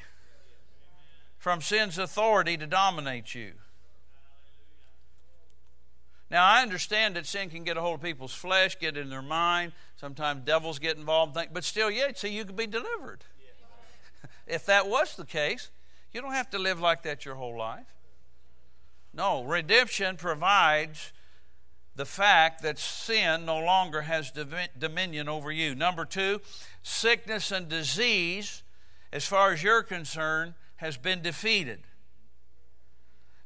from 1.37 1.61
sin's 1.61 1.99
authority 1.99 2.57
to 2.57 2.65
dominate 2.65 3.35
you. 3.35 3.51
Now, 6.31 6.45
I 6.45 6.61
understand 6.61 7.15
that 7.15 7.25
sin 7.25 7.49
can 7.49 7.63
get 7.63 7.77
a 7.77 7.81
hold 7.81 7.95
of 7.95 8.01
people's 8.01 8.33
flesh, 8.33 8.79
get 8.79 8.97
in 8.97 9.09
their 9.09 9.21
mind. 9.21 9.73
Sometimes 9.95 10.43
devils 10.43 10.79
get 10.79 10.97
involved, 10.97 11.37
but 11.53 11.63
still, 11.63 11.91
yeah, 11.91 12.11
see, 12.15 12.29
you 12.29 12.45
could 12.45 12.55
be 12.55 12.67
delivered. 12.67 13.23
if 14.47 14.65
that 14.65 14.87
was 14.87 15.15
the 15.15 15.25
case, 15.25 15.69
you 16.11 16.21
don't 16.21 16.33
have 16.33 16.49
to 16.51 16.59
live 16.59 16.79
like 16.79 17.03
that 17.03 17.25
your 17.25 17.35
whole 17.35 17.57
life. 17.57 17.85
No, 19.13 19.43
redemption 19.43 20.17
provides 20.17 21.13
the 21.95 22.05
fact 22.05 22.61
that 22.63 22.77
sin 22.77 23.45
no 23.45 23.59
longer 23.59 24.01
has 24.01 24.31
dominion 24.77 25.29
over 25.29 25.51
you. 25.51 25.75
Number 25.75 26.03
two, 26.03 26.41
sickness 26.83 27.51
and 27.51 27.69
disease, 27.69 28.63
as 29.13 29.25
far 29.25 29.53
as 29.53 29.63
you're 29.63 29.83
concerned, 29.83 30.55
has 30.77 30.97
been 30.97 31.21
defeated. 31.21 31.79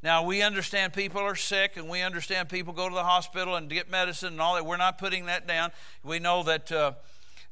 Now, 0.02 0.24
we 0.24 0.42
understand 0.42 0.94
people 0.94 1.20
are 1.20 1.36
sick 1.36 1.76
and 1.76 1.90
we 1.90 2.02
understand 2.02 2.48
people 2.48 2.74
go 2.74 2.88
to 2.88 2.96
the 2.96 3.04
hospital 3.04 3.56
and 3.56 3.70
get 3.70 3.90
medicine 3.92 4.30
and 4.30 4.42
all 4.42 4.56
that. 4.56 4.66
We're 4.66 4.78
not 4.78 4.98
putting 4.98 5.26
that 5.26 5.48
down. 5.48 5.72
We 6.04 6.20
know 6.20 6.44
that. 6.44 6.72
Uh, 6.72 6.94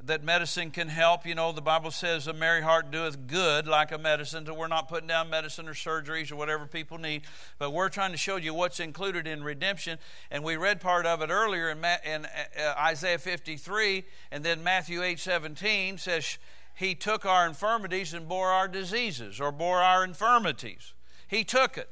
that 0.06 0.24
medicine 0.24 0.70
can 0.70 0.90
help. 0.90 1.26
You 1.26 1.36
know, 1.36 1.52
the 1.52 1.62
Bible 1.62 1.92
says 1.92 2.28
a 2.28 2.34
merry 2.34 2.62
heart 2.62 2.92
doeth 2.92 3.28
good 3.28 3.68
like 3.68 3.92
a 3.92 3.98
medicine. 3.98 4.46
So 4.46 4.54
we're 4.54 4.68
not 4.68 4.88
putting 4.88 5.08
down 5.08 5.30
medicine 5.30 5.68
or 5.68 5.74
surgeries 5.74 6.32
or 6.32 6.36
whatever 6.36 6.68
people 6.68 6.98
need, 6.98 7.24
but 7.58 7.72
we're 7.72 7.90
trying 7.90 8.12
to 8.12 8.18
show 8.18 8.36
you 8.36 8.54
what's 8.54 8.80
included 8.80 9.26
in 9.26 9.44
redemption. 9.44 9.98
And 10.30 10.44
we 10.44 10.56
read 10.56 10.82
part 10.82 11.06
of 11.06 11.22
it 11.22 11.30
earlier 11.30 11.70
in, 11.70 11.80
in 12.06 12.26
uh, 12.26 12.74
Isaiah 12.78 13.18
53, 13.18 14.04
and 14.32 14.44
then 14.44 14.64
Matthew 14.64 15.02
8 15.02 15.20
17 15.20 15.98
says, 15.98 16.38
He 16.76 16.94
took 16.94 17.26
our 17.26 17.48
infirmities 17.48 18.14
and 18.14 18.28
bore 18.28 18.50
our 18.50 18.68
diseases, 18.68 19.42
or 19.42 19.52
bore 19.52 19.80
our 19.80 20.04
infirmities. 20.04 20.94
He 21.28 21.44
took 21.44 21.78
it. 21.78 21.90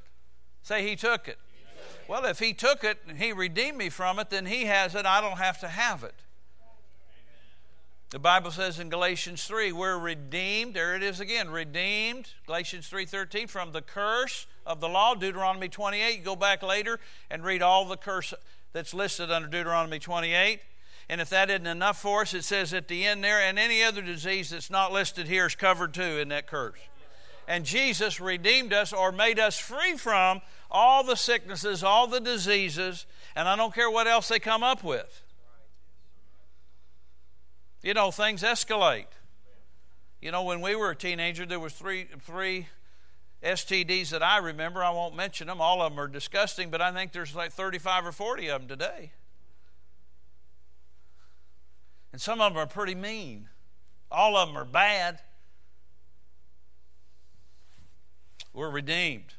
Say, 0.66 0.82
He 0.82 0.96
took 0.96 1.28
it. 1.28 1.38
Well, 2.08 2.26
if 2.26 2.40
He 2.40 2.52
took 2.52 2.84
it 2.84 2.98
and 3.08 3.20
He 3.20 3.32
redeemed 3.32 3.78
me 3.78 3.90
from 3.90 4.18
it, 4.18 4.32
then 4.32 4.48
He 4.48 4.66
has 4.66 4.96
it. 4.96 5.06
I 5.06 5.22
don't 5.22 5.38
have 5.38 5.60
to 5.60 5.68
have 5.68 6.04
it. 6.04 6.16
The 8.10 8.18
Bible 8.18 8.50
says 8.50 8.80
in 8.80 8.90
Galatians 8.90 9.46
3, 9.46 9.72
we're 9.72 10.00
redeemed. 10.00 10.74
There 10.74 10.96
it 10.96 11.04
is 11.04 11.20
again, 11.20 11.52
redeemed. 11.52 12.30
Galatians 12.48 12.90
3:13 12.90 13.48
from 13.48 13.74
the 13.74 13.82
curse 13.82 14.48
of 14.66 14.80
the 14.80 14.90
law, 14.90 15.14
Deuteronomy 15.14 15.70
28. 15.70 16.18
You 16.18 16.24
go 16.24 16.36
back 16.36 16.64
later 16.64 17.00
and 17.30 17.44
read 17.44 17.62
all 17.62 17.86
the 17.86 17.98
curse 17.98 18.34
that's 18.74 18.94
listed 18.94 19.32
under 19.32 19.48
Deuteronomy 19.48 20.00
28. 20.00 20.62
And 21.10 21.22
if 21.22 21.30
that 21.30 21.52
isn't 21.52 21.68
enough 21.68 22.02
for 22.02 22.22
us, 22.22 22.34
it 22.34 22.44
says 22.44 22.74
at 22.74 22.88
the 22.88 23.06
end 23.06 23.24
there, 23.24 23.40
and 23.40 23.60
any 23.60 23.84
other 23.84 24.02
disease 24.02 24.50
that's 24.50 24.72
not 24.72 24.92
listed 24.92 25.28
here 25.28 25.46
is 25.46 25.54
covered 25.54 25.94
too 25.94 26.02
in 26.02 26.30
that 26.30 26.48
curse. 26.48 26.80
And 27.48 27.66
Jesus 27.66 28.20
redeemed 28.20 28.74
us 28.74 28.92
or 28.92 29.12
made 29.12 29.40
us 29.40 29.58
free 29.58 29.96
from 29.98 30.42
all 30.72 31.04
the 31.04 31.16
sicknesses, 31.16 31.84
all 31.84 32.08
the 32.08 32.20
diseases, 32.20 33.06
and 33.36 33.48
I 33.48 33.56
don't 33.56 33.74
care 33.74 33.90
what 33.90 34.08
else 34.08 34.28
they 34.28 34.40
come 34.40 34.64
up 34.64 34.84
with. 34.84 35.24
You 37.84 37.94
know, 37.94 38.10
things 38.10 38.42
escalate. 38.42 39.06
You 40.22 40.32
know, 40.32 40.44
when 40.44 40.60
we 40.62 40.76
were 40.76 40.90
a 40.90 40.96
teenager, 40.96 41.46
there 41.46 41.60
was 41.60 41.74
three 41.74 42.08
three 42.22 42.68
STDs 43.44 44.10
that 44.10 44.24
I 44.24 44.38
remember. 44.38 44.84
I 44.84 44.90
won't 44.90 45.16
mention 45.16 45.48
them. 45.48 45.62
All 45.62 45.84
of 45.84 45.92
them 45.92 46.00
are 46.00 46.08
disgusting, 46.08 46.72
but 46.72 46.82
I 46.82 46.92
think 46.92 47.12
there's 47.12 47.36
like 47.36 47.52
35 47.52 48.08
or 48.08 48.12
40 48.12 48.48
of 48.50 48.62
them 48.62 48.68
today. 48.68 49.12
And 52.12 52.20
some 52.20 52.42
of 52.42 52.54
them 52.54 52.64
are 52.64 52.66
pretty 52.66 52.96
mean. 52.96 53.50
All 54.10 54.36
of 54.36 54.48
them 54.48 54.58
are 54.58 54.66
bad. 54.66 55.20
We're 58.56 58.70
redeemed. 58.70 59.34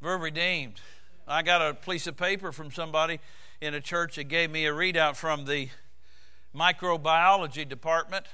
We're 0.00 0.16
redeemed. 0.16 0.80
I 1.26 1.42
got 1.42 1.60
a 1.60 1.74
piece 1.74 2.06
of 2.06 2.16
paper 2.16 2.52
from 2.52 2.70
somebody 2.70 3.18
in 3.60 3.74
a 3.74 3.80
church 3.80 4.14
that 4.14 4.28
gave 4.28 4.48
me 4.48 4.64
a 4.66 4.70
readout 4.70 5.16
from 5.16 5.44
the 5.44 5.70
microbiology 6.54 7.68
department 7.68 8.26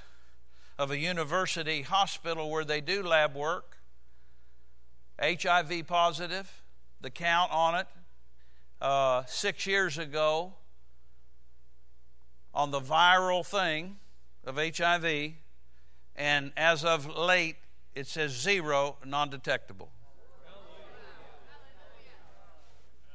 of 0.78 0.90
a 0.90 0.99
university 0.99 1.80
hospital 1.80 2.51
where 2.51 2.66
they 2.66 2.82
do 2.82 3.03
lab 3.03 3.34
work. 3.34 3.78
HIV 5.18 5.86
positive, 5.86 6.62
the 7.01 7.09
count 7.09 7.51
on 7.51 7.76
it 7.76 7.86
uh, 8.82 9.22
six 9.26 9.66
years 9.66 9.97
ago 9.97 10.53
on 12.53 12.72
the 12.72 12.80
viral 12.80 13.44
thing 13.44 13.97
of 14.44 14.59
HIV, 14.59 15.32
and 16.14 16.53
as 16.59 16.84
of 16.84 17.07
late, 17.07 17.57
it 17.97 18.07
says 18.07 18.30
zero, 18.30 18.99
non 19.05 19.30
detectable. 19.30 19.90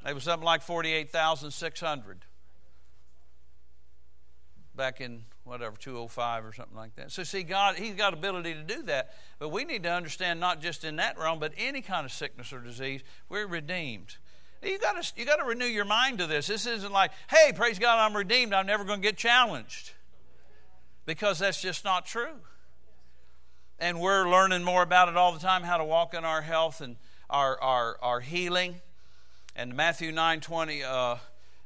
It 0.06 0.16
was 0.16 0.24
something 0.24 0.46
like 0.46 0.64
48,600 0.64 2.26
back 4.76 5.00
in 5.00 5.26
whatever 5.44 5.76
205 5.78 6.44
or 6.44 6.54
something 6.54 6.76
like 6.76 6.96
that. 6.96 7.12
So 7.12 7.22
see 7.22 7.44
God 7.44 7.76
he's 7.76 7.94
got 7.94 8.14
ability 8.14 8.56
to 8.56 8.64
do 8.64 8.82
that, 8.84 9.14
but 9.38 9.50
we 9.50 9.64
need 9.64 9.84
to 9.84 9.92
understand 9.92 10.40
not 10.40 10.60
just 10.60 10.84
in 10.84 10.96
that 10.96 11.20
realm 11.20 11.38
but 11.38 11.54
any 11.56 11.82
kind 11.82 12.04
of 12.04 12.12
sickness 12.12 12.52
or 12.52 12.60
disease, 12.60 13.02
we're 13.30 13.46
redeemed. 13.46 14.18
You 14.64 14.80
got 14.80 15.02
to 15.04 15.14
you 15.16 15.26
got 15.26 15.36
to 15.36 15.46
renew 15.46 15.66
your 15.66 15.86
mind 15.86 16.18
to 16.18 16.26
this. 16.26 16.48
This 16.48 16.66
isn't 16.66 16.92
like, 16.92 17.12
"Hey, 17.30 17.52
praise 17.54 17.78
God, 17.78 18.00
I'm 18.00 18.16
redeemed. 18.16 18.54
I'm 18.54 18.66
never 18.66 18.84
going 18.84 19.02
to 19.02 19.08
get 19.08 19.18
challenged." 19.18 19.92
Because 21.06 21.40
that's 21.40 21.62
just 21.62 21.84
not 21.84 22.06
true. 22.06 22.40
And 23.82 24.00
we're 24.00 24.30
learning 24.30 24.64
more 24.64 24.84
about 24.84 25.10
it 25.10 25.18
all 25.18 25.32
the 25.32 25.40
time 25.40 25.64
how 25.64 25.78
to 25.78 25.84
walk 25.84 26.14
in 26.14 26.24
our 26.24 26.42
health 26.42 26.82
and 26.82 26.98
our 27.32 27.60
our 27.60 27.98
our 28.02 28.20
healing. 28.20 28.80
And 29.56 29.76
Matthew 29.76 30.12
9:20 30.12 30.84
uh, 30.84 31.18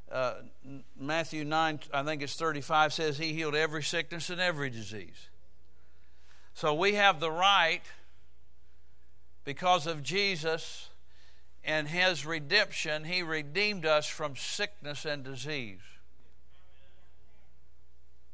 uh, 0.10 0.34
Matthew 0.98 1.44
9 1.44 1.80
I 1.94 2.04
think 2.04 2.22
it's 2.22 2.36
35 2.36 2.94
says 2.94 3.18
he 3.18 3.34
healed 3.34 3.54
every 3.54 3.84
sickness 3.84 4.30
and 4.30 4.40
every 4.40 4.70
disease. 4.70 5.28
So 6.54 6.74
we 6.74 6.94
have 6.94 7.20
the 7.20 7.30
right 7.30 7.82
because 9.44 9.86
of 9.86 10.02
Jesus 10.02 10.90
and 11.66 11.90
his 11.90 12.26
redemption, 12.26 13.04
he 13.04 13.24
redeemed 13.24 13.86
us 13.86 14.08
from 14.08 14.38
sickness 14.38 15.04
and 15.04 15.24
disease. 15.24 15.82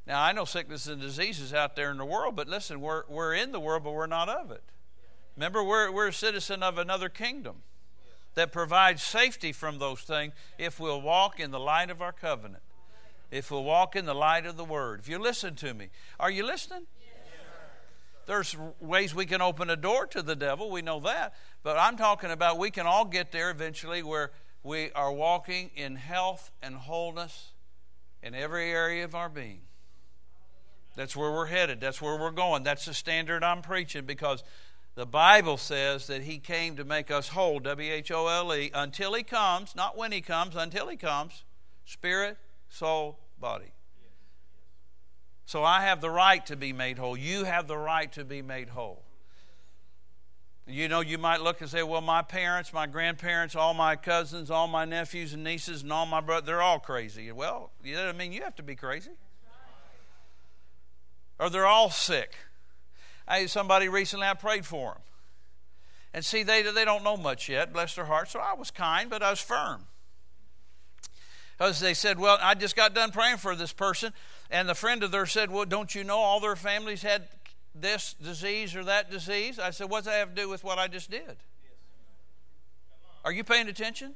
Now, 0.07 0.21
I 0.21 0.31
know 0.31 0.45
sickness 0.45 0.87
and 0.87 0.99
diseases 0.99 1.53
out 1.53 1.75
there 1.75 1.91
in 1.91 1.97
the 1.97 2.05
world, 2.05 2.35
but 2.35 2.47
listen, 2.47 2.81
we're, 2.81 3.03
we're 3.07 3.33
in 3.33 3.51
the 3.51 3.59
world, 3.59 3.83
but 3.83 3.93
we're 3.93 4.07
not 4.07 4.29
of 4.29 4.51
it. 4.51 4.63
Remember, 5.35 5.63
we're, 5.63 5.91
we're 5.91 6.07
a 6.07 6.13
citizen 6.13 6.63
of 6.63 6.77
another 6.77 7.07
kingdom 7.07 7.57
that 8.35 8.51
provides 8.51 9.03
safety 9.03 9.51
from 9.51 9.79
those 9.79 10.01
things 10.01 10.33
if 10.57 10.79
we'll 10.79 11.01
walk 11.01 11.39
in 11.39 11.51
the 11.51 11.59
light 11.59 11.89
of 11.89 12.01
our 12.01 12.11
covenant, 12.11 12.63
if 13.29 13.51
we'll 13.51 13.63
walk 13.63 13.95
in 13.95 14.05
the 14.05 14.15
light 14.15 14.45
of 14.45 14.57
the 14.57 14.63
Word. 14.63 14.99
If 14.99 15.07
you 15.07 15.19
listen 15.19 15.55
to 15.55 15.73
me, 15.73 15.89
are 16.19 16.31
you 16.31 16.45
listening? 16.45 16.87
There's 18.27 18.55
ways 18.79 19.15
we 19.15 19.25
can 19.25 19.41
open 19.41 19.69
a 19.69 19.75
door 19.75 20.05
to 20.07 20.21
the 20.21 20.35
devil, 20.35 20.69
we 20.69 20.81
know 20.81 20.99
that. 21.01 21.33
But 21.63 21.77
I'm 21.77 21.97
talking 21.97 22.31
about 22.31 22.57
we 22.57 22.71
can 22.71 22.85
all 22.85 23.05
get 23.05 23.31
there 23.31 23.49
eventually 23.49 24.03
where 24.03 24.31
we 24.63 24.91
are 24.91 25.11
walking 25.11 25.71
in 25.75 25.95
health 25.95 26.51
and 26.61 26.75
wholeness 26.75 27.51
in 28.21 28.35
every 28.35 28.71
area 28.71 29.03
of 29.03 29.15
our 29.15 29.29
being. 29.29 29.61
That's 30.95 31.15
where 31.15 31.31
we're 31.31 31.45
headed. 31.45 31.79
That's 31.79 32.01
where 32.01 32.19
we're 32.19 32.31
going. 32.31 32.63
That's 32.63 32.85
the 32.85 32.93
standard 32.93 33.43
I'm 33.43 33.61
preaching 33.61 34.05
because 34.05 34.43
the 34.95 35.05
Bible 35.05 35.57
says 35.57 36.07
that 36.07 36.23
He 36.23 36.37
came 36.37 36.75
to 36.75 36.83
make 36.83 37.09
us 37.09 37.29
whole, 37.29 37.59
W 37.59 37.91
H 37.91 38.11
O 38.11 38.27
L 38.27 38.53
E, 38.53 38.71
until 38.73 39.13
He 39.13 39.23
comes, 39.23 39.75
not 39.75 39.97
when 39.97 40.11
He 40.11 40.21
comes, 40.21 40.55
until 40.55 40.89
He 40.89 40.97
comes, 40.97 41.43
spirit, 41.85 42.37
soul, 42.69 43.19
body. 43.39 43.71
So 45.45 45.63
I 45.63 45.81
have 45.81 46.01
the 46.01 46.09
right 46.09 46.45
to 46.45 46.55
be 46.55 46.73
made 46.73 46.97
whole. 46.97 47.17
You 47.17 47.45
have 47.45 47.67
the 47.67 47.77
right 47.77 48.11
to 48.13 48.23
be 48.23 48.41
made 48.41 48.69
whole. 48.69 49.03
You 50.67 50.87
know, 50.87 51.01
you 51.01 51.17
might 51.17 51.41
look 51.41 51.59
and 51.59 51.69
say, 51.69 51.83
well, 51.83 52.01
my 52.01 52.21
parents, 52.21 52.71
my 52.71 52.85
grandparents, 52.85 53.55
all 53.55 53.73
my 53.73 53.95
cousins, 53.95 54.51
all 54.51 54.67
my 54.67 54.85
nephews 54.85 55.33
and 55.33 55.43
nieces, 55.43 55.83
and 55.83 55.91
all 55.91 56.05
my 56.05 56.21
brothers, 56.21 56.47
they're 56.47 56.61
all 56.61 56.79
crazy. 56.79 57.31
Well, 57.31 57.71
you 57.83 57.95
know 57.95 58.05
what 58.05 58.15
I 58.15 58.17
mean? 58.17 58.31
You 58.31 58.43
have 58.43 58.55
to 58.57 58.63
be 58.63 58.75
crazy. 58.75 59.11
Or 61.41 61.49
they're 61.49 61.65
all 61.65 61.89
sick. 61.89 62.35
I 63.27 63.47
somebody 63.47 63.89
recently, 63.89 64.27
I 64.27 64.35
prayed 64.35 64.65
for 64.65 64.91
them. 64.91 65.01
And 66.13 66.23
see, 66.23 66.43
they, 66.43 66.61
they 66.61 66.85
don't 66.85 67.03
know 67.03 67.17
much 67.17 67.49
yet, 67.49 67.73
bless 67.73 67.95
their 67.95 68.05
hearts. 68.05 68.31
So 68.31 68.39
I 68.39 68.53
was 68.53 68.69
kind, 68.69 69.09
but 69.09 69.23
I 69.23 69.31
was 69.31 69.41
firm. 69.41 69.87
Because 71.57 71.79
they 71.79 71.95
said, 71.95 72.19
well, 72.19 72.37
I 72.41 72.53
just 72.53 72.75
got 72.75 72.93
done 72.93 73.11
praying 73.11 73.37
for 73.37 73.55
this 73.55 73.73
person, 73.73 74.13
and 74.51 74.69
the 74.69 74.75
friend 74.75 75.03
of 75.03 75.11
theirs 75.11 75.31
said, 75.31 75.49
Well, 75.49 75.65
don't 75.65 75.95
you 75.95 76.03
know 76.03 76.17
all 76.17 76.39
their 76.39 76.55
families 76.55 77.01
had 77.01 77.27
this 77.73 78.13
disease 78.13 78.75
or 78.75 78.83
that 78.83 79.09
disease? 79.09 79.57
I 79.57 79.69
said, 79.69 79.89
What's 79.89 80.05
that 80.05 80.13
have 80.13 80.35
to 80.35 80.41
do 80.41 80.49
with 80.49 80.63
what 80.63 80.77
I 80.77 80.87
just 80.87 81.09
did? 81.09 81.37
Are 83.23 83.31
you 83.31 83.43
paying 83.43 83.67
attention? 83.67 84.15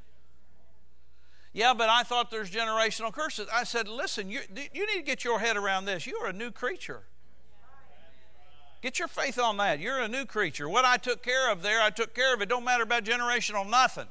Yeah, 1.54 1.74
but 1.74 1.88
I 1.88 2.04
thought 2.04 2.32
there's 2.32 2.52
generational 2.52 3.14
curses. 3.14 3.48
I 3.54 3.64
said, 3.64 3.88
Listen, 3.88 4.30
you, 4.30 4.42
you 4.74 4.86
need 4.88 4.98
to 4.98 5.04
get 5.06 5.24
your 5.24 5.40
head 5.40 5.56
around 5.56 5.86
this. 5.86 6.06
You 6.06 6.18
are 6.18 6.28
a 6.28 6.34
new 6.34 6.52
creature. 6.52 7.04
Get 8.86 9.00
your 9.00 9.08
faith 9.08 9.40
on 9.40 9.58
that. 9.58 9.80
You're 9.80 9.98
a 9.98 10.08
new 10.08 10.26
creature. 10.26 10.70
What 10.70 10.86
I 10.86 10.98
took 10.98 11.24
care 11.24 11.52
of 11.52 11.64
there, 11.64 11.82
I 11.82 11.90
took 11.90 12.14
care 12.14 12.36
of 12.36 12.44
it. 12.44 12.50
Don't 12.50 12.64
matter 12.64 12.84
about 12.84 13.04
generational 13.04 13.68
nothing. 13.68 14.06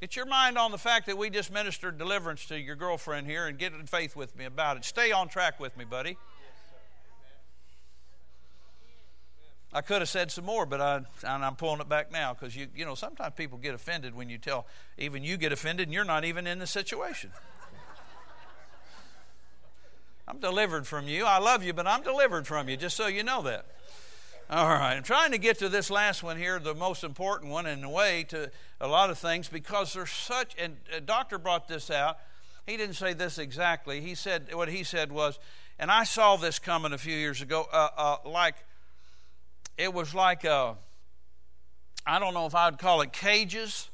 Get 0.00 0.14
your 0.14 0.26
mind 0.26 0.56
on 0.56 0.70
the 0.70 0.78
fact 0.78 1.06
that 1.06 1.18
we 1.18 1.30
just 1.30 1.52
ministered 1.52 1.98
deliverance 1.98 2.46
to 2.46 2.60
your 2.60 2.76
girlfriend 2.76 3.26
here 3.26 3.48
and 3.48 3.58
get 3.58 3.72
in 3.72 3.86
faith 3.86 4.14
with 4.14 4.36
me 4.36 4.44
about 4.44 4.76
it. 4.76 4.84
Stay 4.84 5.10
on 5.10 5.26
track 5.26 5.58
with 5.58 5.76
me, 5.76 5.84
buddy. 5.84 6.16
I 9.72 9.80
could 9.80 10.00
have 10.00 10.08
said 10.08 10.30
some 10.30 10.44
more, 10.44 10.64
but 10.64 10.80
I, 10.80 10.98
and 11.24 11.44
I'm 11.44 11.56
pulling 11.56 11.80
it 11.80 11.88
back 11.88 12.12
now 12.12 12.34
because 12.34 12.54
you, 12.54 12.68
you 12.72 12.84
know, 12.84 12.94
sometimes 12.94 13.34
people 13.36 13.58
get 13.58 13.74
offended 13.74 14.14
when 14.14 14.30
you 14.30 14.38
tell, 14.38 14.64
even 14.96 15.24
you 15.24 15.36
get 15.36 15.50
offended 15.50 15.88
and 15.88 15.92
you're 15.92 16.04
not 16.04 16.24
even 16.24 16.46
in 16.46 16.60
the 16.60 16.68
situation. 16.68 17.32
I'm 20.28 20.40
delivered 20.40 20.86
from 20.86 21.08
you. 21.08 21.24
I 21.24 21.38
love 21.38 21.64
you, 21.64 21.72
but 21.72 21.86
I'm 21.86 22.02
delivered 22.02 22.46
from 22.46 22.68
you, 22.68 22.76
just 22.76 22.98
so 22.98 23.06
you 23.06 23.22
know 23.22 23.40
that. 23.42 23.64
All 24.50 24.68
right, 24.68 24.94
I'm 24.94 25.02
trying 25.02 25.32
to 25.32 25.38
get 25.38 25.58
to 25.60 25.70
this 25.70 25.90
last 25.90 26.22
one 26.22 26.36
here, 26.36 26.58
the 26.58 26.74
most 26.74 27.02
important 27.02 27.50
one 27.50 27.64
in 27.64 27.82
a 27.82 27.88
way 27.88 28.24
to 28.24 28.50
a 28.78 28.86
lot 28.86 29.08
of 29.08 29.16
things 29.16 29.48
because 29.48 29.94
there's 29.94 30.10
such, 30.10 30.54
and 30.58 30.76
a 30.94 31.00
doctor 31.00 31.38
brought 31.38 31.66
this 31.66 31.90
out. 31.90 32.18
He 32.66 32.76
didn't 32.76 32.96
say 32.96 33.14
this 33.14 33.38
exactly. 33.38 34.02
He 34.02 34.14
said, 34.14 34.54
what 34.54 34.68
he 34.68 34.84
said 34.84 35.10
was, 35.10 35.38
and 35.78 35.90
I 35.90 36.04
saw 36.04 36.36
this 36.36 36.58
coming 36.58 36.92
a 36.92 36.98
few 36.98 37.16
years 37.16 37.40
ago, 37.40 37.66
uh, 37.72 37.88
uh, 37.96 38.16
like, 38.26 38.56
it 39.78 39.94
was 39.94 40.14
like, 40.14 40.44
uh, 40.44 40.74
I 42.06 42.18
don't 42.18 42.34
know 42.34 42.44
if 42.44 42.54
I'd 42.54 42.78
call 42.78 43.00
it 43.00 43.14
cages, 43.14 43.88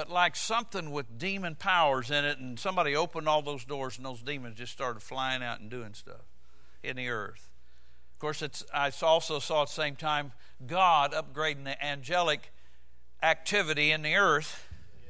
but 0.00 0.08
like 0.08 0.34
something 0.34 0.92
with 0.92 1.18
demon 1.18 1.54
powers 1.54 2.10
in 2.10 2.24
it, 2.24 2.38
and 2.38 2.58
somebody 2.58 2.96
opened 2.96 3.28
all 3.28 3.42
those 3.42 3.66
doors, 3.66 3.98
and 3.98 4.06
those 4.06 4.22
demons 4.22 4.56
just 4.56 4.72
started 4.72 5.02
flying 5.02 5.42
out 5.42 5.60
and 5.60 5.68
doing 5.68 5.92
stuff 5.92 6.22
in 6.82 6.96
the 6.96 7.10
earth. 7.10 7.50
Of 8.14 8.18
course, 8.18 8.40
it's, 8.40 8.64
I 8.72 8.90
also 9.02 9.38
saw 9.40 9.60
at 9.60 9.68
the 9.68 9.74
same 9.74 9.96
time 9.96 10.32
God 10.66 11.12
upgrading 11.12 11.64
the 11.64 11.84
angelic 11.84 12.50
activity 13.22 13.90
in 13.90 14.00
the 14.00 14.14
earth 14.14 14.66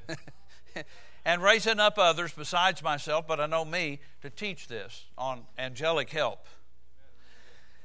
and 1.24 1.40
raising 1.40 1.78
up 1.78 1.96
others 1.96 2.32
besides 2.32 2.82
myself, 2.82 3.28
but 3.28 3.38
I 3.38 3.46
know 3.46 3.64
me, 3.64 4.00
to 4.22 4.28
teach 4.28 4.66
this 4.66 5.04
on 5.16 5.42
angelic 5.56 6.10
help. 6.10 6.48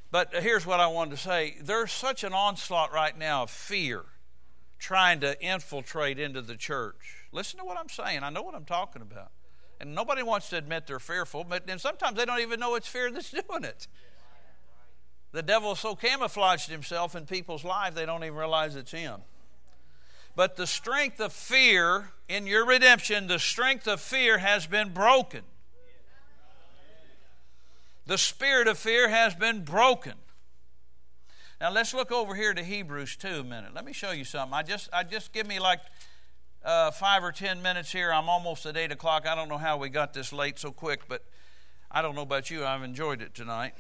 But 0.10 0.34
here's 0.34 0.66
what 0.66 0.80
I 0.80 0.88
wanted 0.88 1.12
to 1.12 1.18
say. 1.18 1.56
There's 1.62 1.92
such 1.92 2.24
an 2.24 2.34
onslaught 2.34 2.92
right 2.92 3.16
now 3.16 3.44
of 3.44 3.52
fear 3.52 4.06
trying 4.80 5.20
to 5.22 5.42
infiltrate 5.42 6.20
into 6.20 6.42
the 6.42 6.56
church. 6.56 7.28
Listen 7.32 7.60
to 7.60 7.66
what 7.66 7.78
I'm 7.78 7.90
saying. 7.90 8.24
I 8.24 8.30
know 8.30 8.42
what 8.42 8.56
I'm 8.56 8.66
talking 8.66 9.02
about. 9.02 9.32
And 9.80 9.94
nobody 9.94 10.24
wants 10.24 10.50
to 10.50 10.58
admit 10.58 10.88
they're 10.88 11.00
fearful, 11.00 11.44
but 11.44 11.68
then 11.68 11.80
sometimes 11.80 12.18
they 12.18 12.26
don't 12.26 12.40
even 12.40 12.60
know 12.60 12.76
it's 12.76 12.88
fear 12.88 13.12
that's 13.12 13.32
doing 13.48 13.64
it. 13.64 13.88
The 15.32 15.44
devil 15.44 15.76
so 15.76 15.96
camouflaged 15.96 16.70
himself 16.70 17.14
in 17.14 17.26
people's 17.26 17.66
lives 17.66 17.96
they 17.96 18.06
don't 18.06 18.24
even 18.24 18.38
realize 18.38 18.76
it's 18.76 18.92
him. 18.92 19.22
But 20.36 20.56
the 20.56 20.68
strength 20.68 21.20
of 21.20 21.34
fear 21.34 22.12
in 22.28 22.48
your 22.48 22.66
redemption, 22.66 23.28
the 23.28 23.40
strength 23.40 23.88
of 23.88 24.02
fear 24.02 24.38
has 24.38 24.68
been 24.68 24.94
broken. 24.94 25.42
The 28.06 28.18
spirit 28.18 28.68
of 28.68 28.78
fear 28.78 29.10
has 29.10 29.34
been 29.34 29.64
broken. 29.64 30.14
Now 31.62 31.72
let's 31.72 31.94
look 31.94 32.12
over 32.12 32.36
here 32.36 32.54
to 32.54 32.62
Hebrews 32.62 33.16
2 33.16 33.28
a 33.28 33.44
minute. 33.44 33.74
Let 33.74 33.86
me 33.86 33.94
show 33.94 34.12
you 34.12 34.26
something. 34.26 34.54
I 34.54 34.62
just 34.62 34.90
I 34.92 35.04
just 35.04 35.32
give 35.32 35.48
me 35.48 35.60
like 35.60 35.80
uh, 36.66 36.92
five 36.92 37.24
or 37.24 37.32
ten 37.32 37.62
minutes 37.62 37.92
here. 37.94 38.12
I'm 38.12 38.28
almost 38.28 38.66
at 38.66 38.76
eight 38.76 38.92
o'clock. 38.92 39.26
I 39.26 39.36
don't 39.36 39.48
know 39.48 39.58
how 39.58 39.78
we 39.78 39.88
got 39.88 40.14
this 40.14 40.34
late 40.34 40.60
so 40.60 40.72
quick, 40.72 41.08
but 41.08 41.24
I 41.90 42.02
don't 42.02 42.14
know 42.14 42.24
about 42.24 42.50
you. 42.50 42.66
I've 42.66 42.84
enjoyed 42.84 43.22
it 43.22 43.34
tonight. 43.34 43.74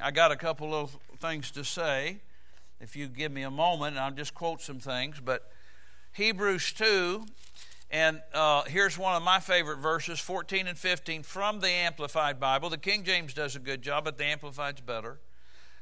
I 0.00 0.10
got 0.10 0.32
a 0.32 0.36
couple 0.36 0.74
of 0.74 0.96
things 1.20 1.52
to 1.52 1.64
say. 1.64 2.18
If 2.80 2.96
you 2.96 3.06
give 3.06 3.30
me 3.30 3.42
a 3.42 3.50
moment, 3.50 3.96
I'll 3.96 4.10
just 4.10 4.34
quote 4.34 4.60
some 4.60 4.80
things. 4.80 5.20
But 5.20 5.52
Hebrews 6.14 6.72
2, 6.72 7.26
and 7.92 8.22
uh, 8.34 8.62
here's 8.64 8.98
one 8.98 9.14
of 9.14 9.22
my 9.22 9.38
favorite 9.38 9.76
verses 9.76 10.18
14 10.18 10.66
and 10.66 10.76
15 10.78 11.22
from 11.22 11.60
the 11.60 11.68
Amplified 11.68 12.40
Bible. 12.40 12.70
The 12.70 12.78
King 12.78 13.04
James 13.04 13.34
does 13.34 13.54
a 13.54 13.60
good 13.60 13.82
job, 13.82 14.04
but 14.04 14.18
the 14.18 14.24
Amplified's 14.24 14.80
better. 14.80 15.20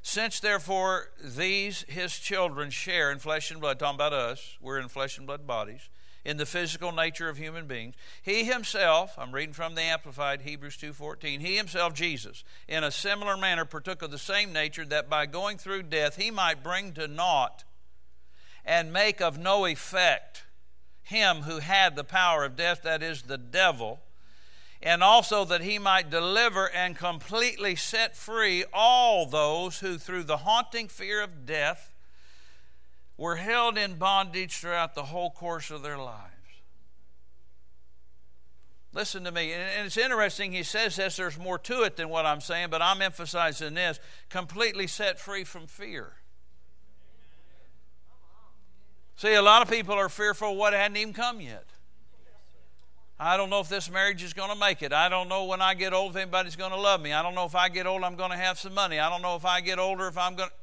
Since 0.08 0.40
therefore 0.40 1.10
these 1.22 1.84
his 1.86 2.18
children 2.18 2.70
share 2.70 3.12
in 3.12 3.18
flesh 3.18 3.50
and 3.50 3.60
blood, 3.60 3.78
talking 3.78 3.96
about 3.96 4.14
us, 4.14 4.56
we're 4.58 4.78
in 4.78 4.88
flesh 4.88 5.18
and 5.18 5.26
blood 5.26 5.46
bodies, 5.46 5.90
in 6.24 6.38
the 6.38 6.46
physical 6.46 6.92
nature 6.92 7.28
of 7.28 7.36
human 7.36 7.66
beings, 7.66 7.94
he 8.22 8.44
himself, 8.44 9.12
I'm 9.18 9.32
reading 9.32 9.52
from 9.52 9.74
the 9.74 9.82
Amplified 9.82 10.40
Hebrews 10.40 10.78
2:14, 10.78 11.40
he 11.40 11.58
himself 11.58 11.92
Jesus, 11.92 12.42
in 12.66 12.84
a 12.84 12.90
similar 12.90 13.36
manner 13.36 13.66
partook 13.66 14.00
of 14.00 14.10
the 14.10 14.18
same 14.18 14.50
nature 14.50 14.86
that 14.86 15.10
by 15.10 15.26
going 15.26 15.58
through 15.58 15.82
death 15.82 16.16
he 16.16 16.30
might 16.30 16.62
bring 16.62 16.94
to 16.94 17.06
naught 17.06 17.64
and 18.64 18.90
make 18.90 19.20
of 19.20 19.36
no 19.36 19.66
effect 19.66 20.44
him 21.02 21.42
who 21.42 21.58
had 21.58 21.96
the 21.96 22.02
power 22.02 22.44
of 22.44 22.56
death, 22.56 22.80
that 22.82 23.02
is, 23.02 23.24
the 23.24 23.36
devil, 23.36 24.00
and 24.82 25.02
also 25.02 25.44
that 25.44 25.62
he 25.62 25.78
might 25.78 26.10
deliver 26.10 26.70
and 26.70 26.96
completely 26.96 27.74
set 27.74 28.16
free 28.16 28.64
all 28.72 29.26
those 29.26 29.80
who, 29.80 29.98
through 29.98 30.22
the 30.22 30.38
haunting 30.38 30.88
fear 30.88 31.22
of 31.22 31.44
death, 31.44 31.92
were 33.16 33.36
held 33.36 33.76
in 33.76 33.96
bondage 33.96 34.58
throughout 34.58 34.94
the 34.94 35.04
whole 35.04 35.30
course 35.30 35.70
of 35.70 35.82
their 35.82 35.98
lives. 35.98 36.34
Listen 38.94 39.24
to 39.24 39.32
me, 39.32 39.52
and 39.52 39.86
it's 39.86 39.96
interesting 39.96 40.52
he 40.52 40.62
says 40.62 40.96
this, 40.96 41.16
there's 41.16 41.38
more 41.38 41.58
to 41.58 41.82
it 41.82 41.96
than 41.96 42.08
what 42.08 42.24
I'm 42.24 42.40
saying, 42.40 42.68
but 42.70 42.80
I'm 42.80 43.02
emphasizing 43.02 43.74
this 43.74 44.00
completely 44.28 44.86
set 44.86 45.18
free 45.18 45.44
from 45.44 45.66
fear. 45.66 46.12
See, 49.16 49.34
a 49.34 49.42
lot 49.42 49.62
of 49.62 49.70
people 49.70 49.94
are 49.94 50.08
fearful 50.08 50.56
what 50.56 50.72
hadn't 50.72 50.96
even 50.96 51.12
come 51.12 51.40
yet. 51.40 51.66
I 53.20 53.36
don't 53.36 53.50
know 53.50 53.60
if 53.60 53.68
this 53.68 53.90
marriage 53.90 54.22
is 54.22 54.32
going 54.32 54.50
to 54.50 54.56
make 54.56 54.80
it. 54.82 54.92
I 54.92 55.08
don't 55.08 55.28
know 55.28 55.44
when 55.44 55.60
I 55.60 55.74
get 55.74 55.92
old 55.92 56.12
if 56.12 56.16
anybody's 56.16 56.54
going 56.54 56.70
to 56.70 56.80
love 56.80 57.00
me. 57.00 57.12
I 57.12 57.22
don't 57.22 57.34
know 57.34 57.46
if 57.46 57.54
I 57.54 57.68
get 57.68 57.86
old 57.86 58.04
I'm 58.04 58.14
going 58.14 58.30
to 58.30 58.36
have 58.36 58.58
some 58.58 58.74
money. 58.74 59.00
I 59.00 59.10
don't 59.10 59.22
know 59.22 59.34
if 59.34 59.44
I 59.44 59.60
get 59.60 59.78
older 59.78 60.06
if 60.06 60.16
I'm 60.16 60.36
going 60.36 60.48
to. 60.48 60.54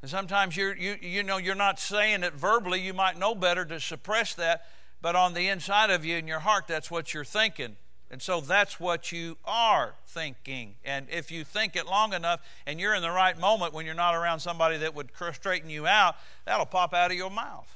And 0.00 0.10
sometimes 0.10 0.56
you're, 0.56 0.74
you, 0.76 0.96
you 1.00 1.22
know 1.22 1.36
you're 1.36 1.54
not 1.54 1.78
saying 1.78 2.22
it 2.22 2.32
verbally. 2.34 2.80
You 2.80 2.94
might 2.94 3.18
know 3.18 3.34
better 3.34 3.64
to 3.66 3.80
suppress 3.80 4.34
that, 4.34 4.66
but 5.02 5.14
on 5.14 5.34
the 5.34 5.48
inside 5.48 5.90
of 5.90 6.04
you 6.04 6.16
in 6.16 6.26
your 6.26 6.40
heart, 6.40 6.66
that's 6.66 6.90
what 6.90 7.12
you're 7.12 7.24
thinking. 7.24 7.76
And 8.10 8.22
so 8.22 8.40
that's 8.40 8.78
what 8.78 9.10
you 9.10 9.36
are 9.44 9.94
thinking. 10.06 10.76
And 10.84 11.06
if 11.10 11.30
you 11.30 11.44
think 11.44 11.74
it 11.74 11.86
long 11.86 12.12
enough 12.12 12.40
and 12.66 12.78
you're 12.78 12.94
in 12.94 13.02
the 13.02 13.10
right 13.10 13.38
moment 13.38 13.74
when 13.74 13.84
you're 13.84 13.94
not 13.96 14.14
around 14.14 14.40
somebody 14.40 14.78
that 14.78 14.94
would 14.94 15.10
straighten 15.32 15.68
you 15.68 15.86
out, 15.86 16.14
that'll 16.44 16.66
pop 16.66 16.94
out 16.94 17.10
of 17.10 17.16
your 17.16 17.30
mouth. 17.30 17.75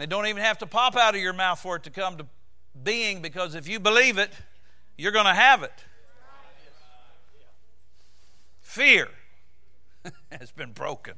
It 0.00 0.08
don't 0.08 0.26
even 0.26 0.42
have 0.42 0.58
to 0.58 0.66
pop 0.66 0.96
out 0.96 1.14
of 1.14 1.20
your 1.20 1.32
mouth 1.32 1.58
for 1.58 1.76
it 1.76 1.84
to 1.84 1.90
come 1.90 2.16
to 2.18 2.26
being 2.82 3.22
because 3.22 3.54
if 3.54 3.68
you 3.68 3.80
believe 3.80 4.18
it, 4.18 4.30
you're 4.96 5.12
going 5.12 5.26
to 5.26 5.34
have 5.34 5.62
it. 5.62 5.72
Fear 8.60 9.08
has 10.30 10.52
been 10.52 10.72
broken. 10.72 11.14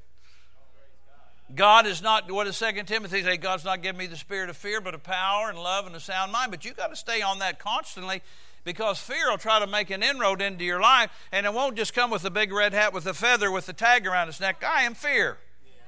God 1.55 1.87
is 1.87 2.01
not, 2.01 2.31
what 2.31 2.45
does 2.45 2.59
2 2.59 2.83
Timothy 2.85 3.23
say? 3.23 3.37
God's 3.37 3.65
not 3.65 3.83
giving 3.83 3.99
me 3.99 4.07
the 4.07 4.17
spirit 4.17 4.49
of 4.49 4.57
fear, 4.57 4.81
but 4.81 4.95
of 4.95 5.03
power 5.03 5.51
and 5.51 5.59
love 5.59 5.87
and 5.87 5.95
a 5.95 6.01
sound 6.01 6.33
mind. 6.33 6.51
But 6.51 6.65
you've 6.65 6.77
got 6.77 6.89
to 6.89 6.97
stay 6.97 7.21
on 7.21 7.41
that 7.41 7.59
constantly 7.59 8.23
because 8.65 8.99
fear 8.99 9.31
will 9.31 9.39
try 9.39 9.59
to 9.59 9.67
make 9.67 9.91
an 9.91 10.03
inroad 10.03 10.41
into 10.41 10.65
your 10.65 10.81
life, 10.81 11.11
and 11.31 11.45
it 11.45 11.53
won't 11.53 11.77
just 11.77 11.93
come 11.93 12.11
with 12.11 12.25
a 12.25 12.31
big 12.31 12.53
red 12.53 12.73
hat 12.73 12.95
with 12.95 13.07
a 13.07 13.15
feather 13.15 13.51
with 13.51 13.67
the 13.67 13.73
tag 13.73 14.07
around 14.07 14.29
its 14.29 14.41
neck. 14.41 14.65
I 14.65 14.83
am 14.83 14.95
fear. 14.95 15.39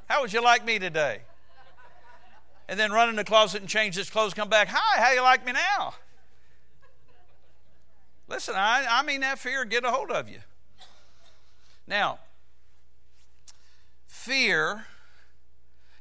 How 0.08 0.20
would 0.20 0.32
you 0.32 0.42
like 0.42 0.64
me 0.66 0.78
today? 0.78 1.22
And 2.68 2.80
then 2.80 2.92
run 2.92 3.08
in 3.08 3.16
the 3.16 3.24
closet 3.24 3.60
and 3.60 3.68
change 3.68 3.94
his 3.94 4.08
clothes, 4.08 4.34
come 4.34 4.48
back. 4.48 4.68
Hi, 4.70 5.02
how 5.02 5.12
you 5.12 5.22
like 5.22 5.44
me 5.44 5.52
now? 5.52 5.94
Listen, 8.26 8.54
I, 8.56 8.86
I 8.88 9.02
mean 9.02 9.20
that 9.20 9.38
fear 9.38 9.64
get 9.64 9.84
a 9.84 9.90
hold 9.90 10.10
of 10.10 10.28
you. 10.28 10.40
Now, 11.86 12.18
fear 14.06 14.86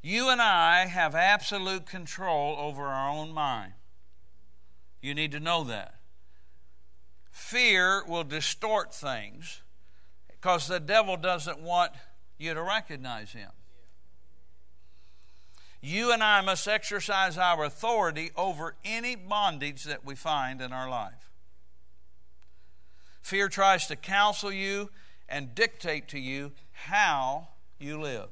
you 0.02 0.30
and 0.30 0.42
I 0.42 0.86
have 0.86 1.16
absolute 1.16 1.86
control 1.86 2.56
over 2.58 2.84
our 2.84 3.10
own 3.10 3.34
mind. 3.34 3.74
You 5.02 5.14
need 5.14 5.32
to 5.34 5.40
know 5.40 5.64
that. 5.66 5.96
Fear 7.32 8.04
will 8.08 8.24
distort 8.24 8.94
things 8.94 9.62
because 10.30 10.68
the 10.68 10.80
devil 10.80 11.18
doesn't 11.18 11.60
want 11.60 11.92
you 12.38 12.54
to 12.54 12.62
recognize 12.62 13.32
him. 13.32 13.50
You 15.86 16.14
and 16.14 16.24
I 16.24 16.40
must 16.40 16.66
exercise 16.66 17.38
our 17.38 17.66
authority 17.66 18.32
over 18.38 18.76
any 18.86 19.18
bondage 19.18 19.84
that 19.84 20.06
we 20.06 20.16
find 20.16 20.62
in 20.62 20.72
our 20.72 20.90
life. 20.90 21.30
Fear 23.22 23.50
tries 23.50 23.88
to 23.88 23.98
counsel 23.98 24.50
you 24.50 24.92
and 25.28 25.54
dictate 25.54 26.08
to 26.10 26.20
you 26.20 26.54
how 26.72 27.50
you 27.80 28.00
live. 28.00 28.30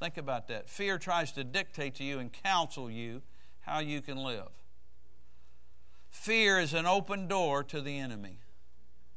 Think 0.00 0.16
about 0.16 0.48
that. 0.48 0.70
Fear 0.70 0.96
tries 0.96 1.32
to 1.32 1.44
dictate 1.44 1.96
to 1.96 2.04
you 2.04 2.18
and 2.18 2.32
counsel 2.32 2.90
you 2.90 3.20
how 3.60 3.80
you 3.80 4.00
can 4.00 4.16
live. 4.16 4.48
Fear 6.08 6.60
is 6.60 6.72
an 6.72 6.86
open 6.86 7.28
door 7.28 7.62
to 7.64 7.82
the 7.82 7.98
enemy. 7.98 8.38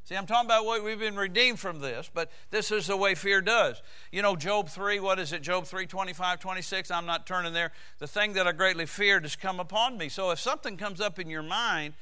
See, 0.07 0.15
I'm 0.15 0.25
talking 0.25 0.47
about 0.47 0.63
what 0.63 0.85
we've 0.85 0.97
been 0.97 1.17
redeemed 1.17 1.59
from 1.59 1.81
this, 1.81 2.09
but 2.13 2.31
this 2.49 2.71
is 2.71 2.87
the 2.87 2.95
way 2.95 3.13
fear 3.13 3.41
does. 3.41 3.81
You 4.09 4.21
know, 4.21 4.37
Job 4.37 4.69
3, 4.69 5.01
what 5.01 5.19
is 5.19 5.33
it? 5.33 5.41
Job 5.41 5.65
3, 5.65 5.85
25, 5.85 6.39
26. 6.39 6.89
I'm 6.91 7.05
not 7.05 7.27
turning 7.27 7.51
there. 7.51 7.73
The 7.99 8.07
thing 8.07 8.31
that 8.33 8.47
I 8.47 8.53
greatly 8.53 8.85
feared 8.85 9.23
has 9.23 9.35
come 9.35 9.59
upon 9.59 9.97
me. 9.97 10.07
So 10.07 10.31
if 10.31 10.39
something 10.39 10.77
comes 10.77 11.01
up 11.01 11.19
in 11.19 11.29
your 11.29 11.43
mind 11.43 11.93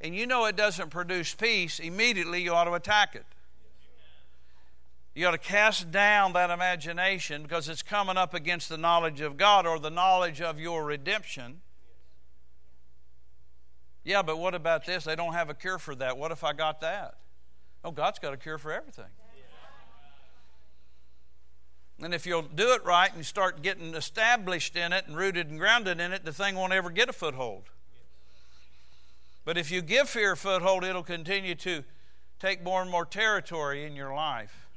and 0.00 0.16
you 0.16 0.26
know 0.26 0.46
it 0.46 0.56
doesn't 0.56 0.88
produce 0.88 1.34
peace, 1.34 1.78
immediately 1.78 2.40
you 2.40 2.54
ought 2.54 2.64
to 2.64 2.72
attack 2.72 3.14
it. 3.14 3.26
You 5.14 5.26
ought 5.26 5.32
to 5.32 5.38
cast 5.38 5.90
down 5.90 6.32
that 6.32 6.48
imagination 6.48 7.42
because 7.42 7.68
it's 7.68 7.82
coming 7.82 8.16
up 8.16 8.32
against 8.32 8.70
the 8.70 8.78
knowledge 8.78 9.20
of 9.20 9.36
God 9.36 9.66
or 9.66 9.78
the 9.78 9.90
knowledge 9.90 10.40
of 10.40 10.58
your 10.58 10.82
redemption. 10.82 11.60
Yeah, 14.02 14.22
but 14.22 14.38
what 14.38 14.54
about 14.54 14.86
this? 14.86 15.04
They 15.04 15.14
don't 15.14 15.34
have 15.34 15.50
a 15.50 15.54
cure 15.54 15.78
for 15.78 15.94
that. 15.96 16.16
What 16.16 16.32
if 16.32 16.42
I 16.42 16.54
got 16.54 16.80
that? 16.80 17.16
Oh, 17.84 17.90
God's 17.90 18.18
got 18.18 18.32
a 18.34 18.36
cure 18.36 18.58
for 18.58 18.72
everything. 18.72 19.06
And 22.02 22.14
if 22.14 22.26
you'll 22.26 22.42
do 22.42 22.72
it 22.72 22.84
right 22.84 23.14
and 23.14 23.24
start 23.24 23.62
getting 23.62 23.94
established 23.94 24.74
in 24.74 24.92
it 24.92 25.06
and 25.06 25.16
rooted 25.16 25.48
and 25.48 25.58
grounded 25.58 26.00
in 26.00 26.12
it, 26.12 26.24
the 26.24 26.32
thing 26.32 26.54
won't 26.54 26.72
ever 26.72 26.90
get 26.90 27.08
a 27.08 27.12
foothold. 27.12 27.64
But 29.44 29.58
if 29.58 29.70
you 29.70 29.82
give 29.82 30.08
fear 30.08 30.32
a 30.32 30.36
foothold, 30.36 30.84
it'll 30.84 31.02
continue 31.02 31.54
to 31.56 31.84
take 32.38 32.62
more 32.62 32.80
and 32.80 32.90
more 32.90 33.04
territory 33.04 33.84
in 33.84 33.96
your 33.96 34.14
life. 34.14 34.68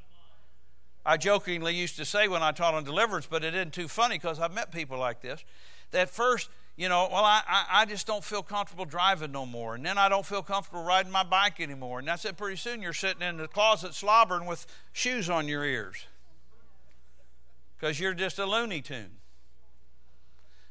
I 1.06 1.18
jokingly 1.18 1.76
used 1.76 1.98
to 1.98 2.06
say 2.06 2.28
when 2.28 2.44
I 2.44 2.52
taught 2.52 2.74
on 2.74 2.84
deliverance, 2.84 3.28
but 3.30 3.44
it 3.44 3.54
isn't 3.54 3.74
too 3.74 3.88
funny 3.88 4.16
because 4.16 4.40
I've 4.40 4.54
met 4.54 4.72
people 4.72 4.98
like 4.98 5.22
this, 5.22 5.44
that 5.92 6.10
first 6.10 6.50
you 6.76 6.90
know, 6.90 7.08
well, 7.12 7.24
I, 7.24 7.44
I, 7.70 7.86
just 7.86 8.08
don't 8.08 8.24
feel 8.24 8.42
comfortable 8.42 8.86
driving 8.86 9.32
no 9.32 9.46
more. 9.46 9.76
And 9.76 9.86
then 9.86 10.00
I 10.00 10.10
don't 10.10 10.26
feel 10.26 10.42
comfortable 10.42 10.84
riding 10.84 11.12
my 11.12 11.24
bike 11.24 11.60
anymore. 11.60 12.00
And 12.00 12.08
that's 12.08 12.26
it, 12.26 12.36
pretty 12.36 12.58
soon 12.58 12.82
you're 12.82 12.94
sitting 12.94 13.22
in 13.22 13.38
the 13.38 13.48
closet 13.48 13.94
slobbering 13.94 14.48
with 14.48 14.66
shoes 14.92 15.30
on 15.30 15.48
your 15.48 15.64
ears 15.64 16.08
because 17.78 18.00
you're 18.00 18.16
just 18.16 18.40
a 18.40 18.46
Looney 18.46 18.82
Tune. 18.82 19.12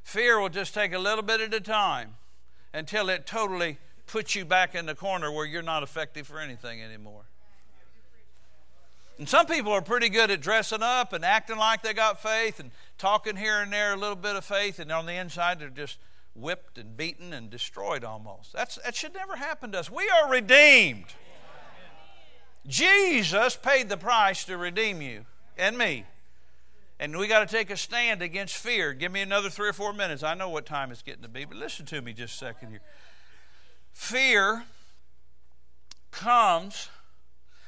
Fear 0.03 0.41
will 0.41 0.49
just 0.49 0.75
take 0.75 0.93
a 0.93 0.99
little 0.99 1.23
bit 1.23 1.41
at 1.41 1.55
a 1.55 1.61
time 1.61 2.17
until 2.75 3.09
it 3.09 3.25
totally 3.25 3.79
puts 4.07 4.35
you 4.35 4.45
back 4.45 4.75
in 4.75 4.87
the 4.87 4.95
corner 4.97 5.31
where 5.31 5.47
you're 5.47 5.63
not 5.63 5.85
effective 5.85 6.27
for 6.27 6.41
anything 6.41 6.83
anymore. 6.83 7.23
And 9.23 9.29
some 9.29 9.47
people 9.47 9.71
are 9.71 9.81
pretty 9.81 10.09
good 10.09 10.33
at 10.33 10.41
dressing 10.41 10.83
up 10.83 11.13
and 11.13 11.25
acting 11.25 11.57
like 11.57 11.85
they 11.85 11.95
got 11.95 12.21
faith 12.21 12.59
and 12.59 12.73
talking 12.99 13.37
here 13.37 13.61
and 13.61 13.73
there 13.73 13.93
a 13.93 13.97
little 13.97 14.17
bit 14.17 14.35
of 14.35 14.45
faith, 14.45 14.81
and 14.81 14.91
on 14.91 15.07
the 15.07 15.13
inside 15.13 15.61
they're 15.61 15.69
just 15.69 15.99
whipped 16.35 16.77
and 16.77 16.97
beaten 16.97 17.33
and 17.33 17.49
destroyed 17.49 18.03
almost. 18.03 18.53
That's, 18.53 18.81
that 18.85 18.97
should 18.97 19.15
never 19.15 19.37
happen 19.37 19.71
to 19.71 19.79
us. 19.79 19.89
We 19.89 20.09
are 20.09 20.29
redeemed. 20.29 21.05
Jesus 22.67 23.55
paid 23.55 23.89
the 23.89 23.97
price 23.97 24.45
to 24.47 24.57
redeem 24.57 25.01
you 25.01 25.25
and 25.57 25.79
me. 25.79 26.05
And 26.99 27.17
we 27.17 27.29
got 27.29 27.49
to 27.49 27.57
take 27.57 27.71
a 27.71 27.77
stand 27.77 28.23
against 28.23 28.57
fear. 28.57 28.93
Give 28.93 29.13
me 29.13 29.21
another 29.21 29.51
three 29.51 29.69
or 29.69 29.73
four 29.73 29.93
minutes. 29.93 30.25
I 30.25 30.35
know 30.35 30.49
what 30.49 30.67
time 30.67 30.91
it's 30.91 31.03
getting 31.03 31.23
to 31.23 31.29
be, 31.29 31.45
but 31.45 31.57
listen 31.57 31.87
to 31.87 32.03
me 32.03 32.13
just 32.13 32.35
a 32.35 32.39
second 32.39 32.71
here. 32.71 32.81
Fear 33.93 34.65
comes, 36.11 36.89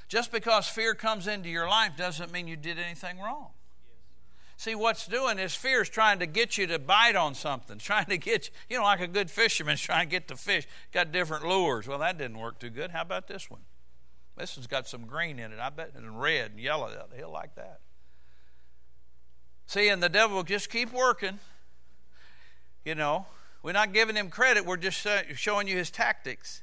just 0.09 0.33
because 0.33 0.67
fear 0.67 0.95
comes 0.95 1.27
into 1.27 1.49
your 1.49 1.69
life 1.69 1.93
doesn't 1.97 2.33
mean 2.33 2.47
you 2.47 2.57
did 2.57 2.79
anything 2.79 3.19
wrong. 3.19 3.51
See, 4.57 4.75
what's 4.75 5.07
doing 5.07 5.39
is 5.39 5.55
fear 5.55 5.83
is 5.83 5.89
trying 5.89 6.21
to 6.21 6.27
get 6.27 6.57
you 6.57 6.67
to 6.69 6.79
bite 6.79 7.17
on 7.17 7.35
something, 7.35 7.79
trying 7.79 8.07
to 8.07 8.19
get 8.19 8.49
you, 8.49 8.55
you 8.71 8.79
know, 8.79 8.85
like 8.85 9.01
a 9.01 9.09
good 9.09 9.31
fisherman's 9.31 9.81
trying 9.81 10.07
to 10.07 10.11
get 10.11 10.29
the 10.29 10.37
fish. 10.37 10.67
Got 10.93 11.13
different 11.13 11.45
lures. 11.45 11.89
Well, 11.89 11.99
that 11.99 12.19
didn't 12.19 12.39
work 12.39 12.59
too 12.59 12.71
good. 12.71 12.91
How 12.91 13.03
about 13.03 13.27
this 13.27 13.51
one? 13.51 13.61
This 14.37 14.57
one's 14.57 14.67
got 14.67 14.89
some 14.89 15.07
green 15.07 15.39
in 15.39 15.53
it. 15.53 15.59
I 15.61 15.71
bet, 15.71 15.93
and 15.95 16.21
red 16.21 16.53
and 16.53 16.61
yellow. 16.61 16.91
He'll 17.17 17.31
like 17.31 17.55
that. 17.55 17.81
See, 19.67 19.89
and 19.89 20.03
the 20.03 20.09
devil 20.09 20.43
just 20.43 20.71
keep 20.71 20.93
working. 20.93 21.39
You 22.85 22.95
know, 22.95 23.27
we're 23.63 23.73
not 23.73 23.93
giving 23.93 24.17
him 24.17 24.29
credit, 24.29 24.67
we're 24.67 24.77
just 24.77 25.07
showing 25.35 25.69
you 25.69 25.77
his 25.77 25.91
tactics. 25.91 26.63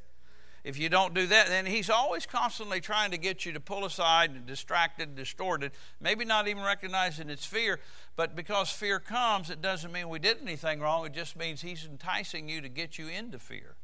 If 0.64 0.78
you 0.78 0.90
don't 0.90 1.16
do 1.16 1.26
that, 1.26 1.48
then 1.48 1.66
he's 1.66 1.90
always 1.90 2.28
constantly 2.28 2.82
trying 2.82 3.12
to 3.12 3.18
get 3.18 3.46
you 3.46 3.52
to 3.54 3.60
pull 3.60 3.84
aside 3.84 4.30
and 4.30 4.46
distracted, 4.46 5.16
distorted, 5.16 5.72
maybe 6.00 6.24
not 6.24 6.48
even 6.48 6.64
recognizing 6.64 7.30
it's 7.30 7.46
fear. 7.46 7.80
But 8.16 8.36
because 8.36 8.70
fear 8.70 9.00
comes, 9.00 9.50
it 9.50 9.62
doesn't 9.62 9.92
mean 9.92 10.08
we 10.08 10.20
did 10.20 10.38
anything 10.42 10.80
wrong. 10.80 11.06
It 11.06 11.14
just 11.14 11.36
means 11.36 11.62
he's 11.62 11.86
enticing 11.86 12.48
you 12.48 12.62
to 12.62 12.70
get 12.70 13.00
you 13.00 13.08
into 13.08 13.40
fear. 13.40 13.76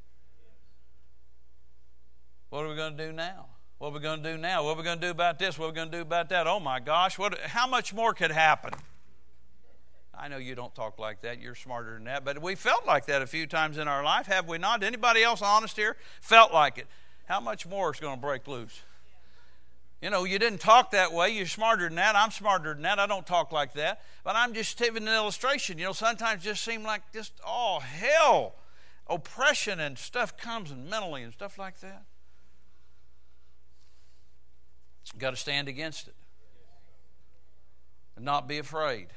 What 2.50 2.64
are 2.64 2.70
we 2.70 2.76
going 2.76 2.96
to 2.96 3.08
do 3.08 3.12
now? 3.12 3.48
What 3.80 3.90
are 3.90 3.94
we 3.94 4.00
going 4.00 4.22
to 4.22 4.34
do 4.34 4.38
now? 4.38 4.64
What 4.64 4.72
are 4.72 4.78
we 4.78 4.84
going 4.84 5.00
to 5.00 5.08
do 5.08 5.12
about 5.12 5.40
this? 5.40 5.58
What 5.58 5.66
are 5.66 5.70
we 5.70 5.76
going 5.76 5.92
to 5.92 5.98
do 5.98 6.02
about 6.02 6.30
that? 6.30 6.48
Oh 6.48 6.60
my 6.60 6.80
gosh, 6.80 7.18
what, 7.18 7.40
how 7.40 7.68
much 7.68 7.94
more 7.94 8.14
could 8.14 8.32
happen? 8.32 8.72
I 10.20 10.28
know 10.28 10.38
you 10.38 10.56
don't 10.56 10.74
talk 10.74 11.00
like 11.00 11.22
that. 11.22 11.40
You're 11.40 11.56
smarter 11.56 11.94
than 11.94 12.06
that. 12.06 12.26
But 12.26 12.42
we 12.42 12.56
felt 12.56 12.86
like 12.88 13.06
that 13.06 13.22
a 13.22 13.28
few 13.28 13.46
times 13.46 13.78
in 13.78 13.88
our 13.88 14.04
life, 14.04 14.26
have 14.28 14.48
we 14.48 14.58
not? 14.58 14.84
Anybody 14.84 15.24
else 15.24 15.42
honest 15.42 15.76
here? 15.76 15.96
Felt 16.22 16.54
like 16.54 16.78
it. 16.78 16.88
How 17.26 17.40
much 17.40 17.68
more 17.68 17.94
is 17.94 18.00
going 18.00 18.16
to 18.16 18.22
break 18.22 18.48
loose? 18.48 18.82
You 20.02 20.10
know, 20.10 20.24
you 20.24 20.40
didn't 20.40 20.60
talk 20.60 20.92
that 20.92 21.12
way. 21.12 21.30
You're 21.30 21.48
smarter 21.48 21.88
than 21.88 21.96
that. 21.96 22.16
I'm 22.16 22.32
smarter 22.32 22.74
than 22.74 22.84
that. 22.84 23.00
I 23.00 23.08
don't 23.08 23.26
talk 23.26 23.52
like 23.52 23.74
that. 23.74 24.02
But 24.24 24.36
I'm 24.36 24.54
just 24.54 24.78
giving 24.78 25.08
an 25.08 25.14
illustration. 25.14 25.78
You 25.78 25.86
know, 25.86 25.94
sometimes 25.94 26.44
just 26.44 26.64
seem 26.64 26.84
like 26.84 27.02
just, 27.14 27.34
oh, 27.46 27.80
hell. 27.80 28.56
Oppression 29.08 29.80
and 29.80 29.98
stuff 29.98 30.38
comes 30.38 30.72
and 30.72 30.90
mentally 30.90 31.24
and 31.24 31.34
stuff 31.34 31.58
like 31.58 31.80
that. 31.80 32.04
Got 35.18 35.32
to 35.32 35.38
stand 35.38 35.68
against 35.68 36.08
it 36.08 36.16
and 38.16 38.26
not 38.26 38.48
be 38.48 38.58
afraid. 38.58 39.08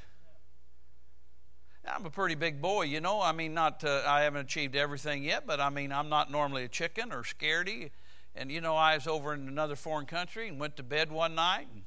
I'm 1.87 2.05
a 2.05 2.09
pretty 2.09 2.35
big 2.35 2.61
boy, 2.61 2.83
you 2.83 3.01
know. 3.01 3.21
I 3.21 3.31
mean, 3.31 3.53
not 3.53 3.83
uh, 3.83 4.03
I 4.05 4.21
haven't 4.21 4.41
achieved 4.41 4.75
everything 4.75 5.23
yet, 5.23 5.47
but 5.47 5.59
I 5.59 5.69
mean, 5.69 5.91
I'm 5.91 6.09
not 6.09 6.31
normally 6.31 6.63
a 6.63 6.67
chicken 6.67 7.11
or 7.11 7.23
scaredy. 7.23 7.91
And 8.35 8.51
you 8.51 8.61
know, 8.61 8.75
I 8.75 8.95
was 8.95 9.07
over 9.07 9.33
in 9.33 9.47
another 9.47 9.75
foreign 9.75 10.05
country 10.05 10.47
and 10.47 10.59
went 10.59 10.77
to 10.77 10.83
bed 10.83 11.11
one 11.11 11.35
night 11.35 11.67
and 11.73 11.83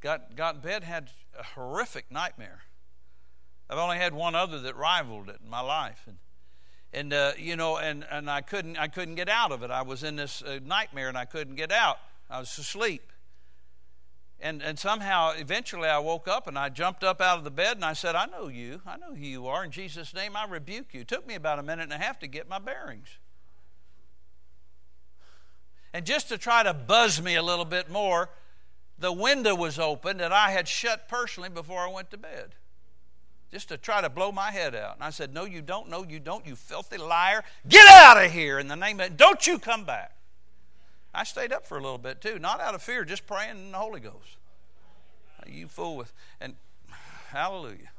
got 0.00 0.34
got 0.34 0.56
in 0.56 0.60
bed, 0.60 0.84
had 0.84 1.10
a 1.38 1.42
horrific 1.42 2.10
nightmare. 2.10 2.62
I've 3.70 3.78
only 3.78 3.96
had 3.96 4.12
one 4.12 4.34
other 4.34 4.58
that 4.60 4.76
rivaled 4.76 5.28
it 5.28 5.38
in 5.42 5.48
my 5.48 5.60
life, 5.60 6.02
and 6.06 6.18
and 6.92 7.12
uh, 7.12 7.32
you 7.38 7.56
know, 7.56 7.78
and 7.78 8.04
and 8.10 8.28
I 8.28 8.40
couldn't 8.40 8.76
I 8.76 8.88
couldn't 8.88 9.14
get 9.14 9.28
out 9.28 9.52
of 9.52 9.62
it. 9.62 9.70
I 9.70 9.82
was 9.82 10.02
in 10.02 10.16
this 10.16 10.42
uh, 10.42 10.58
nightmare 10.64 11.08
and 11.08 11.16
I 11.16 11.24
couldn't 11.24 11.54
get 11.54 11.70
out. 11.72 11.98
I 12.28 12.40
was 12.40 12.58
asleep. 12.58 13.11
And, 14.42 14.60
and 14.60 14.76
somehow, 14.76 15.32
eventually, 15.36 15.88
I 15.88 16.00
woke 16.00 16.26
up 16.26 16.48
and 16.48 16.58
I 16.58 16.68
jumped 16.68 17.04
up 17.04 17.20
out 17.20 17.38
of 17.38 17.44
the 17.44 17.50
bed 17.50 17.76
and 17.76 17.84
I 17.84 17.92
said, 17.92 18.16
I 18.16 18.26
know 18.26 18.48
you. 18.48 18.80
I 18.84 18.96
know 18.96 19.14
who 19.14 19.24
you 19.24 19.46
are. 19.46 19.64
In 19.64 19.70
Jesus' 19.70 20.12
name, 20.12 20.36
I 20.36 20.46
rebuke 20.46 20.92
you. 20.92 21.02
It 21.02 21.08
took 21.08 21.24
me 21.24 21.36
about 21.36 21.60
a 21.60 21.62
minute 21.62 21.84
and 21.84 21.92
a 21.92 21.98
half 21.98 22.18
to 22.18 22.26
get 22.26 22.48
my 22.48 22.58
bearings. 22.58 23.06
And 25.94 26.04
just 26.04 26.28
to 26.30 26.38
try 26.38 26.64
to 26.64 26.74
buzz 26.74 27.22
me 27.22 27.36
a 27.36 27.42
little 27.42 27.64
bit 27.64 27.88
more, 27.88 28.30
the 28.98 29.12
window 29.12 29.54
was 29.54 29.78
open 29.78 30.16
that 30.16 30.32
I 30.32 30.50
had 30.50 30.66
shut 30.66 31.08
personally 31.08 31.48
before 31.48 31.80
I 31.80 31.92
went 31.92 32.10
to 32.10 32.18
bed. 32.18 32.56
Just 33.52 33.68
to 33.68 33.76
try 33.76 34.00
to 34.00 34.08
blow 34.08 34.32
my 34.32 34.50
head 34.50 34.74
out. 34.74 34.96
And 34.96 35.04
I 35.04 35.10
said, 35.10 35.32
No, 35.32 35.44
you 35.44 35.62
don't. 35.62 35.88
No, 35.88 36.02
you 36.02 36.18
don't. 36.18 36.44
You 36.46 36.56
filthy 36.56 36.96
liar. 36.96 37.44
Get 37.68 37.86
out 37.88 38.24
of 38.24 38.32
here 38.32 38.58
in 38.58 38.66
the 38.66 38.76
name 38.76 38.98
of, 38.98 39.16
don't 39.16 39.46
you 39.46 39.60
come 39.60 39.84
back. 39.84 40.16
I 41.14 41.24
stayed 41.24 41.52
up 41.52 41.66
for 41.66 41.76
a 41.76 41.82
little 41.82 41.98
bit 41.98 42.20
too, 42.20 42.38
not 42.38 42.60
out 42.60 42.74
of 42.74 42.82
fear, 42.82 43.04
just 43.04 43.26
praying 43.26 43.56
in 43.56 43.72
the 43.72 43.78
Holy 43.78 44.00
Ghost. 44.00 44.36
You 45.46 45.68
fool 45.68 45.96
with 45.96 46.12
and 46.40 46.54
hallelujah. 47.28 47.90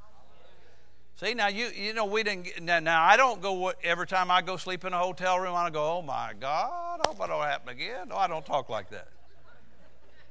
See 1.17 1.33
now 1.33 1.47
you 1.47 1.67
you 1.67 1.93
know 1.93 2.05
we 2.05 2.23
didn't 2.23 2.61
now, 2.61 2.79
now 2.79 3.03
I 3.03 3.17
don't 3.17 3.41
go 3.41 3.73
every 3.83 4.07
time 4.07 4.31
I 4.31 4.41
go 4.41 4.57
sleep 4.57 4.83
in 4.85 4.93
a 4.93 4.97
hotel 4.97 5.39
room 5.39 5.53
I 5.53 5.69
go 5.69 5.97
oh 5.97 6.01
my 6.01 6.33
God 6.39 7.01
I 7.03 7.07
hope 7.07 7.21
I 7.21 7.27
don't 7.27 7.43
happen 7.43 7.69
again. 7.69 8.09
No, 8.09 8.15
I 8.15 8.27
don't 8.27 8.45
talk 8.45 8.69
like 8.69 8.89
that. 8.89 9.09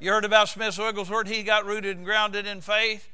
You 0.01 0.11
heard 0.11 0.25
about 0.25 0.49
Smith 0.49 0.77
Wigglesworth? 0.79 1.29
He 1.29 1.45
got 1.45 1.65
rooted 1.65 1.97
and 1.97 2.05
grounded 2.05 2.47
in 2.47 2.61
faith. 2.61 3.09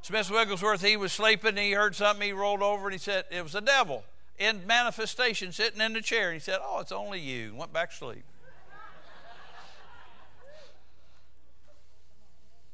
Smith 0.00 0.28
Wigglesworth, 0.28 0.82
he 0.82 0.96
was 0.96 1.12
sleeping 1.12 1.50
and 1.50 1.58
he 1.58 1.72
heard 1.72 1.94
something. 1.94 2.26
He 2.26 2.32
rolled 2.32 2.62
over 2.62 2.86
and 2.86 2.92
he 2.92 2.98
said 2.98 3.26
it 3.30 3.42
was 3.42 3.52
the 3.52 3.60
devil 3.60 4.02
in 4.38 4.66
manifestation 4.66 5.52
sitting 5.52 5.80
in 5.80 5.92
the 5.92 6.00
chair. 6.00 6.30
And 6.30 6.34
he 6.34 6.40
said, 6.40 6.58
"Oh, 6.60 6.80
it's 6.80 6.90
only 6.90 7.20
you." 7.20 7.50
And 7.50 7.58
went 7.58 7.72
back 7.72 7.90
to 7.90 7.96
sleep. 7.96 8.24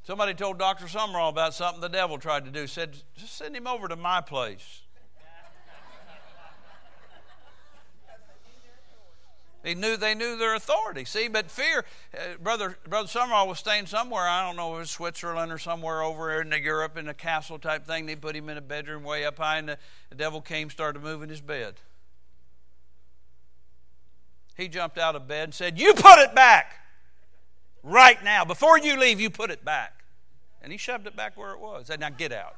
Somebody 0.09 0.33
told 0.33 0.59
Dr. 0.59 0.87
Sumrall 0.87 1.29
about 1.29 1.53
something 1.53 1.83
the 1.83 1.89
devil 1.91 2.17
tried 2.17 2.47
to 2.47 2.51
do. 2.51 2.67
Said, 2.67 2.97
just 3.15 3.37
send 3.37 3.55
him 3.55 3.67
over 3.67 3.89
to 3.89 3.95
my 3.95 4.23
place. 4.23 4.81
He 9.63 9.75
knew 9.75 9.99
they 9.99 10.15
knew 10.15 10.39
their 10.39 10.55
authority. 10.55 11.05
See, 11.05 11.29
but 11.29 11.51
fear, 11.51 11.85
uh, 12.15 12.39
brother 12.43 12.79
brother 12.89 13.07
Sumrall 13.07 13.47
was 13.47 13.59
staying 13.59 13.85
somewhere. 13.85 14.27
I 14.27 14.47
don't 14.47 14.57
know, 14.57 14.73
if 14.73 14.77
it 14.77 14.79
was 14.79 14.91
Switzerland 14.93 15.53
or 15.53 15.59
somewhere 15.59 16.03
over 16.03 16.41
in 16.41 16.55
Europe 16.63 16.97
in 16.97 17.07
a 17.09 17.13
castle 17.13 17.59
type 17.59 17.87
thing. 17.87 18.07
They 18.07 18.17
put 18.17 18.35
him 18.35 18.49
in 18.49 18.57
a 18.57 18.63
bedroom 18.63 19.05
way 19.05 19.27
up 19.27 19.37
high, 19.37 19.59
and 19.59 19.69
the, 19.69 19.79
the 20.09 20.15
devil 20.15 20.41
came, 20.41 20.71
started 20.71 21.03
moving 21.03 21.29
his 21.29 21.43
bed. 21.43 21.75
He 24.57 24.69
jumped 24.69 24.97
out 24.97 25.17
of 25.17 25.29
bed 25.29 25.45
and 25.45 25.55
said, 25.55 25.79
"You 25.79 25.93
put 25.93 26.19
it 26.19 26.35
back 26.35 26.77
right 27.83 28.25
now. 28.25 28.47
Before 28.47 28.79
you 28.79 28.99
leave, 28.99 29.21
you 29.21 29.29
put 29.29 29.51
it 29.51 29.67
back." 29.67 29.98
And 30.63 30.73
he 30.73 30.79
shoved 30.79 31.07
it 31.07 31.17
back 31.17 31.37
where 31.37 31.53
it 31.53 31.61
was. 31.61 31.87
Said, 31.87 32.01
now 32.01 32.11
get 32.11 32.33
out. 32.33 32.57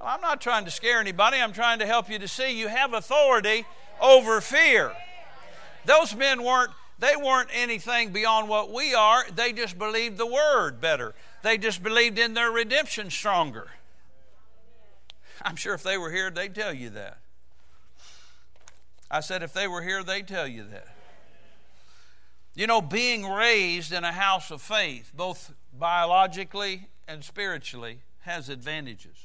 well, 0.00 0.08
I'm 0.08 0.20
not 0.20 0.40
trying 0.40 0.64
to 0.64 0.70
scare 0.70 1.00
anybody. 1.00 1.38
I'm 1.38 1.52
trying 1.52 1.78
to 1.78 1.86
help 1.86 2.10
you 2.10 2.18
to 2.18 2.28
see 2.28 2.58
you 2.58 2.68
have 2.68 2.92
authority 2.92 3.64
over 4.00 4.40
fear. 4.40 4.92
Those 5.86 6.14
men 6.14 6.42
weren't 6.42 6.70
they 6.98 7.16
weren't 7.16 7.50
anything 7.52 8.12
beyond 8.12 8.48
what 8.48 8.72
we 8.72 8.94
are. 8.94 9.24
They 9.28 9.52
just 9.52 9.78
believed 9.78 10.16
the 10.16 10.26
word 10.26 10.80
better. 10.80 11.14
They 11.42 11.58
just 11.58 11.82
believed 11.82 12.18
in 12.18 12.34
their 12.34 12.50
redemption 12.50 13.10
stronger. 13.10 13.68
I'm 15.42 15.56
sure 15.56 15.74
if 15.74 15.82
they 15.82 15.98
were 15.98 16.12
here, 16.12 16.30
they'd 16.30 16.54
tell 16.54 16.72
you 16.72 16.90
that. 16.90 17.18
I 19.10 19.20
said, 19.20 19.42
if 19.42 19.52
they 19.52 19.68
were 19.68 19.82
here, 19.82 20.02
they'd 20.02 20.26
tell 20.26 20.46
you 20.46 20.64
that. 20.64 20.93
You 22.54 22.68
know, 22.68 22.80
being 22.80 23.26
raised 23.26 23.92
in 23.92 24.04
a 24.04 24.12
house 24.12 24.50
of 24.52 24.62
faith, 24.62 25.12
both 25.14 25.52
biologically 25.76 26.88
and 27.08 27.24
spiritually, 27.24 27.98
has 28.20 28.48
advantages. 28.48 29.16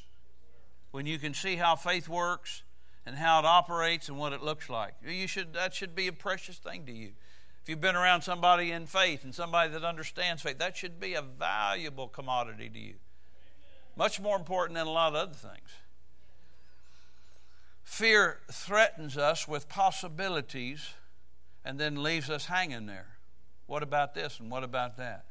When 0.91 1.05
you 1.05 1.19
can 1.19 1.35
see 1.35 1.55
how 1.55 1.75
faith 1.75 2.09
works 2.09 2.63
and 3.05 3.15
how 3.15 3.39
it 3.39 3.45
operates 3.45 4.09
and 4.09 4.17
what 4.17 4.33
it 4.33 4.41
looks 4.41 4.67
like, 4.67 4.95
you 5.05 5.27
should, 5.27 5.53
that 5.53 5.75
should 5.75 5.95
be 5.95 6.07
a 6.07 6.13
precious 6.13 6.57
thing 6.57 6.85
to 6.87 6.91
you. 6.91 7.11
If 7.61 7.69
you've 7.69 7.81
been 7.81 7.95
around 7.95 8.23
somebody 8.23 8.71
in 8.71 8.87
faith 8.87 9.23
and 9.23 9.35
somebody 9.35 9.71
that 9.73 9.83
understands 9.83 10.41
faith, 10.41 10.57
that 10.57 10.75
should 10.75 10.99
be 10.99 11.13
a 11.13 11.21
valuable 11.21 12.07
commodity 12.07 12.67
to 12.69 12.79
you. 12.79 12.95
Much 13.95 14.19
more 14.19 14.37
important 14.37 14.75
than 14.75 14.87
a 14.87 14.91
lot 14.91 15.13
of 15.13 15.15
other 15.15 15.35
things. 15.35 15.69
Fear 17.83 18.39
threatens 18.51 19.17
us 19.17 19.47
with 19.47 19.69
possibilities 19.69 20.93
and 21.63 21.79
then 21.79 22.01
leaves 22.01 22.29
us 22.29 22.45
hanging 22.45 22.87
there. 22.87 23.18
What 23.69 23.83
about 23.83 24.15
this 24.15 24.39
and 24.39 24.49
what 24.49 24.63
about 24.63 24.97
that? 24.97 25.25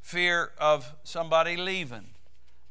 Fear 0.00 0.52
of 0.56 0.94
somebody 1.04 1.54
leaving, 1.54 2.06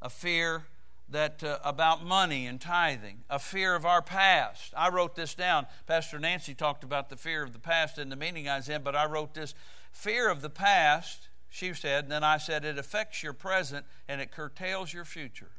a 0.02 0.10
fear 0.10 0.64
that 1.08 1.44
uh, 1.44 1.60
about 1.64 2.04
money 2.04 2.48
and 2.48 2.60
tithing, 2.60 3.20
a 3.30 3.38
fear 3.38 3.76
of 3.76 3.86
our 3.86 4.02
past. 4.02 4.74
I 4.76 4.90
wrote 4.90 5.16
this 5.16 5.36
down. 5.36 5.68
Pastor 5.86 6.18
Nancy 6.18 6.56
talked 6.56 6.84
about 6.84 7.10
the 7.10 7.16
fear 7.16 7.44
of 7.44 7.54
the 7.54 7.60
past 7.60 8.00
in 8.00 8.10
the 8.10 8.16
meeting 8.16 8.50
I 8.50 8.58
was 8.58 8.68
in, 8.68 8.82
but 8.82 8.96
I 8.96 9.06
wrote 9.06 9.36
this 9.36 9.54
fear 9.92 10.28
of 10.32 10.42
the 10.42 10.50
past, 10.50 11.30
she 11.48 11.72
said, 11.76 12.06
and 12.06 12.12
then 12.12 12.24
I 12.24 12.38
said 12.40 12.66
it 12.66 12.80
affects 12.80 13.22
your 13.22 13.34
present 13.34 13.86
and 14.08 14.20
it 14.22 14.32
curtails 14.32 14.92
your 14.92 15.06
future. 15.06 15.52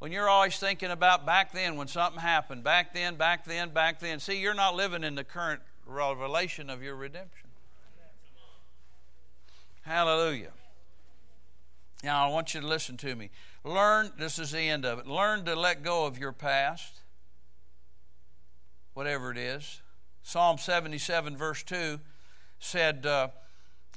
When 0.00 0.10
you're 0.10 0.28
always 0.28 0.58
thinking 0.58 0.90
about 0.90 1.24
back 1.24 1.52
then 1.52 1.76
when 1.76 1.86
something 1.86 2.20
happened, 2.20 2.64
back 2.64 2.92
then, 2.92 3.14
back 3.14 3.44
then, 3.44 3.70
back 3.70 4.00
then. 4.00 4.18
See, 4.18 4.40
you're 4.40 4.52
not 4.52 4.74
living 4.74 5.04
in 5.04 5.14
the 5.14 5.22
current 5.22 5.62
revelation 5.86 6.70
of 6.70 6.82
your 6.82 6.96
redemption. 6.96 7.48
Hallelujah. 9.82 10.52
Now, 12.04 12.26
I 12.26 12.30
want 12.30 12.54
you 12.54 12.60
to 12.60 12.66
listen 12.66 12.96
to 12.98 13.14
me. 13.14 13.30
Learn, 13.64 14.12
this 14.18 14.38
is 14.38 14.52
the 14.52 14.60
end 14.60 14.84
of 14.84 14.98
it. 14.98 15.06
Learn 15.06 15.44
to 15.44 15.54
let 15.54 15.82
go 15.82 16.06
of 16.06 16.18
your 16.18 16.32
past, 16.32 17.00
whatever 18.94 19.30
it 19.30 19.38
is. 19.38 19.80
Psalm 20.22 20.58
77, 20.58 21.36
verse 21.36 21.62
2 21.62 21.98
said, 22.58 23.06
uh, 23.06 23.28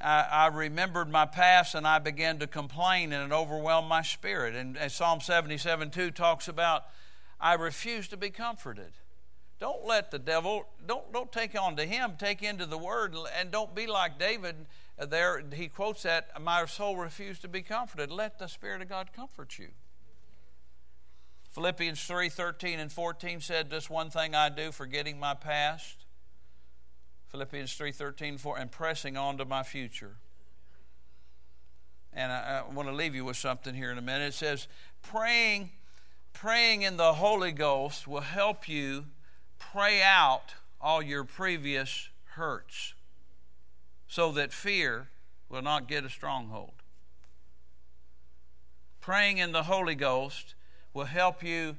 I, 0.01 0.27
I, 0.31 0.47
remembered 0.47 1.09
my 1.09 1.25
past 1.25 1.75
and 1.75 1.87
I 1.87 1.99
began 1.99 2.39
to 2.39 2.47
complain 2.47 3.13
and 3.13 3.31
it 3.31 3.35
overwhelmed 3.35 3.87
my 3.87 4.01
spirit. 4.01 4.55
And, 4.55 4.77
and 4.77 4.91
Psalm 4.91 5.21
77 5.21 5.91
2 5.91 6.11
talks 6.11 6.47
about, 6.47 6.85
I 7.39 7.53
refuse 7.53 8.07
to 8.09 8.17
be 8.17 8.29
comforted. 8.29 8.91
Don't 9.59 9.85
let 9.85 10.11
the 10.11 10.19
devil, 10.19 10.67
don't, 10.85 11.11
don't 11.13 11.31
take 11.31 11.59
on 11.59 11.77
to 11.77 11.85
him, 11.85 12.13
take 12.17 12.43
into 12.43 12.65
the 12.65 12.77
word, 12.77 13.15
and 13.39 13.51
don't 13.51 13.73
be 13.73 13.87
like 13.87 14.19
David 14.19 14.65
there. 14.97 15.41
He 15.53 15.67
quotes 15.67 16.03
that, 16.03 16.41
My 16.41 16.65
soul 16.65 16.97
refused 16.97 17.41
to 17.43 17.47
be 17.47 17.61
comforted. 17.61 18.11
Let 18.11 18.37
the 18.37 18.47
Spirit 18.47 18.81
of 18.81 18.89
God 18.89 19.13
comfort 19.13 19.57
you. 19.57 19.69
Philippians 21.51 22.03
3 22.03 22.27
13 22.27 22.79
and 22.79 22.91
14 22.91 23.39
said, 23.39 23.69
This 23.69 23.89
one 23.89 24.09
thing 24.09 24.35
I 24.35 24.49
do, 24.49 24.73
forgetting 24.73 25.19
my 25.19 25.33
past 25.33 26.05
Philippians 27.35 27.73
3 27.73 27.91
13, 27.91 28.37
4, 28.37 28.59
and 28.59 28.71
pressing 28.71 29.17
on 29.17 29.37
to 29.37 29.43
my 29.43 29.61
future. 29.61 30.15
And 32.13 32.31
I, 32.31 32.63
I 32.65 32.73
want 32.73 32.87
to 32.87 32.95
leave 32.95 33.13
you 33.13 33.25
with 33.25 33.35
something 33.35 33.75
here 33.75 33.91
in 33.91 33.97
a 33.97 34.01
minute. 34.01 34.29
It 34.29 34.33
says, 34.35 34.69
praying, 35.01 35.71
praying 36.31 36.83
in 36.83 36.95
the 36.95 37.11
Holy 37.11 37.51
Ghost 37.51 38.07
will 38.07 38.21
help 38.21 38.69
you 38.69 39.07
pray 39.75 40.01
out 40.01 40.53
all 40.79 41.01
your 41.01 41.25
previous 41.25 42.07
hurts 42.35 42.93
so 44.07 44.31
that 44.31 44.53
fear 44.53 45.09
will 45.49 45.61
not 45.61 45.85
get 45.85 46.05
a 46.05 46.09
stronghold. 46.09 46.71
Praying 49.01 49.37
in 49.37 49.51
the 49.51 49.63
Holy 49.63 49.95
Ghost 49.95 50.55
will 50.93 51.03
help 51.03 51.43
you 51.43 51.75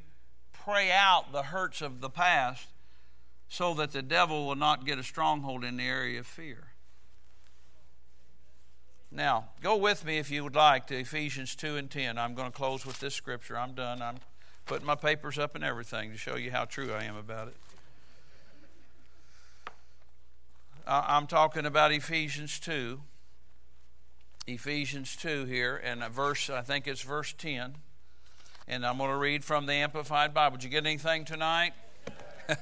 pray 0.53 0.93
out 0.93 1.33
the 1.33 1.45
hurts 1.45 1.81
of 1.81 2.03
the 2.03 2.11
past 2.11 2.69
so 3.49 3.73
that 3.73 3.93
the 3.93 4.03
devil 4.03 4.47
will 4.47 4.57
not 4.57 4.85
get 4.85 4.99
a 4.99 5.03
stronghold 5.03 5.65
in 5.65 5.79
the 5.79 5.85
area 5.89 6.21
of 6.21 6.27
fear. 6.27 6.65
Now, 9.11 9.47
go 9.63 9.75
with 9.75 10.05
me 10.05 10.19
if 10.19 10.31
you 10.31 10.45
would 10.45 10.55
like 10.55 10.87
to 10.89 10.99
Ephesians 10.99 11.55
2 11.55 11.77
and 11.77 11.91
10. 11.91 12.19
I'm 12.19 12.35
going 12.35 12.53
to 12.53 12.57
close 12.57 12.85
with 12.85 13.01
this 13.01 13.15
scripture. 13.15 13.57
I'm 13.57 13.73
done. 13.73 14.03
I'm 14.03 14.17
putting 14.67 14.87
my 14.87 14.97
papers 14.97 15.39
up 15.39 15.55
and 15.55 15.65
everything 15.65 16.11
to 16.11 16.19
show 16.19 16.37
you 16.37 16.51
how 16.51 16.67
true 16.67 16.93
I 16.93 17.05
am 17.05 17.17
about 17.17 17.49
it. 17.49 17.57
I'm 20.87 21.26
talking 21.26 21.66
about 21.66 21.93
Ephesians 21.93 22.61
2. 22.61 23.01
Ephesians 24.47 25.16
2 25.16 25.47
here, 25.47 25.76
and 25.76 26.05
a 26.05 26.09
verse, 26.09 26.49
I 26.49 26.62
think 26.62 26.87
it's 26.87 27.03
verse 27.03 27.32
10. 27.37 27.76
And 28.68 28.87
I'm 28.87 28.99
going 28.99 29.11
to 29.11 29.16
read 29.16 29.45
from 29.45 29.66
the 29.66 29.72
Amplified 29.72 30.32
Bible. 30.32 30.59
Did 30.59 30.64
you 30.64 30.70
get 30.70 30.87
anything 30.87 31.24
tonight? 31.24 31.72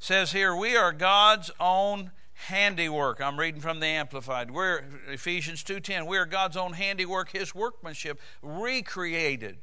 says 0.00 0.32
here, 0.32 0.56
we 0.56 0.76
are 0.76 0.92
God's 0.92 1.52
own 1.60 2.10
handiwork. 2.34 3.20
I'm 3.20 3.38
reading 3.38 3.60
from 3.60 3.78
the 3.78 3.86
Amplified. 3.86 4.50
We're 4.50 4.84
Ephesians 5.08 5.62
2:10. 5.62 6.06
We 6.06 6.16
are 6.18 6.26
God's 6.26 6.56
own 6.56 6.72
handiwork, 6.72 7.30
his 7.30 7.54
workmanship, 7.54 8.20
recreated 8.42 9.58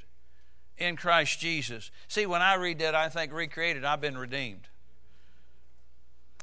in 0.77 0.95
Christ 0.97 1.39
Jesus. 1.39 1.91
See, 2.07 2.25
when 2.25 2.41
I 2.41 2.55
read 2.55 2.79
that, 2.79 2.95
I 2.95 3.07
think 3.09 3.31
recreated, 3.31 3.85
I've 3.85 4.01
been 4.01 4.17
redeemed. 4.17 4.67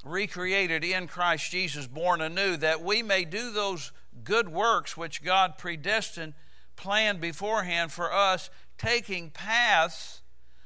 Recreated 0.04 0.82
in 0.82 1.06
Christ 1.06 1.50
Jesus, 1.50 1.86
born 1.86 2.20
anew, 2.20 2.56
that 2.56 2.82
we 2.82 3.02
may 3.02 3.24
do 3.24 3.52
those 3.52 3.92
good 4.24 4.48
works 4.48 4.96
which 4.96 5.22
God 5.22 5.58
predestined, 5.58 6.34
planned 6.76 7.20
beforehand 7.20 7.92
for 7.92 8.12
us, 8.12 8.50
taking 8.78 9.30
paths 9.30 10.22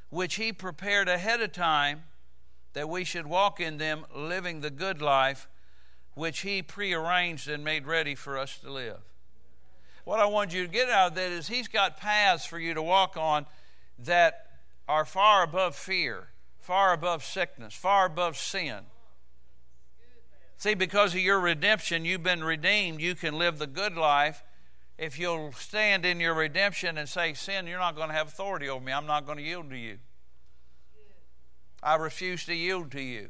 which 0.09 0.37
He 0.37 0.53
prepared 0.53 1.09
ahead 1.09 1.41
of 1.41 1.53
time 1.53 2.05
that 2.73 2.89
we 2.89 3.05
should 3.05 3.27
walk 3.27 3.61
in 3.61 3.79
them, 3.79 4.07
living 4.15 4.61
the 4.61 4.71
good 4.71 5.03
life 5.03 5.49
which 6.15 6.41
He 6.41 6.63
prearranged 6.63 7.49
and 7.49 7.63
made 7.63 7.87
ready 7.87 8.15
for 8.15 8.39
us 8.39 8.59
to 8.59 8.71
live. 8.71 9.01
What 10.05 10.21
I 10.21 10.27
want 10.27 10.55
you 10.55 10.63
to 10.63 10.73
get 10.73 10.89
out 10.89 11.09
of 11.09 11.15
that 11.17 11.31
is 11.31 11.49
He's 11.49 11.69
got 11.69 11.99
paths 11.99 12.47
for 12.47 12.59
you 12.59 12.75
to 12.75 12.83
walk 12.83 13.17
on 13.17 13.47
that 13.99 14.47
are 14.89 15.05
far 15.05 15.43
above 15.43 15.75
fear, 15.75 16.29
far 16.59 16.93
above 16.93 17.25
sickness, 17.25 17.75
far 17.75 18.07
above 18.07 18.37
sin. 18.37 18.81
See, 20.59 20.75
because 20.75 21.15
of 21.15 21.21
your 21.21 21.39
redemption, 21.39 22.05
you've 22.05 22.23
been 22.23 22.43
redeemed. 22.43 23.01
You 23.01 23.15
can 23.15 23.37
live 23.37 23.59
the 23.59 23.67
good 23.67 23.97
life. 23.97 24.43
If 24.99 25.19
you'll 25.19 25.53
stand 25.53 26.07
in 26.07 26.21
your 26.21 26.35
redemption 26.35 26.97
and 26.97 27.09
say, 27.09 27.35
Sin, 27.35 27.67
you're 27.67 27.79
not 27.79 27.97
going 27.97 28.09
to 28.09 28.15
have 28.15 28.29
authority 28.29 28.69
over 28.69 28.83
me. 28.83 28.93
I'm 28.93 29.07
not 29.07 29.27
going 29.27 29.37
to 29.37 29.45
yield 29.45 29.69
to 29.71 29.77
you. 29.77 29.99
I 31.83 31.97
refuse 31.97 32.47
to 32.47 32.55
yield 32.55 32.91
to 32.93 33.03
you. 33.03 33.29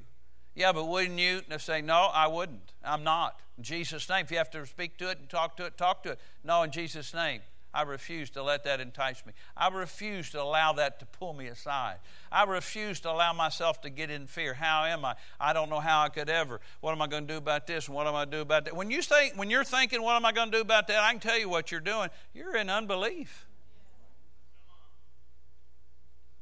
Yeah, 0.54 0.72
but 0.72 0.84
wouldn't 0.84 1.18
you? 1.18 1.42
Say, 1.58 1.82
No, 1.82 2.08
I 2.14 2.28
wouldn't. 2.28 2.72
I'm 2.84 3.02
not. 3.02 3.40
In 3.58 3.64
Jesus' 3.64 4.08
name. 4.08 4.24
If 4.24 4.30
you 4.30 4.38
have 4.38 4.50
to 4.50 4.64
speak 4.64 4.96
to 4.98 5.10
it 5.10 5.18
and 5.18 5.28
talk 5.28 5.56
to 5.56 5.64
it, 5.64 5.76
talk 5.76 6.04
to 6.04 6.12
it. 6.12 6.20
No, 6.44 6.62
in 6.62 6.70
Jesus' 6.70 7.12
name. 7.12 7.40
I 7.76 7.82
refuse 7.82 8.30
to 8.30 8.42
let 8.42 8.64
that 8.64 8.80
entice 8.80 9.26
me. 9.26 9.34
I 9.54 9.68
refuse 9.68 10.30
to 10.30 10.40
allow 10.40 10.72
that 10.72 10.98
to 11.00 11.06
pull 11.06 11.34
me 11.34 11.48
aside. 11.48 11.96
I 12.32 12.44
refuse 12.44 13.00
to 13.00 13.10
allow 13.10 13.34
myself 13.34 13.82
to 13.82 13.90
get 13.90 14.10
in 14.10 14.26
fear. 14.26 14.54
How 14.54 14.86
am 14.86 15.04
I? 15.04 15.14
I 15.38 15.52
don't 15.52 15.68
know 15.68 15.80
how 15.80 16.00
I 16.00 16.08
could 16.08 16.30
ever. 16.30 16.62
What 16.80 16.92
am 16.92 17.02
I 17.02 17.06
going 17.06 17.26
to 17.26 17.34
do 17.34 17.36
about 17.36 17.66
this? 17.66 17.86
What 17.86 18.06
am 18.06 18.14
I 18.14 18.20
going 18.20 18.30
to 18.30 18.36
do 18.38 18.40
about 18.40 18.64
that? 18.64 18.74
When 18.74 18.90
you 18.90 19.02
think, 19.02 19.34
when 19.36 19.50
you're 19.50 19.62
thinking, 19.62 20.00
what 20.00 20.16
am 20.16 20.24
I 20.24 20.32
going 20.32 20.50
to 20.50 20.56
do 20.56 20.62
about 20.62 20.86
that? 20.88 21.02
I 21.02 21.10
can 21.10 21.20
tell 21.20 21.38
you 21.38 21.50
what 21.50 21.70
you're 21.70 21.80
doing. 21.80 22.08
You're 22.32 22.56
in 22.56 22.70
unbelief. 22.70 23.44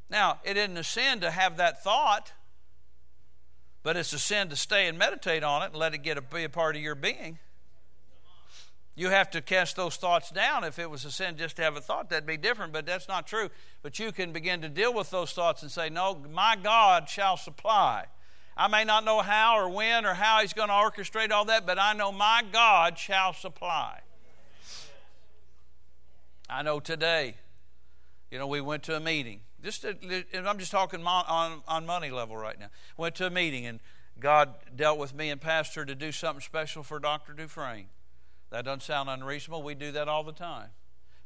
Now, 0.08 0.38
it 0.44 0.56
isn't 0.56 0.76
a 0.76 0.84
sin 0.84 1.18
to 1.18 1.32
have 1.32 1.56
that 1.56 1.82
thought, 1.82 2.32
but 3.82 3.96
it's 3.96 4.12
a 4.12 4.20
sin 4.20 4.50
to 4.50 4.56
stay 4.56 4.86
and 4.86 4.96
meditate 4.96 5.42
on 5.42 5.62
it 5.62 5.72
and 5.72 5.74
let 5.74 5.94
it 5.94 5.98
get 5.98 6.16
a, 6.16 6.22
be 6.22 6.44
a 6.44 6.48
part 6.48 6.76
of 6.76 6.82
your 6.82 6.94
being. 6.94 7.40
You 8.96 9.08
have 9.08 9.30
to 9.30 9.40
cast 9.40 9.74
those 9.74 9.96
thoughts 9.96 10.30
down. 10.30 10.62
If 10.62 10.78
it 10.78 10.88
was 10.88 11.04
a 11.04 11.10
sin 11.10 11.36
just 11.36 11.56
to 11.56 11.62
have 11.62 11.76
a 11.76 11.80
thought, 11.80 12.10
that'd 12.10 12.26
be 12.26 12.36
different, 12.36 12.72
but 12.72 12.86
that's 12.86 13.08
not 13.08 13.26
true. 13.26 13.48
But 13.82 13.98
you 13.98 14.12
can 14.12 14.32
begin 14.32 14.62
to 14.62 14.68
deal 14.68 14.94
with 14.94 15.10
those 15.10 15.32
thoughts 15.32 15.62
and 15.62 15.70
say, 15.70 15.90
No, 15.90 16.22
my 16.32 16.56
God 16.62 17.08
shall 17.08 17.36
supply. 17.36 18.04
I 18.56 18.68
may 18.68 18.84
not 18.84 19.04
know 19.04 19.20
how 19.20 19.58
or 19.58 19.68
when 19.68 20.06
or 20.06 20.14
how 20.14 20.40
He's 20.40 20.52
going 20.52 20.68
to 20.68 20.74
orchestrate 20.74 21.32
all 21.32 21.44
that, 21.46 21.66
but 21.66 21.78
I 21.78 21.92
know 21.92 22.12
my 22.12 22.42
God 22.52 22.96
shall 22.98 23.32
supply. 23.32 24.00
I 26.48 26.62
know 26.62 26.78
today, 26.78 27.36
you 28.30 28.38
know, 28.38 28.46
we 28.46 28.60
went 28.60 28.84
to 28.84 28.96
a 28.96 29.00
meeting 29.00 29.40
just 29.64 29.82
to, 29.82 29.96
I'm 30.34 30.58
just 30.58 30.70
talking 30.70 31.04
on, 31.04 31.62
on 31.66 31.86
money 31.86 32.10
level 32.10 32.36
right 32.36 32.60
now. 32.60 32.68
Went 32.96 33.14
to 33.16 33.26
a 33.26 33.30
meeting 33.30 33.66
and 33.66 33.80
God 34.20 34.54
dealt 34.76 34.98
with 34.98 35.14
me 35.14 35.30
and 35.30 35.40
Pastor 35.40 35.84
to 35.84 35.94
do 35.94 36.12
something 36.12 36.42
special 36.42 36.82
for 36.82 36.98
Dr. 36.98 37.32
Dufresne. 37.32 37.86
That 38.54 38.66
doesn't 38.66 38.82
sound 38.82 39.10
unreasonable. 39.10 39.64
We 39.64 39.74
do 39.74 39.90
that 39.90 40.06
all 40.06 40.22
the 40.22 40.30
time. 40.30 40.68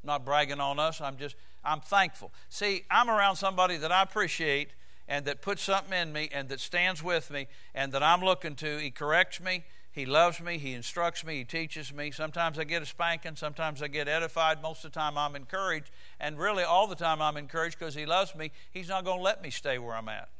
I'm 0.02 0.06
not 0.06 0.24
bragging 0.24 0.60
on 0.60 0.78
us. 0.78 1.02
I'm 1.02 1.18
just 1.18 1.36
I'm 1.62 1.82
thankful. 1.82 2.32
See, 2.48 2.84
I'm 2.90 3.10
around 3.10 3.36
somebody 3.36 3.76
that 3.76 3.92
I 3.92 4.02
appreciate 4.02 4.70
and 5.06 5.26
that 5.26 5.42
puts 5.42 5.62
something 5.62 5.92
in 5.92 6.10
me 6.10 6.30
and 6.32 6.48
that 6.48 6.58
stands 6.58 7.02
with 7.02 7.30
me 7.30 7.48
and 7.74 7.92
that 7.92 8.02
I'm 8.02 8.22
looking 8.22 8.54
to. 8.56 8.78
He 8.78 8.90
corrects 8.90 9.42
me. 9.42 9.64
He 9.92 10.06
loves 10.06 10.40
me. 10.40 10.56
He 10.56 10.72
instructs 10.72 11.22
me. 11.22 11.36
He 11.36 11.44
teaches 11.44 11.92
me. 11.92 12.12
Sometimes 12.12 12.58
I 12.58 12.64
get 12.64 12.80
a 12.80 12.86
spanking. 12.86 13.36
Sometimes 13.36 13.82
I 13.82 13.88
get 13.88 14.08
edified. 14.08 14.62
Most 14.62 14.86
of 14.86 14.92
the 14.92 14.98
time 14.98 15.18
I'm 15.18 15.36
encouraged. 15.36 15.90
And 16.18 16.38
really, 16.38 16.62
all 16.62 16.86
the 16.86 16.96
time 16.96 17.20
I'm 17.20 17.36
encouraged 17.36 17.78
because 17.78 17.94
He 17.94 18.06
loves 18.06 18.34
me. 18.34 18.52
He's 18.70 18.88
not 18.88 19.04
going 19.04 19.18
to 19.18 19.22
let 19.22 19.42
me 19.42 19.50
stay 19.50 19.76
where 19.78 19.94
I'm 19.94 20.08
at. 20.08 20.30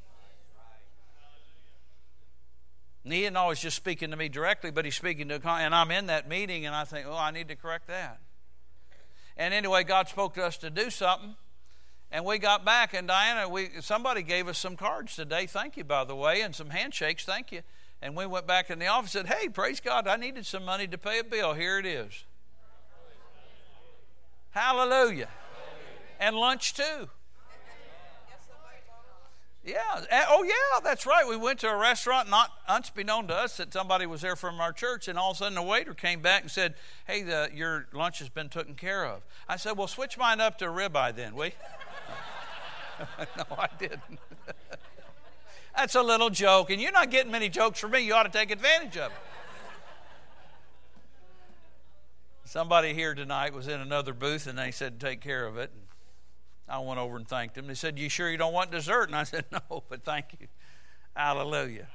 And 3.09 3.15
he 3.15 3.23
isn't 3.23 3.39
always 3.39 3.59
just 3.59 3.75
speaking 3.75 4.11
to 4.11 4.19
me 4.19 4.29
directly, 4.29 4.71
but 4.71 4.85
he's 4.85 4.95
speaking 4.95 5.29
to, 5.29 5.37
a 5.37 5.49
and 5.49 5.75
I'm 5.75 5.91
in 5.91 6.09
that 6.09 6.29
meeting 6.29 6.67
and 6.67 6.75
I 6.75 6.85
think, 6.85 7.07
oh, 7.09 7.17
I 7.17 7.31
need 7.31 7.49
to 7.49 7.57
correct 7.57 7.87
that. 7.87 8.21
And 9.35 9.55
anyway, 9.55 9.83
God 9.83 10.11
spoke 10.11 10.35
to 10.35 10.45
us 10.45 10.59
to 10.59 10.69
do 10.69 10.91
something. 10.91 11.35
And 12.13 12.27
we 12.27 12.37
got 12.37 12.67
back, 12.67 12.93
and 12.93 13.09
Diana, 13.09 13.49
we 13.49 13.71
somebody 13.81 14.23
gave 14.23 14.47
us 14.47 14.59
some 14.59 14.77
cards 14.77 15.17
today. 15.17 15.47
Thank 15.47 15.79
you, 15.79 15.85
by 15.85 16.05
the 16.05 16.15
way, 16.15 16.43
and 16.43 16.55
some 16.55 16.69
handshakes. 16.69 17.25
Thank 17.25 17.51
you. 17.51 17.63
And 18.03 18.15
we 18.15 18.27
went 18.27 18.47
back 18.47 18.69
in 18.69 18.79
the 18.79 18.89
office 18.89 19.15
and 19.15 19.27
said, 19.27 19.35
Hey, 19.39 19.49
praise 19.49 19.81
God, 19.81 20.07
I 20.07 20.17
needed 20.17 20.45
some 20.45 20.67
money 20.67 20.87
to 20.87 20.99
pay 20.99 21.19
a 21.19 21.25
bill. 21.25 21.55
Here 21.55 21.79
it 21.79 21.87
is. 21.87 22.25
Hallelujah. 24.51 25.31
And 26.21 26.37
lunch 26.37 26.75
too. 26.75 27.09
Yeah. 29.65 30.05
Eh, 30.09 30.25
oh, 30.29 30.45
yeah, 30.45 30.81
that's 30.83 31.05
right. 31.05 31.27
We 31.29 31.37
went 31.37 31.61
to 31.61 31.69
a 31.69 31.77
restaurant, 31.77 32.31
not 32.31 32.51
unbeknown 32.67 33.29
to 33.29 33.35
us 33.35 33.57
that 33.59 33.73
somebody 33.73 34.07
was 34.07 34.21
there 34.23 34.37
from 34.37 34.61
our 34.61 34.73
church, 34.73 35.09
and 35.09 35.19
all 35.19 35.33
of 35.33 35.37
a 35.37 35.39
sudden 35.39 35.57
the 35.57 35.63
waiter 35.63 35.95
came 35.95 36.21
back 36.21 36.43
and 36.43 36.51
said, 36.51 36.75
Hey, 37.07 37.23
the, 37.23 37.51
your 37.53 37.87
lunch 37.93 38.21
has 38.21 38.29
been 38.29 38.49
taken 38.49 38.75
care 38.75 39.05
of. 39.05 39.23
I 39.49 39.57
said, 39.57 39.77
Well, 39.77 39.89
switch 39.89 40.17
mine 40.17 40.41
up 40.41 40.59
to 40.59 40.67
a 40.67 40.69
ribeye 40.69 41.15
then, 41.15 41.35
we? 41.35 41.53
no, 43.37 43.45
I 43.59 43.69
didn't. 43.79 44.01
that's 45.77 45.95
a 45.95 46.03
little 46.03 46.31
joke, 46.31 46.71
and 46.71 46.81
you're 46.81 46.93
not 46.93 47.11
getting 47.11 47.33
many 47.33 47.49
jokes 47.49 47.81
from 47.81 47.91
me. 47.91 48.01
You 48.01 48.15
ought 48.15 48.25
to 48.25 48.31
take 48.31 48.51
advantage 48.51 48.97
of 48.97 49.11
it. 49.11 49.19
Somebody 52.45 52.95
here 52.95 53.15
tonight 53.15 53.53
was 53.53 53.69
in 53.69 53.79
another 53.79 54.15
booth, 54.15 54.47
and 54.47 54.59
they 54.59 54.71
said, 54.71 54.99
Take 54.99 55.21
care 55.21 55.47
of 55.47 55.59
it. 55.59 55.71
I 56.69 56.79
went 56.81 57.01
over 57.01 57.17
and 57.17 57.27
thanked 57.27 57.57
him. 57.57 57.67
They 57.67 57.75
said, 57.75 57.99
You 57.99 58.09
sure 58.09 58.31
you 58.31 58.37
don't 58.37 58.53
want 58.53 58.71
dessert? 58.71 59.09
And 59.09 59.17
I 59.17 59.25
said, 59.25 59.45
No, 59.53 59.83
but 59.89 60.03
thank 60.03 60.37
you. 60.39 60.47
Hallelujah. 61.17 61.53
Hallelujah. 61.53 61.87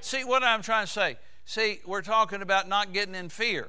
See 0.00 0.24
what 0.24 0.42
I'm 0.42 0.62
trying 0.62 0.86
to 0.86 0.92
say? 0.92 1.16
See, 1.44 1.80
we're 1.86 2.02
talking 2.02 2.42
about 2.42 2.68
not 2.68 2.92
getting 2.92 3.14
in 3.14 3.28
fear. 3.28 3.68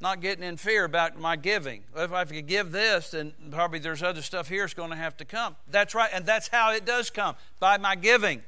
Not 0.00 0.20
getting 0.20 0.44
in 0.44 0.56
fear 0.56 0.84
about 0.84 1.18
my 1.18 1.34
giving. 1.34 1.82
If 1.96 2.12
I 2.12 2.24
could 2.24 2.46
give 2.46 2.70
this, 2.70 3.10
then 3.10 3.32
probably 3.50 3.80
there's 3.80 4.02
other 4.02 4.22
stuff 4.22 4.48
here 4.48 4.62
that's 4.62 4.74
going 4.74 4.90
to 4.90 4.96
have 4.96 5.16
to 5.16 5.24
come. 5.24 5.56
That's 5.68 5.94
right, 5.94 6.10
and 6.12 6.24
that's 6.24 6.48
how 6.48 6.72
it 6.72 6.86
does 6.86 7.10
come 7.10 7.34
by 7.58 7.78
my 7.78 7.96
giving. 7.96 8.42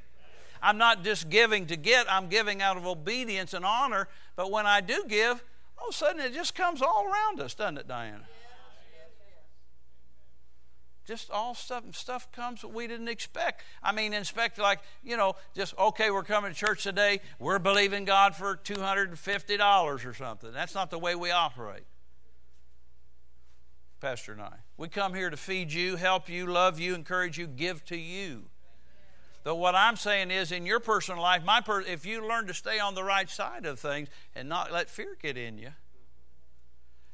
I'm 0.63 0.79
not 0.79 1.03
just 1.03 1.29
giving 1.29 1.67
to 1.67 1.77
get, 1.77 2.07
I'm 2.11 2.29
giving 2.29 2.63
out 2.63 2.77
of 2.77 2.87
obedience 2.87 3.53
and 3.53 3.65
honor. 3.65 4.09
But 4.37 4.51
when 4.51 4.67
I 4.67 4.81
do 4.81 5.05
give, 5.09 5.43
all 5.79 5.89
of 5.89 5.95
a 5.95 5.97
sudden 5.97 6.21
it 6.21 6.33
just 6.33 6.55
comes 6.55 6.83
all 6.83 7.07
around 7.07 7.41
us, 7.41 7.55
doesn't 7.55 7.79
it, 7.79 7.89
Diana? 7.89 8.25
Just 11.11 11.29
all 11.29 11.57
stuff 11.57 11.83
stuff 11.97 12.31
comes 12.31 12.61
that 12.61 12.69
we 12.69 12.87
didn't 12.87 13.09
expect. 13.09 13.65
I 13.83 13.91
mean, 13.91 14.15
expect 14.15 14.59
like 14.59 14.79
you 15.03 15.17
know, 15.17 15.35
just 15.57 15.77
okay, 15.77 16.13
we're 16.13 16.23
coming 16.23 16.53
to 16.53 16.57
church 16.57 16.85
today. 16.85 17.21
We're 17.41 17.59
believing 17.59 18.05
God 18.05 18.37
for 18.37 18.55
two 18.55 18.81
hundred 18.81 19.09
and 19.09 19.19
fifty 19.19 19.57
dollars 19.57 20.05
or 20.05 20.15
something. 20.15 20.53
That's 20.53 20.73
not 20.73 20.89
the 20.89 21.01
way 21.01 21.17
we 21.17 21.33
operate. 21.33 21.83
Pastor 24.01 24.33
and 24.33 24.41
I, 24.41 24.53
we 24.77 24.87
come 24.87 25.13
here 25.13 25.31
to 25.31 25.37
feed 25.37 25.73
you, 25.73 25.97
help 25.97 26.29
you, 26.29 26.47
love 26.47 26.79
you, 26.79 26.95
encourage 26.95 27.37
you, 27.37 27.49
give 27.49 27.85
to 27.87 27.97
you. 27.97 28.45
But 29.43 29.57
what 29.57 29.75
I'm 29.75 29.97
saying 29.97 30.31
is, 30.31 30.53
in 30.53 30.65
your 30.65 30.79
personal 30.79 31.21
life, 31.21 31.45
my 31.45 31.61
per- 31.61 31.81
if 31.81 32.07
you 32.07 32.27
learn 32.27 32.47
to 32.47 32.55
stay 32.55 32.79
on 32.79 32.95
the 32.95 33.03
right 33.03 33.29
side 33.29 33.67
of 33.67 33.81
things 33.81 34.09
and 34.37 34.49
not 34.49 34.71
let 34.71 34.89
fear 34.89 35.17
get 35.21 35.37
in 35.37 35.59
you, 35.59 35.71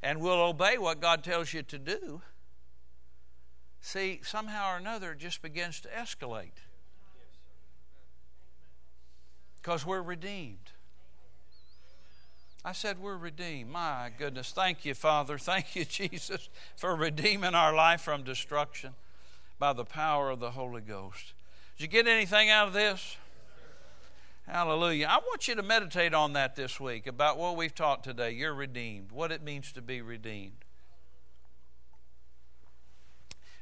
and 0.03 0.21
will 0.21 0.43
obey 0.43 0.77
what 0.77 1.01
God 1.01 1.25
tells 1.25 1.55
you 1.55 1.63
to 1.63 1.79
do 1.79 2.21
see, 3.81 4.21
somehow 4.23 4.75
or 4.75 4.77
another 4.77 5.13
it 5.13 5.19
just 5.19 5.43
begins 5.43 5.81
to 5.81 5.89
escalate. 5.89 6.63
Because 9.57 9.85
we're 9.85 10.03
redeemed. 10.03 10.73
I 12.65 12.73
said, 12.73 13.01
We're 13.01 13.17
redeemed. 13.17 13.71
My 13.71 14.11
goodness. 14.19 14.51
Thank 14.51 14.85
you, 14.85 14.95
Father. 14.95 15.39
Thank 15.39 15.77
you, 15.77 15.85
Jesus, 15.85 16.49
for 16.75 16.97
redeeming 16.97 17.55
our 17.55 17.75
life 17.75 18.01
from 18.01 18.25
destruction 18.25 18.95
by 19.59 19.73
the 19.73 19.85
power 19.85 20.31
of 20.31 20.41
the 20.41 20.51
Holy 20.51 20.81
Ghost. 20.81 21.33
Did 21.77 21.85
you 21.85 21.89
get 21.89 22.09
anything 22.09 22.51
out 22.51 22.69
of 22.69 22.75
this? 22.75 23.17
Hallelujah. 24.49 25.07
I 25.09 25.19
want 25.19 25.49
you 25.49 25.55
to 25.55 25.63
meditate 25.63 26.15
on 26.15 26.33
that 26.35 26.55
this 26.55 26.79
week 26.79 27.07
about 27.07 27.39
what 27.39 27.57
we've 27.57 27.75
taught 27.75 28.05
today. 28.05 28.31
You're 28.31 28.55
redeemed, 28.55 29.11
what 29.11 29.33
it 29.33 29.43
means 29.43 29.73
to 29.73 29.83
be 29.83 30.01
redeemed. 30.01 30.66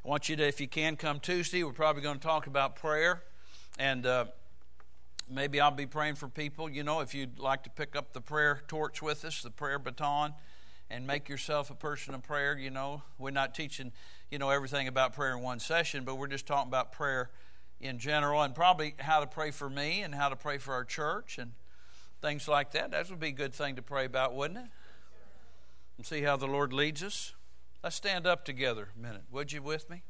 I 0.04 0.08
want 0.10 0.28
you 0.28 0.36
to, 0.36 0.46
if 0.46 0.60
you 0.60 0.68
can, 0.68 0.96
come 0.96 1.18
Tuesday. 1.18 1.64
We're 1.64 1.72
probably 1.72 2.02
going 2.02 2.18
to 2.18 2.22
talk 2.22 2.46
about 2.46 2.76
prayer. 2.76 3.22
And 3.78 4.04
uh, 4.04 4.26
maybe 5.30 5.62
I'll 5.62 5.70
be 5.70 5.86
praying 5.86 6.16
for 6.16 6.28
people. 6.28 6.68
You 6.68 6.82
know, 6.82 7.00
if 7.00 7.14
you'd 7.14 7.38
like 7.38 7.64
to 7.64 7.70
pick 7.70 7.96
up 7.96 8.12
the 8.12 8.20
prayer 8.20 8.60
torch 8.68 9.00
with 9.00 9.24
us, 9.24 9.40
the 9.40 9.50
prayer 9.50 9.78
baton, 9.78 10.34
and 10.90 11.06
make 11.06 11.30
yourself 11.30 11.70
a 11.70 11.74
person 11.74 12.14
of 12.14 12.22
prayer, 12.22 12.58
you 12.58 12.68
know, 12.68 13.02
we're 13.18 13.30
not 13.30 13.54
teaching, 13.54 13.92
you 14.30 14.38
know, 14.38 14.50
everything 14.50 14.88
about 14.88 15.14
prayer 15.14 15.34
in 15.34 15.42
one 15.42 15.58
session, 15.58 16.04
but 16.04 16.16
we're 16.16 16.26
just 16.26 16.46
talking 16.46 16.68
about 16.68 16.92
prayer 16.92 17.30
in 17.80 17.98
general 17.98 18.42
and 18.42 18.54
probably 18.54 18.94
how 18.98 19.20
to 19.20 19.26
pray 19.26 19.50
for 19.50 19.70
me 19.70 20.02
and 20.02 20.14
how 20.14 20.28
to 20.28 20.36
pray 20.36 20.58
for 20.58 20.74
our 20.74 20.84
church 20.84 21.38
and 21.38 21.52
things 22.20 22.46
like 22.46 22.72
that. 22.72 22.90
That 22.90 23.08
would 23.08 23.20
be 23.20 23.28
a 23.28 23.32
good 23.32 23.54
thing 23.54 23.74
to 23.76 23.82
pray 23.82 24.04
about, 24.04 24.34
wouldn't 24.34 24.58
it? 24.58 24.70
And 25.96 26.04
see 26.04 26.20
how 26.20 26.36
the 26.36 26.46
Lord 26.46 26.74
leads 26.74 27.02
us. 27.02 27.32
Let's 27.84 27.96
stand 27.96 28.26
up 28.26 28.46
together 28.46 28.88
a 28.96 28.98
minute. 28.98 29.24
Would 29.30 29.52
you 29.52 29.60
with 29.60 29.90
me? 29.90 30.04